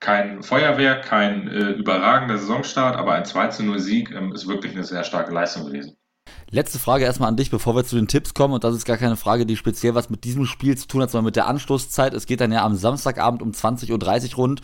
kein 0.00 0.42
Feuerwerk, 0.42 1.04
kein 1.04 1.46
äh, 1.48 1.72
überragender 1.72 2.38
Saisonstart, 2.38 2.96
aber 2.96 3.12
ein 3.12 3.26
2 3.26 3.62
0 3.62 3.78
Sieg 3.78 4.10
ähm, 4.10 4.32
ist 4.32 4.48
wirklich 4.48 4.72
eine 4.72 4.84
sehr 4.84 5.04
starke 5.04 5.32
Leistung 5.32 5.66
gewesen. 5.66 5.96
Letzte 6.50 6.78
Frage 6.78 7.04
erstmal 7.04 7.28
an 7.28 7.36
dich, 7.36 7.50
bevor 7.50 7.76
wir 7.76 7.84
zu 7.84 7.96
den 7.96 8.08
Tipps 8.08 8.34
kommen. 8.34 8.54
Und 8.54 8.64
das 8.64 8.74
ist 8.74 8.84
gar 8.84 8.96
keine 8.96 9.16
Frage, 9.16 9.46
die 9.46 9.56
speziell 9.56 9.94
was 9.94 10.10
mit 10.10 10.24
diesem 10.24 10.46
Spiel 10.46 10.76
zu 10.76 10.88
tun 10.88 11.02
hat, 11.02 11.10
sondern 11.10 11.26
mit 11.26 11.36
der 11.36 11.46
Anschlusszeit. 11.46 12.14
Es 12.14 12.26
geht 12.26 12.40
dann 12.40 12.50
ja 12.50 12.64
am 12.64 12.74
Samstagabend 12.74 13.42
um 13.42 13.50
20.30 13.52 14.30
Uhr 14.30 14.36
rund. 14.36 14.60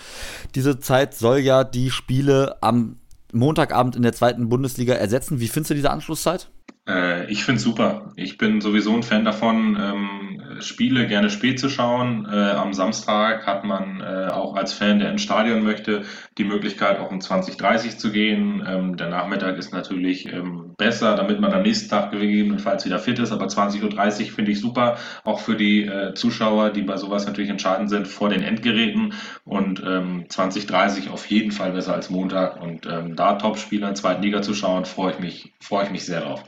Diese 0.54 0.80
Zeit 0.80 1.14
soll 1.14 1.38
ja 1.38 1.64
die 1.64 1.90
Spiele 1.90 2.56
am 2.60 2.96
Montagabend 3.32 3.94
in 3.94 4.02
der 4.02 4.14
zweiten 4.14 4.48
Bundesliga 4.48 4.94
ersetzen. 4.94 5.38
Wie 5.38 5.48
findest 5.48 5.70
du 5.70 5.74
diese 5.74 5.90
Anschlusszeit? 5.90 6.48
Äh, 6.88 7.31
ich 7.31 7.44
finde 7.44 7.61
super. 7.61 8.12
Ich 8.16 8.38
bin 8.38 8.61
sowieso 8.61 8.94
ein 8.94 9.03
Fan 9.03 9.25
davon, 9.25 9.77
ähm, 9.81 10.61
Spiele 10.61 11.07
gerne 11.07 11.31
spät 11.31 11.59
zu 11.59 11.68
schauen. 11.68 12.27
Äh, 12.31 12.53
am 12.53 12.72
Samstag 12.72 13.46
hat 13.46 13.64
man 13.64 14.01
äh, 14.01 14.29
auch 14.31 14.57
als 14.57 14.72
Fan, 14.72 15.01
der 15.01 15.11
ins 15.11 15.22
Stadion 15.22 15.62
möchte, 15.64 16.05
die 16.38 16.44
Möglichkeit 16.44 16.99
auch 16.99 17.11
um 17.11 17.18
20.30 17.18 17.99
zu 17.99 18.12
gehen. 18.12 18.64
Ähm, 18.66 18.96
der 18.96 19.09
Nachmittag 19.09 19.59
ist 19.59 19.72
natürlich 19.72 20.33
ähm, 20.33 20.75
besser, 20.79 21.16
damit 21.16 21.40
man 21.40 21.53
am 21.53 21.62
nächsten 21.62 21.90
Tag 21.90 22.12
gegebenenfalls 22.12 22.85
wieder 22.85 22.99
fit 22.99 23.18
ist. 23.18 23.33
Aber 23.33 23.46
20.30 23.46 24.27
Uhr 24.27 24.33
finde 24.33 24.53
ich 24.53 24.61
super, 24.61 24.96
auch 25.25 25.40
für 25.40 25.57
die 25.57 25.85
äh, 25.85 26.14
Zuschauer, 26.14 26.70
die 26.70 26.83
bei 26.83 26.96
sowas 26.96 27.27
natürlich 27.27 27.51
entscheidend 27.51 27.90
sind, 27.90 28.09
vor 28.09 28.29
den 28.29 28.42
Endgeräten. 28.42 29.14
Und 29.44 29.83
ähm, 29.85 30.27
20.30 30.29 31.11
auf 31.11 31.27
jeden 31.27 31.51
Fall 31.51 31.72
besser 31.72 31.94
als 31.94 32.11
Montag. 32.11 32.62
Und 32.62 32.87
ähm, 32.87 33.16
da 33.16 33.35
Topspieler 33.35 33.88
in 33.88 33.96
zweiten 33.96 34.22
Liga 34.22 34.40
zu 34.42 34.55
schauen, 34.55 34.85
freue 34.85 35.12
ich 35.12 35.18
mich, 35.18 35.53
freue 35.61 35.85
ich 35.85 35.90
mich 35.90 36.05
sehr 36.05 36.20
drauf. 36.20 36.44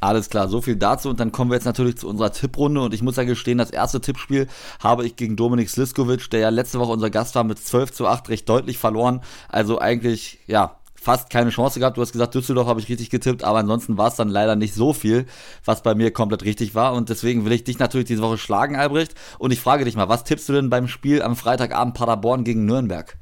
Alles 0.00 0.28
klar, 0.28 0.48
so 0.48 0.60
viel 0.60 0.76
dazu 0.76 1.08
und 1.08 1.20
dann 1.20 1.32
kommen 1.32 1.50
wir 1.50 1.54
jetzt 1.54 1.64
natürlich 1.64 1.96
zu 1.96 2.08
unserer 2.08 2.32
Tipprunde 2.32 2.82
und 2.82 2.92
ich 2.92 3.02
muss 3.02 3.16
ja 3.16 3.24
gestehen, 3.24 3.58
das 3.58 3.70
erste 3.70 4.00
Tippspiel 4.00 4.48
habe 4.80 5.06
ich 5.06 5.16
gegen 5.16 5.36
Dominik 5.36 5.70
Sliskovic, 5.70 6.28
der 6.30 6.40
ja 6.40 6.48
letzte 6.50 6.78
Woche 6.78 6.92
unser 6.92 7.10
Gast 7.10 7.34
war, 7.36 7.44
mit 7.44 7.58
12 7.58 7.92
zu 7.92 8.06
8 8.06 8.28
recht 8.28 8.48
deutlich 8.48 8.76
verloren. 8.76 9.22
Also 9.48 9.78
eigentlich, 9.78 10.40
ja, 10.46 10.76
fast 11.04 11.28
keine 11.28 11.50
Chance 11.50 11.78
gehabt. 11.78 11.96
Du 11.96 12.00
hast 12.00 12.12
gesagt, 12.12 12.34
Düsseldorf 12.34 12.66
habe 12.66 12.80
ich 12.80 12.88
richtig 12.88 13.10
getippt, 13.10 13.44
aber 13.44 13.58
ansonsten 13.58 13.98
war 13.98 14.08
es 14.08 14.16
dann 14.16 14.30
leider 14.30 14.56
nicht 14.56 14.74
so 14.74 14.94
viel, 14.94 15.26
was 15.64 15.82
bei 15.82 15.94
mir 15.94 16.10
komplett 16.10 16.44
richtig 16.44 16.74
war. 16.74 16.94
Und 16.94 17.10
deswegen 17.10 17.44
will 17.44 17.52
ich 17.52 17.64
dich 17.64 17.78
natürlich 17.78 18.06
diese 18.06 18.22
Woche 18.22 18.38
schlagen, 18.38 18.76
Albrecht. 18.76 19.14
Und 19.38 19.52
ich 19.52 19.60
frage 19.60 19.84
dich 19.84 19.96
mal, 19.96 20.08
was 20.08 20.24
tippst 20.24 20.48
du 20.48 20.54
denn 20.54 20.70
beim 20.70 20.88
Spiel 20.88 21.22
am 21.22 21.36
Freitagabend 21.36 21.94
Paderborn 21.94 22.42
gegen 22.42 22.64
Nürnberg? 22.64 23.18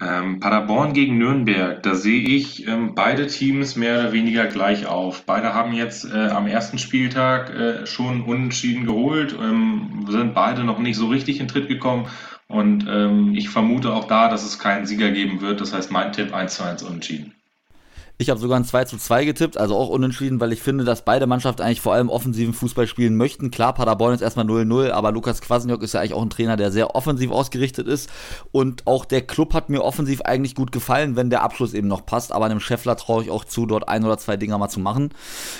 Ähm, 0.00 0.40
Paderborn 0.40 0.94
gegen 0.94 1.16
Nürnberg, 1.16 1.80
da 1.82 1.94
sehe 1.94 2.20
ich 2.20 2.66
ähm, 2.66 2.96
beide 2.96 3.28
Teams 3.28 3.76
mehr 3.76 4.00
oder 4.00 4.12
weniger 4.12 4.46
gleich 4.46 4.86
auf. 4.86 5.24
Beide 5.24 5.54
haben 5.54 5.72
jetzt 5.72 6.04
äh, 6.04 6.28
am 6.28 6.48
ersten 6.48 6.78
Spieltag 6.78 7.50
äh, 7.50 7.86
schon 7.86 8.22
unentschieden 8.22 8.84
geholt, 8.84 9.36
ähm, 9.40 10.04
sind 10.08 10.34
beide 10.34 10.64
noch 10.64 10.80
nicht 10.80 10.96
so 10.96 11.06
richtig 11.06 11.38
in 11.38 11.46
Tritt 11.46 11.68
gekommen 11.68 12.08
und 12.48 12.84
ähm, 12.88 13.34
ich 13.36 13.48
vermute 13.48 13.92
auch 13.92 14.04
da, 14.08 14.28
dass 14.28 14.44
es 14.44 14.58
keinen 14.58 14.86
Sieger 14.86 15.12
geben 15.12 15.40
wird. 15.40 15.60
Das 15.60 15.72
heißt, 15.72 15.92
mein 15.92 16.12
Tipp 16.12 16.34
1 16.34 16.56
zu 16.56 16.64
1 16.64 16.82
unentschieden. 16.82 17.35
Ich 18.18 18.30
habe 18.30 18.40
sogar 18.40 18.58
ein 18.58 18.64
2 18.64 18.86
zu 18.86 18.96
2 18.96 19.26
getippt, 19.26 19.58
also 19.58 19.76
auch 19.76 19.90
unentschieden, 19.90 20.40
weil 20.40 20.50
ich 20.50 20.62
finde, 20.62 20.84
dass 20.84 21.04
beide 21.04 21.26
Mannschaften 21.26 21.60
eigentlich 21.60 21.82
vor 21.82 21.92
allem 21.92 22.08
offensiven 22.08 22.54
Fußball 22.54 22.86
spielen 22.86 23.14
möchten. 23.14 23.50
Klar, 23.50 23.74
Paderborn 23.74 24.14
ist 24.14 24.22
erstmal 24.22 24.46
0-0, 24.46 24.90
aber 24.90 25.12
Lukas 25.12 25.42
Kwasniok 25.42 25.82
ist 25.82 25.92
ja 25.92 26.00
eigentlich 26.00 26.14
auch 26.14 26.22
ein 26.22 26.30
Trainer, 26.30 26.56
der 26.56 26.72
sehr 26.72 26.94
offensiv 26.94 27.30
ausgerichtet 27.30 27.86
ist. 27.86 28.08
Und 28.52 28.86
auch 28.86 29.04
der 29.04 29.20
Club 29.20 29.52
hat 29.52 29.68
mir 29.68 29.84
offensiv 29.84 30.22
eigentlich 30.22 30.54
gut 30.54 30.72
gefallen, 30.72 31.14
wenn 31.14 31.28
der 31.28 31.42
Abschluss 31.42 31.74
eben 31.74 31.88
noch 31.88 32.06
passt. 32.06 32.32
Aber 32.32 32.46
einem 32.46 32.60
Scheffler 32.60 32.96
traue 32.96 33.22
ich 33.22 33.30
auch 33.30 33.44
zu, 33.44 33.66
dort 33.66 33.86
ein 33.86 34.02
oder 34.02 34.16
zwei 34.16 34.38
Dinger 34.38 34.56
mal 34.56 34.70
zu 34.70 34.80
machen. 34.80 35.10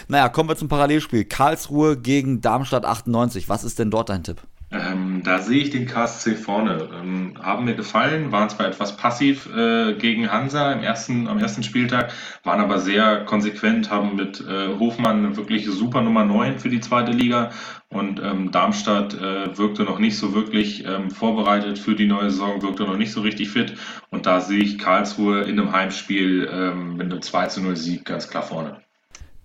Naja, 0.09 0.31
kommen 0.31 0.49
wir 0.49 0.57
zum 0.57 0.69
Parallelspiel. 0.69 1.27
Karlsruhe 1.27 1.99
gegen 1.99 2.41
Darmstadt 2.41 2.87
98. 2.87 3.51
Was 3.51 3.65
ist 3.65 3.79
denn 3.79 3.91
dort 3.91 4.09
dein 4.09 4.25
Tipp? 4.25 4.41
Ähm, 4.79 5.23
da 5.25 5.39
sehe 5.39 5.63
ich 5.63 5.71
den 5.71 5.87
KSC 5.87 6.35
vorne. 6.35 6.89
Ähm, 6.95 7.35
haben 7.43 7.65
mir 7.65 7.75
gefallen, 7.75 8.33
waren 8.33 8.49
zwar 8.49 8.67
etwas 8.67 8.97
passiv 8.97 9.49
äh, 9.55 9.95
gegen 9.95 10.31
Hansa 10.31 10.73
im 10.73 10.83
ersten, 10.83 11.29
am 11.29 11.39
ersten 11.39 11.63
Spieltag, 11.63 12.13
waren 12.45 12.61
aber 12.61 12.79
sehr 12.79 13.25
konsequent, 13.25 13.91
haben 13.91 14.17
mit 14.17 14.41
äh, 14.41 14.79
Hofmann 14.79 15.37
wirklich 15.37 15.67
super 15.67 16.01
Nummer 16.03 16.25
9 16.25 16.59
für 16.59 16.69
die 16.69 16.81
zweite 16.81 17.13
Liga 17.13 17.51
und 17.89 18.21
ähm, 18.21 18.51
Darmstadt 18.51 19.15
äh, 19.15 19.57
wirkte 19.57 19.85
noch 19.85 19.99
nicht 19.99 20.19
so 20.19 20.35
wirklich 20.35 20.85
ähm, 20.87 21.11
vorbereitet 21.11 21.79
für 21.79 21.95
die 21.95 22.07
neue 22.07 22.31
Saison, 22.31 22.63
wirkte 22.63 22.85
noch 22.85 22.97
nicht 22.97 23.13
so 23.13 23.21
richtig 23.21 23.51
fit 23.51 23.75
und 24.11 24.27
da 24.27 24.41
sehe 24.41 24.63
ich 24.63 24.79
Karlsruhe 24.79 25.43
in 25.43 25.59
einem 25.59 25.73
Heimspiel 25.73 26.49
ähm, 26.53 26.97
mit 26.97 27.13
einem 27.13 27.23
2 27.23 27.47
zu 27.47 27.63
0 27.63 27.77
Sieg 27.77 28.05
ganz 28.05 28.29
klar 28.29 28.43
vorne. 28.43 28.86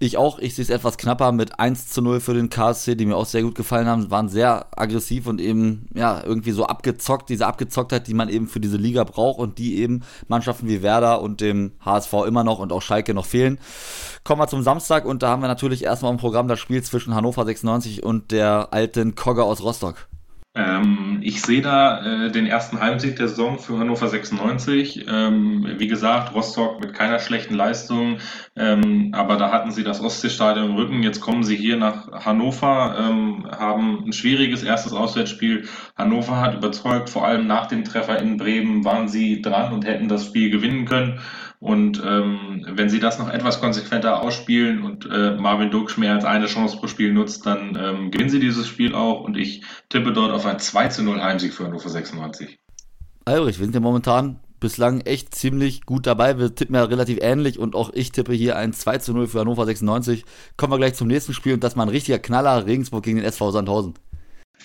Ich 0.04 0.18
auch, 0.18 0.40
ich 0.40 0.56
sehe 0.56 0.64
es 0.64 0.72
etwas 0.72 0.98
knapper 0.98 1.32
mit 1.32 1.60
1 1.60 1.90
zu 1.90 2.02
0 2.02 2.22
für 2.22 2.34
den 2.34 2.50
KSC, 2.50 2.96
die 2.96 3.06
mir 3.06 3.16
auch 3.16 3.28
sehr 3.28 3.44
gut 3.44 3.54
gefallen 3.54 3.86
haben, 3.86 4.10
waren 4.10 4.30
sehr 4.30 4.66
aggressiv 4.76 5.28
und 5.28 5.40
eben, 5.40 5.86
ja, 5.94 6.24
irgendwie 6.26 6.54
so 6.54 6.66
abgezockt, 6.66 7.30
diese 7.30 7.46
Abgezocktheit, 7.46 8.08
die 8.08 8.16
man 8.16 8.28
eben 8.28 8.48
für 8.48 8.60
diese 8.60 8.78
Liga 8.78 9.04
braucht 9.04 9.38
und 9.38 9.60
die 9.60 9.78
eben 9.78 10.02
Mannschaften 10.28 10.68
wie 10.68 10.82
Werder 10.82 11.22
und 11.22 11.40
dem 11.40 11.74
HSV 11.86 12.14
immer 12.26 12.44
noch 12.44 12.58
und 12.58 12.72
auch 12.72 12.82
Schalke 12.82 13.14
noch 13.14 13.28
fehlen. 13.28 13.60
Kommen 14.24 14.42
wir 14.42 14.48
zum 14.48 14.64
Samstag 14.64 15.06
und 15.06 15.22
da 15.22 15.30
haben 15.30 15.44
wir 15.44 15.48
natürlich 15.48 15.84
erstmal 15.84 16.12
im 16.12 16.18
Programm 16.18 16.48
das 16.48 16.60
Spiel 16.60 16.82
zwischen 16.82 17.14
Hannover 17.14 17.46
96 17.46 18.02
und 18.02 18.32
der 18.32 18.70
alten 18.72 19.14
Kogge 19.14 19.44
aus 19.44 19.62
Rostock. 19.62 20.08
Ähm, 20.54 21.20
ich 21.24 21.42
sehe 21.42 21.62
da 21.62 22.26
äh, 22.26 22.32
den 22.32 22.46
ersten 22.46 22.82
Heimsieg 22.82 23.16
der 23.16 23.30
Saison 23.30 23.58
für 23.58 23.80
Hannover 23.80 24.10
96. 24.10 25.06
Ähm, 25.08 25.66
wie 25.78 25.88
gesagt, 25.88 26.36
Rostock 26.36 26.82
mit 26.82 26.94
keiner 26.94 27.20
schlechten 27.20 27.54
Leistung, 27.54 28.18
ähm, 28.58 29.12
aber 29.14 29.38
da 29.38 29.50
hatten 29.50 29.72
sie 29.72 29.84
das 29.86 30.02
Ostseestadion 30.02 30.72
im 30.72 30.76
Rücken. 30.76 31.04
Jetzt 31.04 31.22
kommen 31.22 31.44
sie 31.44 31.56
hier 31.56 31.78
nach 31.78 32.26
Hannover, 32.26 32.98
ähm, 33.00 33.48
haben 33.50 34.04
ein 34.06 34.14
schwieriges 34.14 34.64
erstes 34.64 34.92
Auswärtsspiel. 34.92 35.70
Hannover 35.96 36.42
hat 36.42 36.54
überzeugt, 36.56 37.10
vor 37.10 37.26
allem 37.26 37.48
nach 37.48 37.68
dem 37.68 37.86
Treffer 37.86 38.20
in 38.20 38.36
Bremen 38.36 38.84
waren 38.84 39.08
sie 39.08 39.42
dran 39.42 39.72
und 39.72 39.86
hätten 39.86 40.10
das 40.10 40.26
Spiel 40.26 40.50
gewinnen 40.50 40.84
können. 40.84 41.22
Und 41.62 42.02
ähm, 42.04 42.66
wenn 42.68 42.90
sie 42.90 43.00
das 43.00 43.20
noch 43.20 43.30
etwas 43.30 43.62
konsequenter 43.62 44.24
ausspielen 44.24 44.82
und 44.82 45.06
äh, 45.06 45.36
Marvin 45.36 45.70
Duksch 45.70 45.96
mehr 45.96 46.16
als 46.16 46.26
eine 46.26 46.48
Chance 46.48 46.78
pro 46.78 46.88
Spiel 46.88 47.14
nutzt, 47.14 47.46
dann 47.46 47.78
ähm, 47.80 48.10
gewinnen 48.10 48.32
sie 48.32 48.40
dieses 48.40 48.68
Spiel 48.68 48.96
auch 48.96 49.22
und 49.22 49.38
ich 49.38 49.62
tippe 49.90 50.12
dort 50.12 50.32
auf 50.32 50.48
ein 50.48 50.58
2 50.58 50.88
zu 50.88 51.04
0 51.04 51.22
Heimsieg 51.22 51.54
für 51.54 51.66
Hannover 51.66 51.88
96. 51.88 52.58
Albrecht, 53.26 53.60
wir 53.60 53.66
sind 53.66 53.76
ja 53.76 53.80
momentan 53.80 54.40
bislang 54.60 55.02
echt 55.02 55.36
ziemlich 55.36 55.86
gut 55.86 56.08
dabei. 56.08 56.40
Wir 56.40 56.56
tippen 56.56 56.74
ja 56.74 56.84
relativ 56.84 57.20
ähnlich 57.22 57.60
und 57.60 57.76
auch 57.76 57.92
ich 57.94 58.12
tippe 58.12 58.34
hier 58.34 58.58
ein 58.58 58.74
2 58.74 58.98
zu 58.98 59.14
0 59.14 59.28
für 59.28 59.42
Hannover 59.42 59.68
96. 59.68 60.26
Kommen 60.58 60.74
wir 60.74 60.78
gleich 60.78 60.96
zum 60.96 61.10
nächsten 61.10 61.36
Spiel 61.36 61.54
und 61.54 61.64
das 61.64 61.76
mal 61.76 61.84
ein 61.84 61.90
richtiger 61.90 62.18
Knaller, 62.18 62.66
Regensburg 62.66 63.04
gegen 63.04 63.18
den 63.18 63.26
SV 63.26 63.52
Sandhausen. 63.52 63.94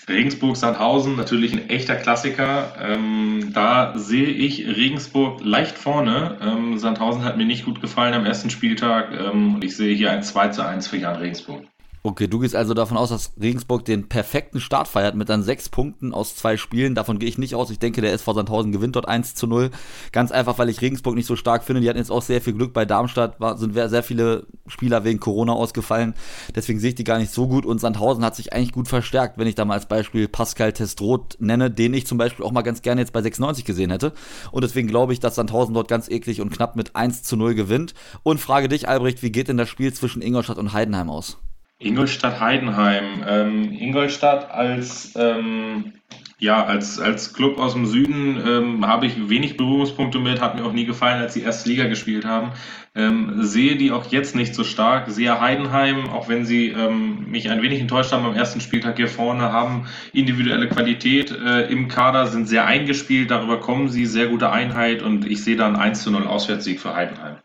Regensburg-Sandhausen, 0.09 1.17
natürlich 1.17 1.53
ein 1.53 1.69
echter 1.69 1.97
Klassiker. 1.97 2.75
Ähm, 2.81 3.51
da 3.53 3.97
sehe 3.99 4.29
ich 4.29 4.67
Regensburg 4.67 5.41
leicht 5.45 5.77
vorne. 5.77 6.39
Ähm, 6.41 6.79
Sandhausen 6.79 7.25
hat 7.25 7.37
mir 7.37 7.47
nicht 7.47 7.65
gut 7.65 7.81
gefallen 7.81 8.15
am 8.15 8.25
ersten 8.25 8.51
Spieltag 8.51 9.13
ähm, 9.13 9.57
und 9.57 9.65
ich 9.65 9.77
sehe 9.77 9.95
hier 9.95 10.11
ein 10.11 10.23
2 10.23 10.49
zu 10.49 10.65
1 10.65 10.87
für 10.87 10.97
Jan 10.97 11.17
Regensburg. 11.17 11.66
Okay, 12.07 12.29
du 12.29 12.39
gehst 12.39 12.55
also 12.55 12.73
davon 12.73 12.97
aus, 12.97 13.09
dass 13.09 13.33
Regensburg 13.41 13.85
den 13.85 14.09
perfekten 14.09 14.61
Start 14.61 14.87
feiert 14.87 15.17
mit 15.17 15.29
dann 15.29 15.43
sechs 15.43 15.69
Punkten 15.69 16.15
aus 16.15 16.37
zwei 16.37 16.57
Spielen. 16.57 16.95
Davon 16.95 17.19
gehe 17.19 17.29
ich 17.29 17.37
nicht 17.37 17.57
aus. 17.57 17.69
Ich 17.69 17.81
denke, 17.81 18.01
der 18.01 18.13
SV 18.13 18.33
Sandhausen 18.33 18.71
gewinnt 18.71 18.95
dort 18.95 19.09
1 19.09 19.35
zu 19.35 19.49
0. 19.49 19.73
Ganz 20.13 20.31
einfach, 20.31 20.57
weil 20.57 20.69
ich 20.69 20.81
Regensburg 20.81 21.17
nicht 21.17 21.27
so 21.27 21.35
stark 21.35 21.65
finde. 21.65 21.81
Die 21.81 21.89
hatten 21.89 21.99
jetzt 21.99 22.13
auch 22.13 22.23
sehr 22.23 22.41
viel 22.41 22.53
Glück 22.53 22.73
bei 22.73 22.85
Darmstadt, 22.85 23.41
war, 23.41 23.59
sind 23.59 23.75
sehr 23.75 24.05
viele 24.05 24.47
Spieler 24.69 25.03
wegen 25.03 25.19
Corona 25.19 25.55
ausgefallen. 25.55 26.15
Deswegen 26.55 26.79
sehe 26.79 26.91
ich 26.91 26.95
die 26.95 27.03
gar 27.03 27.19
nicht 27.19 27.33
so 27.33 27.49
gut. 27.49 27.67
Und 27.67 27.81
Sandhausen 27.81 28.25
hat 28.25 28.37
sich 28.37 28.53
eigentlich 28.53 28.71
gut 28.71 28.87
verstärkt, 28.87 29.37
wenn 29.37 29.49
ich 29.49 29.57
da 29.57 29.65
mal 29.65 29.75
als 29.75 29.87
Beispiel 29.87 30.29
Pascal 30.29 30.73
Testroth 30.73 31.37
nenne, 31.41 31.73
den 31.73 31.93
ich 31.93 32.07
zum 32.07 32.19
Beispiel 32.19 32.45
auch 32.45 32.53
mal 32.53 32.63
ganz 32.63 32.83
gerne 32.83 33.01
jetzt 33.01 33.15
bei 33.15 33.23
96 33.23 33.65
gesehen 33.65 33.91
hätte. 33.91 34.13
Und 34.53 34.63
deswegen 34.63 34.87
glaube 34.87 35.13
ich, 35.13 35.19
dass 35.19 35.35
Sandhausen 35.35 35.75
dort 35.75 35.89
ganz 35.89 36.09
eklig 36.09 36.41
und 36.41 36.53
knapp 36.53 36.77
mit 36.77 36.95
1 36.95 37.25
zu 37.25 37.37
0 37.37 37.57
gewinnt. 37.57 37.95
Und 38.23 38.39
frage 38.39 38.69
dich, 38.69 38.89
Albrecht, 38.89 39.25
wie 39.25 39.33
geht 39.33 39.49
denn 39.49 39.57
das 39.57 39.69
Spiel 39.69 39.93
zwischen 39.93 40.23
Ingolstadt 40.23 40.59
und 40.59 40.73
Heidenheim 40.73 41.11
aus? 41.11 41.39
Ingolstadt-Heidenheim. 41.79 43.25
Ähm, 43.27 43.73
Ingolstadt 43.73 44.51
als, 44.51 45.15
ähm, 45.17 45.93
ja, 46.39 46.65
als, 46.65 46.99
als 46.99 47.35
Club 47.35 47.59
aus 47.59 47.75
dem 47.75 47.87
Süden 47.87 48.41
ähm, 48.47 48.87
habe 48.87 49.07
ich 49.07 49.29
wenig 49.29 49.57
Berührungspunkte 49.59 50.19
mit, 50.19 50.41
hat 50.41 50.55
mir 50.55 50.65
auch 50.65 50.73
nie 50.73 50.87
gefallen, 50.87 51.21
als 51.21 51.35
sie 51.35 51.43
erste 51.43 51.69
Liga 51.69 51.87
gespielt 51.87 52.25
haben. 52.25 52.53
Ähm, 52.95 53.43
sehe 53.43 53.77
die 53.77 53.93
auch 53.93 54.07
jetzt 54.11 54.35
nicht 54.35 54.55
so 54.55 54.65
stark. 54.65 55.11
Sehe 55.11 55.39
Heidenheim, 55.39 56.09
auch 56.09 56.29
wenn 56.31 56.47
sie 56.47 56.69
ähm, 56.69 57.31
mich 57.31 57.51
ein 57.51 57.61
wenig 57.61 57.81
enttäuscht 57.81 58.13
haben 58.13 58.25
am 58.25 58.35
ersten 58.35 58.63
Spieltag 58.63 58.97
hier 58.97 59.09
vorne, 59.09 59.53
haben 59.53 59.87
individuelle 60.15 60.69
Qualität 60.69 61.31
äh, 61.31 61.71
im 61.71 61.89
Kader, 61.89 62.27
sind 62.27 62.49
sehr 62.49 62.67
eingespielt, 62.67 63.31
darüber 63.31 63.61
kommen 63.61 63.91
sie, 63.91 64.07
sehr 64.07 64.29
gute 64.29 64.51
Einheit 64.51 65.03
und 65.03 65.27
ich 65.27 65.45
sehe 65.45 65.57
dann 65.57 65.77
1 65.77 66.03
zu 66.03 66.11
0 66.11 66.27
Auswärtssieg 66.27 66.81
für 66.81 66.95
Heidenheim. 66.95 67.37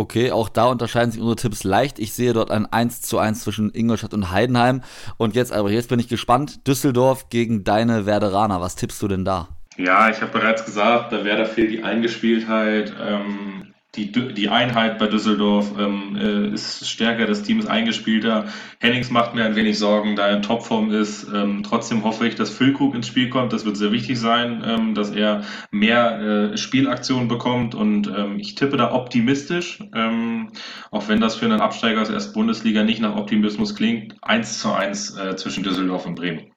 Okay, 0.00 0.30
auch 0.30 0.48
da 0.48 0.64
unterscheiden 0.64 1.12
sich 1.12 1.20
unsere 1.20 1.36
Tipps 1.36 1.62
leicht. 1.62 1.98
Ich 1.98 2.14
sehe 2.14 2.32
dort 2.32 2.50
ein 2.50 2.64
1 2.64 3.02
zu 3.02 3.18
1 3.18 3.42
zwischen 3.42 3.70
Ingolstadt 3.70 4.14
und 4.14 4.30
Heidenheim. 4.30 4.80
Und 5.18 5.34
jetzt, 5.34 5.52
aber 5.52 5.70
jetzt 5.70 5.90
bin 5.90 6.00
ich 6.00 6.08
gespannt. 6.08 6.66
Düsseldorf 6.66 7.28
gegen 7.28 7.64
deine 7.64 8.06
Werderaner. 8.06 8.62
Was 8.62 8.76
tippst 8.76 9.02
du 9.02 9.08
denn 9.08 9.26
da? 9.26 9.48
Ja, 9.76 10.08
ich 10.08 10.22
habe 10.22 10.32
bereits 10.32 10.64
gesagt, 10.64 11.10
bei 11.10 11.22
Werder 11.26 11.44
fehlt 11.44 11.70
die 11.70 11.82
Eingespieltheit. 11.82 12.94
Ähm, 12.98 13.69
die, 13.96 14.12
die 14.12 14.48
Einheit 14.48 14.98
bei 14.98 15.08
Düsseldorf 15.08 15.72
ähm, 15.76 16.16
äh, 16.16 16.54
ist 16.54 16.88
stärker, 16.88 17.26
das 17.26 17.42
Team 17.42 17.58
ist 17.58 17.66
eingespielter. 17.66 18.46
Hennings 18.78 19.10
macht 19.10 19.34
mir 19.34 19.44
ein 19.44 19.56
wenig 19.56 19.78
Sorgen, 19.78 20.14
da 20.14 20.28
er 20.28 20.36
in 20.36 20.42
Topform 20.42 20.92
ist. 20.92 21.26
Ähm, 21.34 21.64
trotzdem 21.64 22.04
hoffe 22.04 22.26
ich, 22.28 22.36
dass 22.36 22.50
Füllkrug 22.50 22.94
ins 22.94 23.08
Spiel 23.08 23.30
kommt. 23.30 23.52
Das 23.52 23.64
wird 23.64 23.76
sehr 23.76 23.90
wichtig 23.90 24.20
sein, 24.20 24.62
ähm, 24.64 24.94
dass 24.94 25.10
er 25.10 25.42
mehr 25.72 26.20
äh, 26.52 26.56
Spielaktionen 26.56 27.26
bekommt. 27.26 27.74
Und 27.74 28.06
ähm, 28.06 28.38
ich 28.38 28.54
tippe 28.54 28.76
da 28.76 28.92
optimistisch, 28.92 29.82
ähm, 29.94 30.52
auch 30.92 31.08
wenn 31.08 31.20
das 31.20 31.34
für 31.34 31.46
einen 31.46 31.60
Absteiger 31.60 32.00
aus 32.00 32.10
ersten 32.10 32.34
Bundesliga 32.34 32.84
nicht 32.84 33.00
nach 33.00 33.16
Optimismus 33.16 33.74
klingt. 33.74 34.14
1 34.22 34.60
zu 34.60 34.72
1 34.72 35.16
äh, 35.16 35.36
zwischen 35.36 35.64
Düsseldorf 35.64 36.06
und 36.06 36.14
Bremen. 36.14 36.52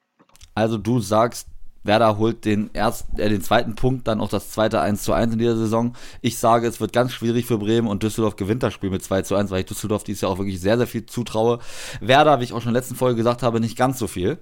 Also 0.54 0.78
du 0.78 1.00
sagst, 1.00 1.52
Werder 1.84 2.17
holt 2.17 2.46
den 2.46 2.74
ersten, 2.74 3.19
äh, 3.19 3.30
den 3.30 3.41
zweiten 3.41 3.76
Punkt, 3.76 4.08
dann 4.08 4.22
auch 4.22 4.30
das 4.30 4.52
zweite 4.52 4.82
1 4.82 5.04
zu 5.04 5.13
1 5.13 5.34
in 5.34 5.39
dieser 5.39 5.58
Saison. 5.58 5.93
Ich 6.22 6.38
sage, 6.38 6.67
es 6.67 6.80
wird 6.80 6.93
ganz 6.93 7.12
schwierig 7.12 7.46
für 7.46 7.58
Bremen 7.58 7.88
und 7.88 8.04
Düsseldorf 8.04 8.36
gewinnt 8.36 8.63
das 8.63 8.74
Spiel 8.74 8.89
mit 8.89 9.04
2 9.04 9.24
zu 9.24 9.36
1, 9.36 9.52
weil 9.52 9.62
ich 9.62 9.65
Düsseldorf 9.65 10.04
dieses 10.04 10.22
Jahr 10.22 10.32
auch 10.32 10.38
wirklich 10.38 10.62
sehr, 10.62 10.78
sehr 10.78 10.88
viel 10.88 11.06
zutraue. 11.06 11.60
Werder, 12.02 12.39
wie 12.39 12.46
ich 12.46 12.54
auch 12.54 12.62
schon 12.62 12.69
in 12.69 12.74
der 12.74 12.82
letzten 12.82 12.96
Folge 12.96 13.17
gesagt 13.17 13.43
habe, 13.43 13.60
nicht 13.60 13.78
ganz 13.78 14.00
so 14.00 14.08
viel. 14.08 14.38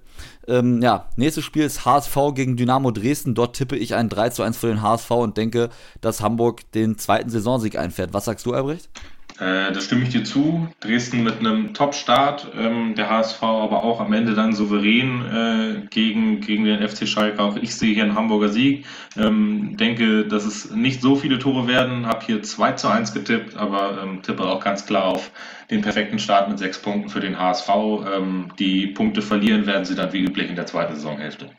Ähm, 0.48 0.82
ja, 0.82 1.10
nächstes 1.16 1.44
Spiel 1.44 1.64
ist 1.64 1.86
HSV 1.86 2.18
gegen 2.36 2.58
Dynamo 2.58 2.92
Dresden. 2.92 3.36
Dort 3.36 3.56
tippe 3.56 3.76
ich 3.76 3.96
ein 3.96 4.10
3 4.10 4.30
zu 4.30 4.44
1 4.44 4.58
für 4.58 4.68
den 4.68 4.82
HSV 4.82 5.12
und 5.12 5.38
denke, 5.38 5.70
dass 6.02 6.22
Hamburg 6.22 6.72
den 6.72 6.98
zweiten 6.98 7.30
Saisonsieg 7.30 7.78
einfährt. 7.78 8.14
Was 8.14 8.26
sagst 8.26 8.46
du, 8.46 8.54
Albrecht? 8.54 8.90
Äh, 9.40 9.72
da 9.72 9.82
stimme 9.82 10.04
ich 10.04 10.10
dir 10.10 10.24
zu. 10.24 10.68
Dresden 10.80 11.24
mit 11.24 11.40
einem 11.40 11.74
Top-Start, 11.74 12.48
ähm, 12.58 12.96
der 12.96 13.10
HSV 13.10 13.42
aber 13.44 13.84
auch 13.84 14.00
am 14.00 14.14
Ende 14.14 14.34
dann 14.34 14.54
souverän 14.54 15.26
äh, 15.26 15.88
gegen, 15.90 16.42
gegen 16.42 16.66
den 16.66 16.88
FC 16.88 17.08
Schalke. 17.08 17.42
Auch 17.42 17.56
ich 17.56 17.76
sehe 17.76 17.94
hier 17.94 18.04
einen 18.04 18.16
Hamburger 18.16 18.50
Sieg. 18.50 18.86
Ähm, 19.18 19.78
denke, 19.78 20.26
dass 20.26 20.46
es 20.46 20.72
nicht 20.72 21.02
so 21.02 21.16
viele 21.16 21.40
Tore 21.40 21.68
werden. 21.68 22.06
Habe 22.06 22.26
hier 22.26 22.44
2 22.44 22.74
zu 22.74 22.88
1 22.88 23.14
getippt, 23.14 23.58
aber 23.58 24.02
ähm, 24.04 24.22
tippe 24.22 24.44
auch 24.44 24.64
ganz 24.64 24.86
klar 24.86 25.06
auf 25.06 25.32
den 25.70 25.82
perfekten 25.82 26.20
Start 26.20 26.50
mit 26.50 26.60
sechs 26.60 26.80
Punkten 26.80 27.10
für 27.10 27.20
den 27.20 27.40
HSV. 27.40 27.70
Ähm, 28.16 28.52
die 28.60 28.88
Punkte 28.88 29.22
verlieren 29.22 29.66
werden 29.66 29.86
sie 29.86 29.96
dann 29.96 30.14
wie 30.14 30.22
üblich 30.22 30.50
in 30.50 30.56
der 30.56 30.66
zweiten 30.66 30.94
Saisonhälfte. 30.96 31.50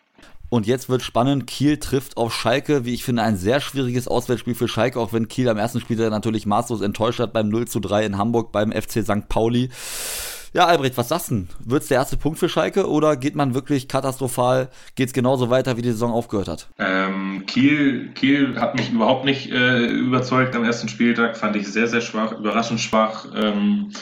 Und 0.52 0.66
jetzt 0.66 0.90
wird 0.90 1.00
spannend. 1.00 1.46
Kiel 1.46 1.78
trifft 1.78 2.18
auf 2.18 2.34
Schalke. 2.34 2.84
Wie 2.84 2.92
ich 2.92 3.04
finde, 3.04 3.22
ein 3.22 3.38
sehr 3.38 3.58
schwieriges 3.58 4.06
Auswärtsspiel 4.06 4.54
für 4.54 4.68
Schalke, 4.68 5.00
auch 5.00 5.14
wenn 5.14 5.26
Kiel 5.26 5.48
am 5.48 5.56
ersten 5.56 5.80
Spieltag 5.80 6.10
natürlich 6.10 6.44
maßlos 6.44 6.82
enttäuscht 6.82 7.20
hat 7.20 7.32
beim 7.32 7.48
0 7.48 7.68
zu 7.68 7.80
3 7.80 8.04
in 8.04 8.18
Hamburg 8.18 8.52
beim 8.52 8.70
FC 8.70 9.02
St. 9.02 9.30
Pauli. 9.30 9.70
Ja, 10.52 10.66
Albrecht, 10.66 10.98
was 10.98 11.08
sagst 11.08 11.30
du? 11.30 11.46
Wird 11.64 11.84
es 11.84 11.88
der 11.88 11.96
erste 11.96 12.18
Punkt 12.18 12.38
für 12.38 12.50
Schalke 12.50 12.86
oder 12.86 13.16
geht 13.16 13.34
man 13.34 13.54
wirklich 13.54 13.88
katastrophal, 13.88 14.68
geht 14.94 15.06
es 15.06 15.14
genauso 15.14 15.48
weiter, 15.48 15.78
wie 15.78 15.82
die 15.82 15.92
Saison 15.92 16.12
aufgehört 16.12 16.48
hat? 16.48 16.68
Ähm, 16.78 17.44
Kiel, 17.46 18.10
Kiel 18.12 18.60
hat 18.60 18.74
mich 18.74 18.92
überhaupt 18.92 19.24
nicht 19.24 19.50
äh, 19.50 19.86
überzeugt 19.86 20.54
am 20.54 20.64
ersten 20.64 20.88
Spieltag, 20.88 21.38
fand 21.38 21.56
ich 21.56 21.66
sehr, 21.66 21.86
sehr 21.86 22.02
schwach, 22.02 22.32
überraschend 22.32 22.80
schwach. 22.80 23.24
Ähm, 23.34 23.92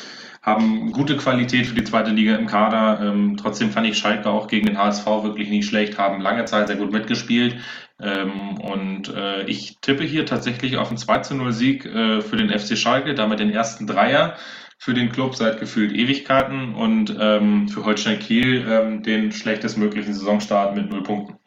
haben 0.42 0.92
gute 0.92 1.16
Qualität 1.16 1.66
für 1.66 1.74
die 1.74 1.84
zweite 1.84 2.10
Liga 2.10 2.36
im 2.36 2.46
Kader. 2.46 3.00
Ähm, 3.02 3.36
trotzdem 3.36 3.70
fand 3.70 3.86
ich 3.86 3.98
Schalke 3.98 4.30
auch 4.30 4.46
gegen 4.46 4.66
den 4.66 4.78
HSV 4.78 5.06
wirklich 5.06 5.50
nicht 5.50 5.68
schlecht, 5.68 5.98
haben 5.98 6.20
lange 6.20 6.46
Zeit 6.46 6.68
sehr 6.68 6.76
gut 6.76 6.92
mitgespielt. 6.92 7.56
Ähm, 8.00 8.58
und 8.58 9.14
äh, 9.14 9.44
ich 9.44 9.78
tippe 9.80 10.04
hier 10.04 10.24
tatsächlich 10.24 10.78
auf 10.78 10.88
einen 10.88 10.96
2 10.96 11.34
0 11.34 11.52
Sieg 11.52 11.84
äh, 11.84 12.22
für 12.22 12.36
den 12.36 12.48
FC 12.58 12.78
Schalke, 12.78 13.14
damit 13.14 13.40
den 13.40 13.50
ersten 13.50 13.86
Dreier 13.86 14.36
für 14.78 14.94
den 14.94 15.12
Club 15.12 15.34
seit 15.34 15.60
gefühlt 15.60 15.92
Ewigkeiten 15.92 16.74
und 16.74 17.14
ähm, 17.20 17.68
für 17.68 17.84
Holstein 17.84 18.18
Kiel 18.18 18.66
ähm, 18.66 19.02
den 19.02 19.30
schlechtestmöglichen 19.30 20.14
Saisonstart 20.14 20.74
mit 20.74 20.90
null 20.90 21.02
Punkten 21.02 21.39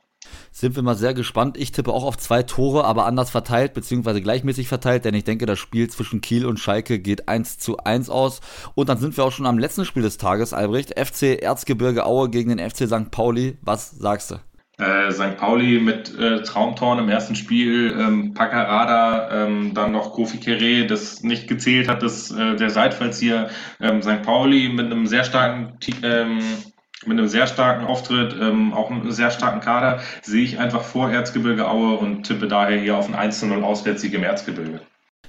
sind 0.53 0.75
wir 0.75 0.83
mal 0.83 0.95
sehr 0.95 1.15
gespannt. 1.15 1.57
Ich 1.57 1.71
tippe 1.71 1.91
auch 1.91 2.03
auf 2.03 2.17
zwei 2.17 2.43
Tore, 2.43 2.85
aber 2.85 3.05
anders 3.05 3.31
verteilt, 3.31 3.73
beziehungsweise 3.73 4.21
gleichmäßig 4.21 4.67
verteilt, 4.67 5.03
denn 5.03 5.15
ich 5.15 5.23
denke, 5.23 5.47
das 5.47 5.57
Spiel 5.57 5.89
zwischen 5.89 6.21
Kiel 6.21 6.45
und 6.45 6.59
Schalke 6.59 6.99
geht 6.99 7.27
1 7.27 7.57
zu 7.57 7.77
1 7.77 8.09
aus. 8.09 8.39
Und 8.75 8.87
dann 8.87 8.99
sind 8.99 9.17
wir 9.17 9.25
auch 9.25 9.31
schon 9.31 9.47
am 9.47 9.57
letzten 9.57 9.83
Spiel 9.83 10.03
des 10.03 10.17
Tages, 10.17 10.53
Albrecht. 10.53 10.97
FC 10.97 11.41
Erzgebirge 11.41 12.05
Aue 12.05 12.29
gegen 12.29 12.55
den 12.55 12.59
FC 12.59 12.87
St. 12.87 13.09
Pauli. 13.09 13.57
Was 13.61 13.91
sagst 13.91 14.31
du? 14.31 14.35
Äh, 14.77 15.11
St. 15.11 15.37
Pauli 15.37 15.79
mit 15.79 16.17
äh, 16.17 16.41
Traumtorn 16.41 16.99
im 16.99 17.09
ersten 17.09 17.35
Spiel, 17.35 17.95
ähm, 17.97 18.33
Paccarada, 18.33 19.45
ähm, 19.45 19.73
dann 19.73 19.91
noch 19.91 20.13
Kofi 20.13 20.37
Kere, 20.37 20.87
das 20.87 21.21
nicht 21.21 21.47
gezählt 21.47 21.87
hat, 21.87 22.01
das, 22.01 22.31
äh, 22.31 22.55
der 22.55 22.69
Seitfallzieher. 22.69 23.49
Ähm, 23.79 24.01
St. 24.01 24.23
Pauli 24.23 24.69
mit 24.69 24.87
einem 24.87 25.05
sehr 25.05 25.23
starken 25.23 25.77
ähm, 26.01 26.39
mit 27.07 27.17
einem 27.17 27.27
sehr 27.27 27.47
starken 27.47 27.85
Auftritt, 27.85 28.35
ähm, 28.39 28.73
auch 28.73 28.89
einem 28.89 29.11
sehr 29.11 29.31
starken 29.31 29.59
Kader, 29.59 30.01
sehe 30.21 30.43
ich 30.43 30.59
einfach 30.59 30.83
vor 30.83 31.09
Erzgebirge 31.09 31.67
Aue 31.67 31.97
und 31.97 32.23
tippe 32.23 32.47
daher 32.47 32.79
hier 32.79 32.97
auf 32.97 33.07
ein 33.07 33.15
1 33.15 33.43
0 33.43 33.63
Auswärtssieg 33.63 34.13
im 34.13 34.23
Erzgebirge. 34.23 34.81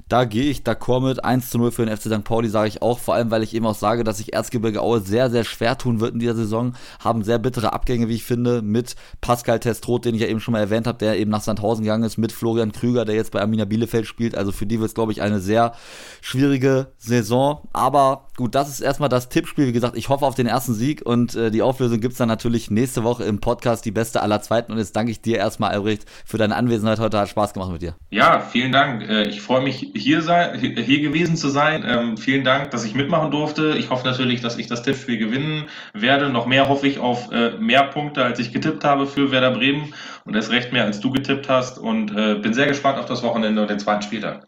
Da 0.08 0.26
gehe 0.26 0.50
ich 0.50 0.60
d'accord 0.60 1.00
mit 1.00 1.24
1 1.24 1.50
zu 1.50 1.58
0 1.58 1.72
für 1.72 1.86
den 1.86 1.96
FC 1.96 2.02
St. 2.04 2.24
Pauli, 2.24 2.48
sage 2.48 2.68
ich 2.68 2.82
auch. 2.82 2.98
Vor 2.98 3.14
allem, 3.14 3.30
weil 3.30 3.42
ich 3.42 3.54
eben 3.54 3.64
auch 3.64 3.74
sage, 3.74 4.04
dass 4.04 4.18
sich 4.18 4.34
Erzgebirge 4.34 4.82
Aue 4.82 5.00
sehr, 5.00 5.30
sehr 5.30 5.44
schwer 5.44 5.78
tun 5.78 5.98
wird 6.00 6.12
in 6.12 6.20
dieser 6.20 6.34
Saison. 6.34 6.74
Haben 7.02 7.24
sehr 7.24 7.38
bittere 7.38 7.72
Abgänge, 7.72 8.08
wie 8.08 8.14
ich 8.14 8.24
finde, 8.24 8.60
mit 8.60 8.96
Pascal 9.20 9.60
Testroth, 9.60 10.04
den 10.04 10.14
ich 10.14 10.20
ja 10.20 10.28
eben 10.28 10.40
schon 10.40 10.52
mal 10.52 10.60
erwähnt 10.60 10.86
habe, 10.86 10.98
der 10.98 11.18
eben 11.18 11.30
nach 11.30 11.40
Sandhausen 11.40 11.84
gegangen 11.84 12.04
ist, 12.04 12.18
mit 12.18 12.32
Florian 12.32 12.72
Krüger, 12.72 13.04
der 13.04 13.14
jetzt 13.14 13.32
bei 13.32 13.40
Arminia 13.40 13.64
Bielefeld 13.64 14.06
spielt. 14.06 14.36
Also 14.36 14.52
für 14.52 14.66
die 14.66 14.78
wird 14.78 14.88
es, 14.88 14.94
glaube 14.94 15.12
ich, 15.12 15.22
eine 15.22 15.40
sehr 15.40 15.72
schwierige 16.20 16.92
Saison. 16.98 17.66
Aber 17.72 18.28
gut, 18.36 18.54
das 18.54 18.68
ist 18.68 18.80
erstmal 18.80 19.08
das 19.08 19.30
Tippspiel. 19.30 19.66
Wie 19.66 19.72
gesagt, 19.72 19.96
ich 19.96 20.10
hoffe 20.10 20.26
auf 20.26 20.34
den 20.34 20.46
ersten 20.46 20.74
Sieg 20.74 21.02
und 21.04 21.34
äh, 21.34 21.50
die 21.50 21.62
Auflösung 21.62 22.00
gibt 22.00 22.12
es 22.12 22.18
dann 22.18 22.28
natürlich 22.28 22.70
nächste 22.70 23.04
Woche 23.04 23.24
im 23.24 23.40
Podcast, 23.40 23.84
die 23.84 23.90
beste 23.90 24.22
aller 24.22 24.42
Zweiten. 24.42 24.72
Und 24.72 24.78
jetzt 24.78 24.94
danke 24.94 25.10
ich 25.10 25.22
dir 25.22 25.38
erstmal, 25.38 25.70
Albrecht, 25.70 26.04
für 26.26 26.36
deine 26.36 26.56
Anwesenheit 26.56 27.00
heute. 27.00 27.18
Hat 27.18 27.28
Spaß 27.28 27.54
gemacht 27.54 27.72
mit 27.72 27.82
dir. 27.82 27.94
Ja, 28.10 28.40
vielen 28.40 28.72
Dank. 28.72 29.02
Äh, 29.08 29.28
ich 29.28 29.40
freue 29.40 29.62
mich, 29.62 29.83
hier, 29.94 30.22
sein, 30.22 30.58
hier 30.58 31.00
gewesen 31.00 31.36
zu 31.36 31.48
sein. 31.48 31.84
Ähm, 31.86 32.16
vielen 32.16 32.44
Dank, 32.44 32.70
dass 32.70 32.84
ich 32.84 32.94
mitmachen 32.94 33.30
durfte. 33.30 33.76
Ich 33.76 33.90
hoffe 33.90 34.06
natürlich, 34.06 34.40
dass 34.40 34.58
ich 34.58 34.66
das 34.66 34.82
Tippspiel 34.82 35.18
gewinnen 35.18 35.64
werde. 35.92 36.30
Noch 36.30 36.46
mehr 36.46 36.68
hoffe 36.68 36.86
ich 36.86 36.98
auf 36.98 37.30
äh, 37.32 37.50
mehr 37.58 37.84
Punkte, 37.84 38.24
als 38.24 38.38
ich 38.38 38.52
getippt 38.52 38.84
habe 38.84 39.06
für 39.06 39.30
Werder 39.30 39.50
Bremen. 39.50 39.94
Und 40.24 40.34
erst 40.34 40.50
recht 40.50 40.72
mehr, 40.72 40.84
als 40.84 41.00
du 41.00 41.10
getippt 41.10 41.48
hast. 41.48 41.78
Und 41.78 42.16
äh, 42.16 42.36
bin 42.36 42.54
sehr 42.54 42.66
gespannt 42.66 42.98
auf 42.98 43.06
das 43.06 43.22
Wochenende 43.22 43.60
und 43.62 43.70
den 43.70 43.78
zweiten 43.78 44.02
Spieltag. 44.02 44.46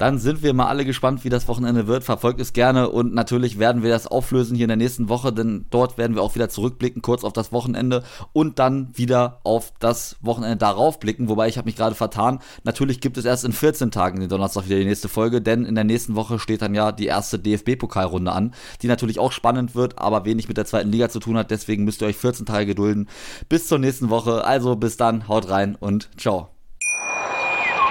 Dann 0.00 0.18
sind 0.18 0.42
wir 0.42 0.54
mal 0.54 0.66
alle 0.66 0.86
gespannt, 0.86 1.24
wie 1.24 1.28
das 1.28 1.46
Wochenende 1.46 1.86
wird. 1.86 2.04
Verfolgt 2.04 2.40
es 2.40 2.54
gerne 2.54 2.88
und 2.88 3.12
natürlich 3.12 3.58
werden 3.58 3.82
wir 3.82 3.90
das 3.90 4.06
auflösen 4.06 4.56
hier 4.56 4.64
in 4.64 4.70
der 4.70 4.78
nächsten 4.78 5.10
Woche, 5.10 5.30
denn 5.30 5.66
dort 5.68 5.98
werden 5.98 6.16
wir 6.16 6.22
auch 6.22 6.34
wieder 6.34 6.48
zurückblicken, 6.48 7.02
kurz 7.02 7.22
auf 7.22 7.34
das 7.34 7.52
Wochenende 7.52 8.02
und 8.32 8.58
dann 8.58 8.88
wieder 8.94 9.40
auf 9.44 9.74
das 9.78 10.16
Wochenende 10.22 10.56
darauf 10.56 11.00
blicken. 11.00 11.28
Wobei 11.28 11.48
ich 11.48 11.58
habe 11.58 11.66
mich 11.66 11.76
gerade 11.76 11.94
vertan. 11.94 12.38
Natürlich 12.64 13.02
gibt 13.02 13.18
es 13.18 13.26
erst 13.26 13.44
in 13.44 13.52
14 13.52 13.90
Tagen 13.90 14.20
den 14.20 14.30
Donnerstag 14.30 14.64
wieder 14.64 14.78
die 14.78 14.86
nächste 14.86 15.10
Folge, 15.10 15.42
denn 15.42 15.66
in 15.66 15.74
der 15.74 15.84
nächsten 15.84 16.14
Woche 16.14 16.38
steht 16.38 16.62
dann 16.62 16.74
ja 16.74 16.92
die 16.92 17.04
erste 17.04 17.38
DFB-Pokalrunde 17.38 18.32
an, 18.32 18.54
die 18.80 18.86
natürlich 18.86 19.18
auch 19.18 19.32
spannend 19.32 19.74
wird, 19.74 19.98
aber 19.98 20.24
wenig 20.24 20.48
mit 20.48 20.56
der 20.56 20.64
zweiten 20.64 20.90
Liga 20.90 21.10
zu 21.10 21.20
tun 21.20 21.36
hat. 21.36 21.50
Deswegen 21.50 21.84
müsst 21.84 22.00
ihr 22.00 22.06
euch 22.08 22.16
14 22.16 22.46
Tage 22.46 22.64
gedulden. 22.64 23.06
Bis 23.50 23.68
zur 23.68 23.78
nächsten 23.78 24.08
Woche. 24.08 24.46
Also 24.46 24.76
bis 24.76 24.96
dann, 24.96 25.28
haut 25.28 25.50
rein 25.50 25.76
und 25.78 26.08
ciao. 26.16 26.59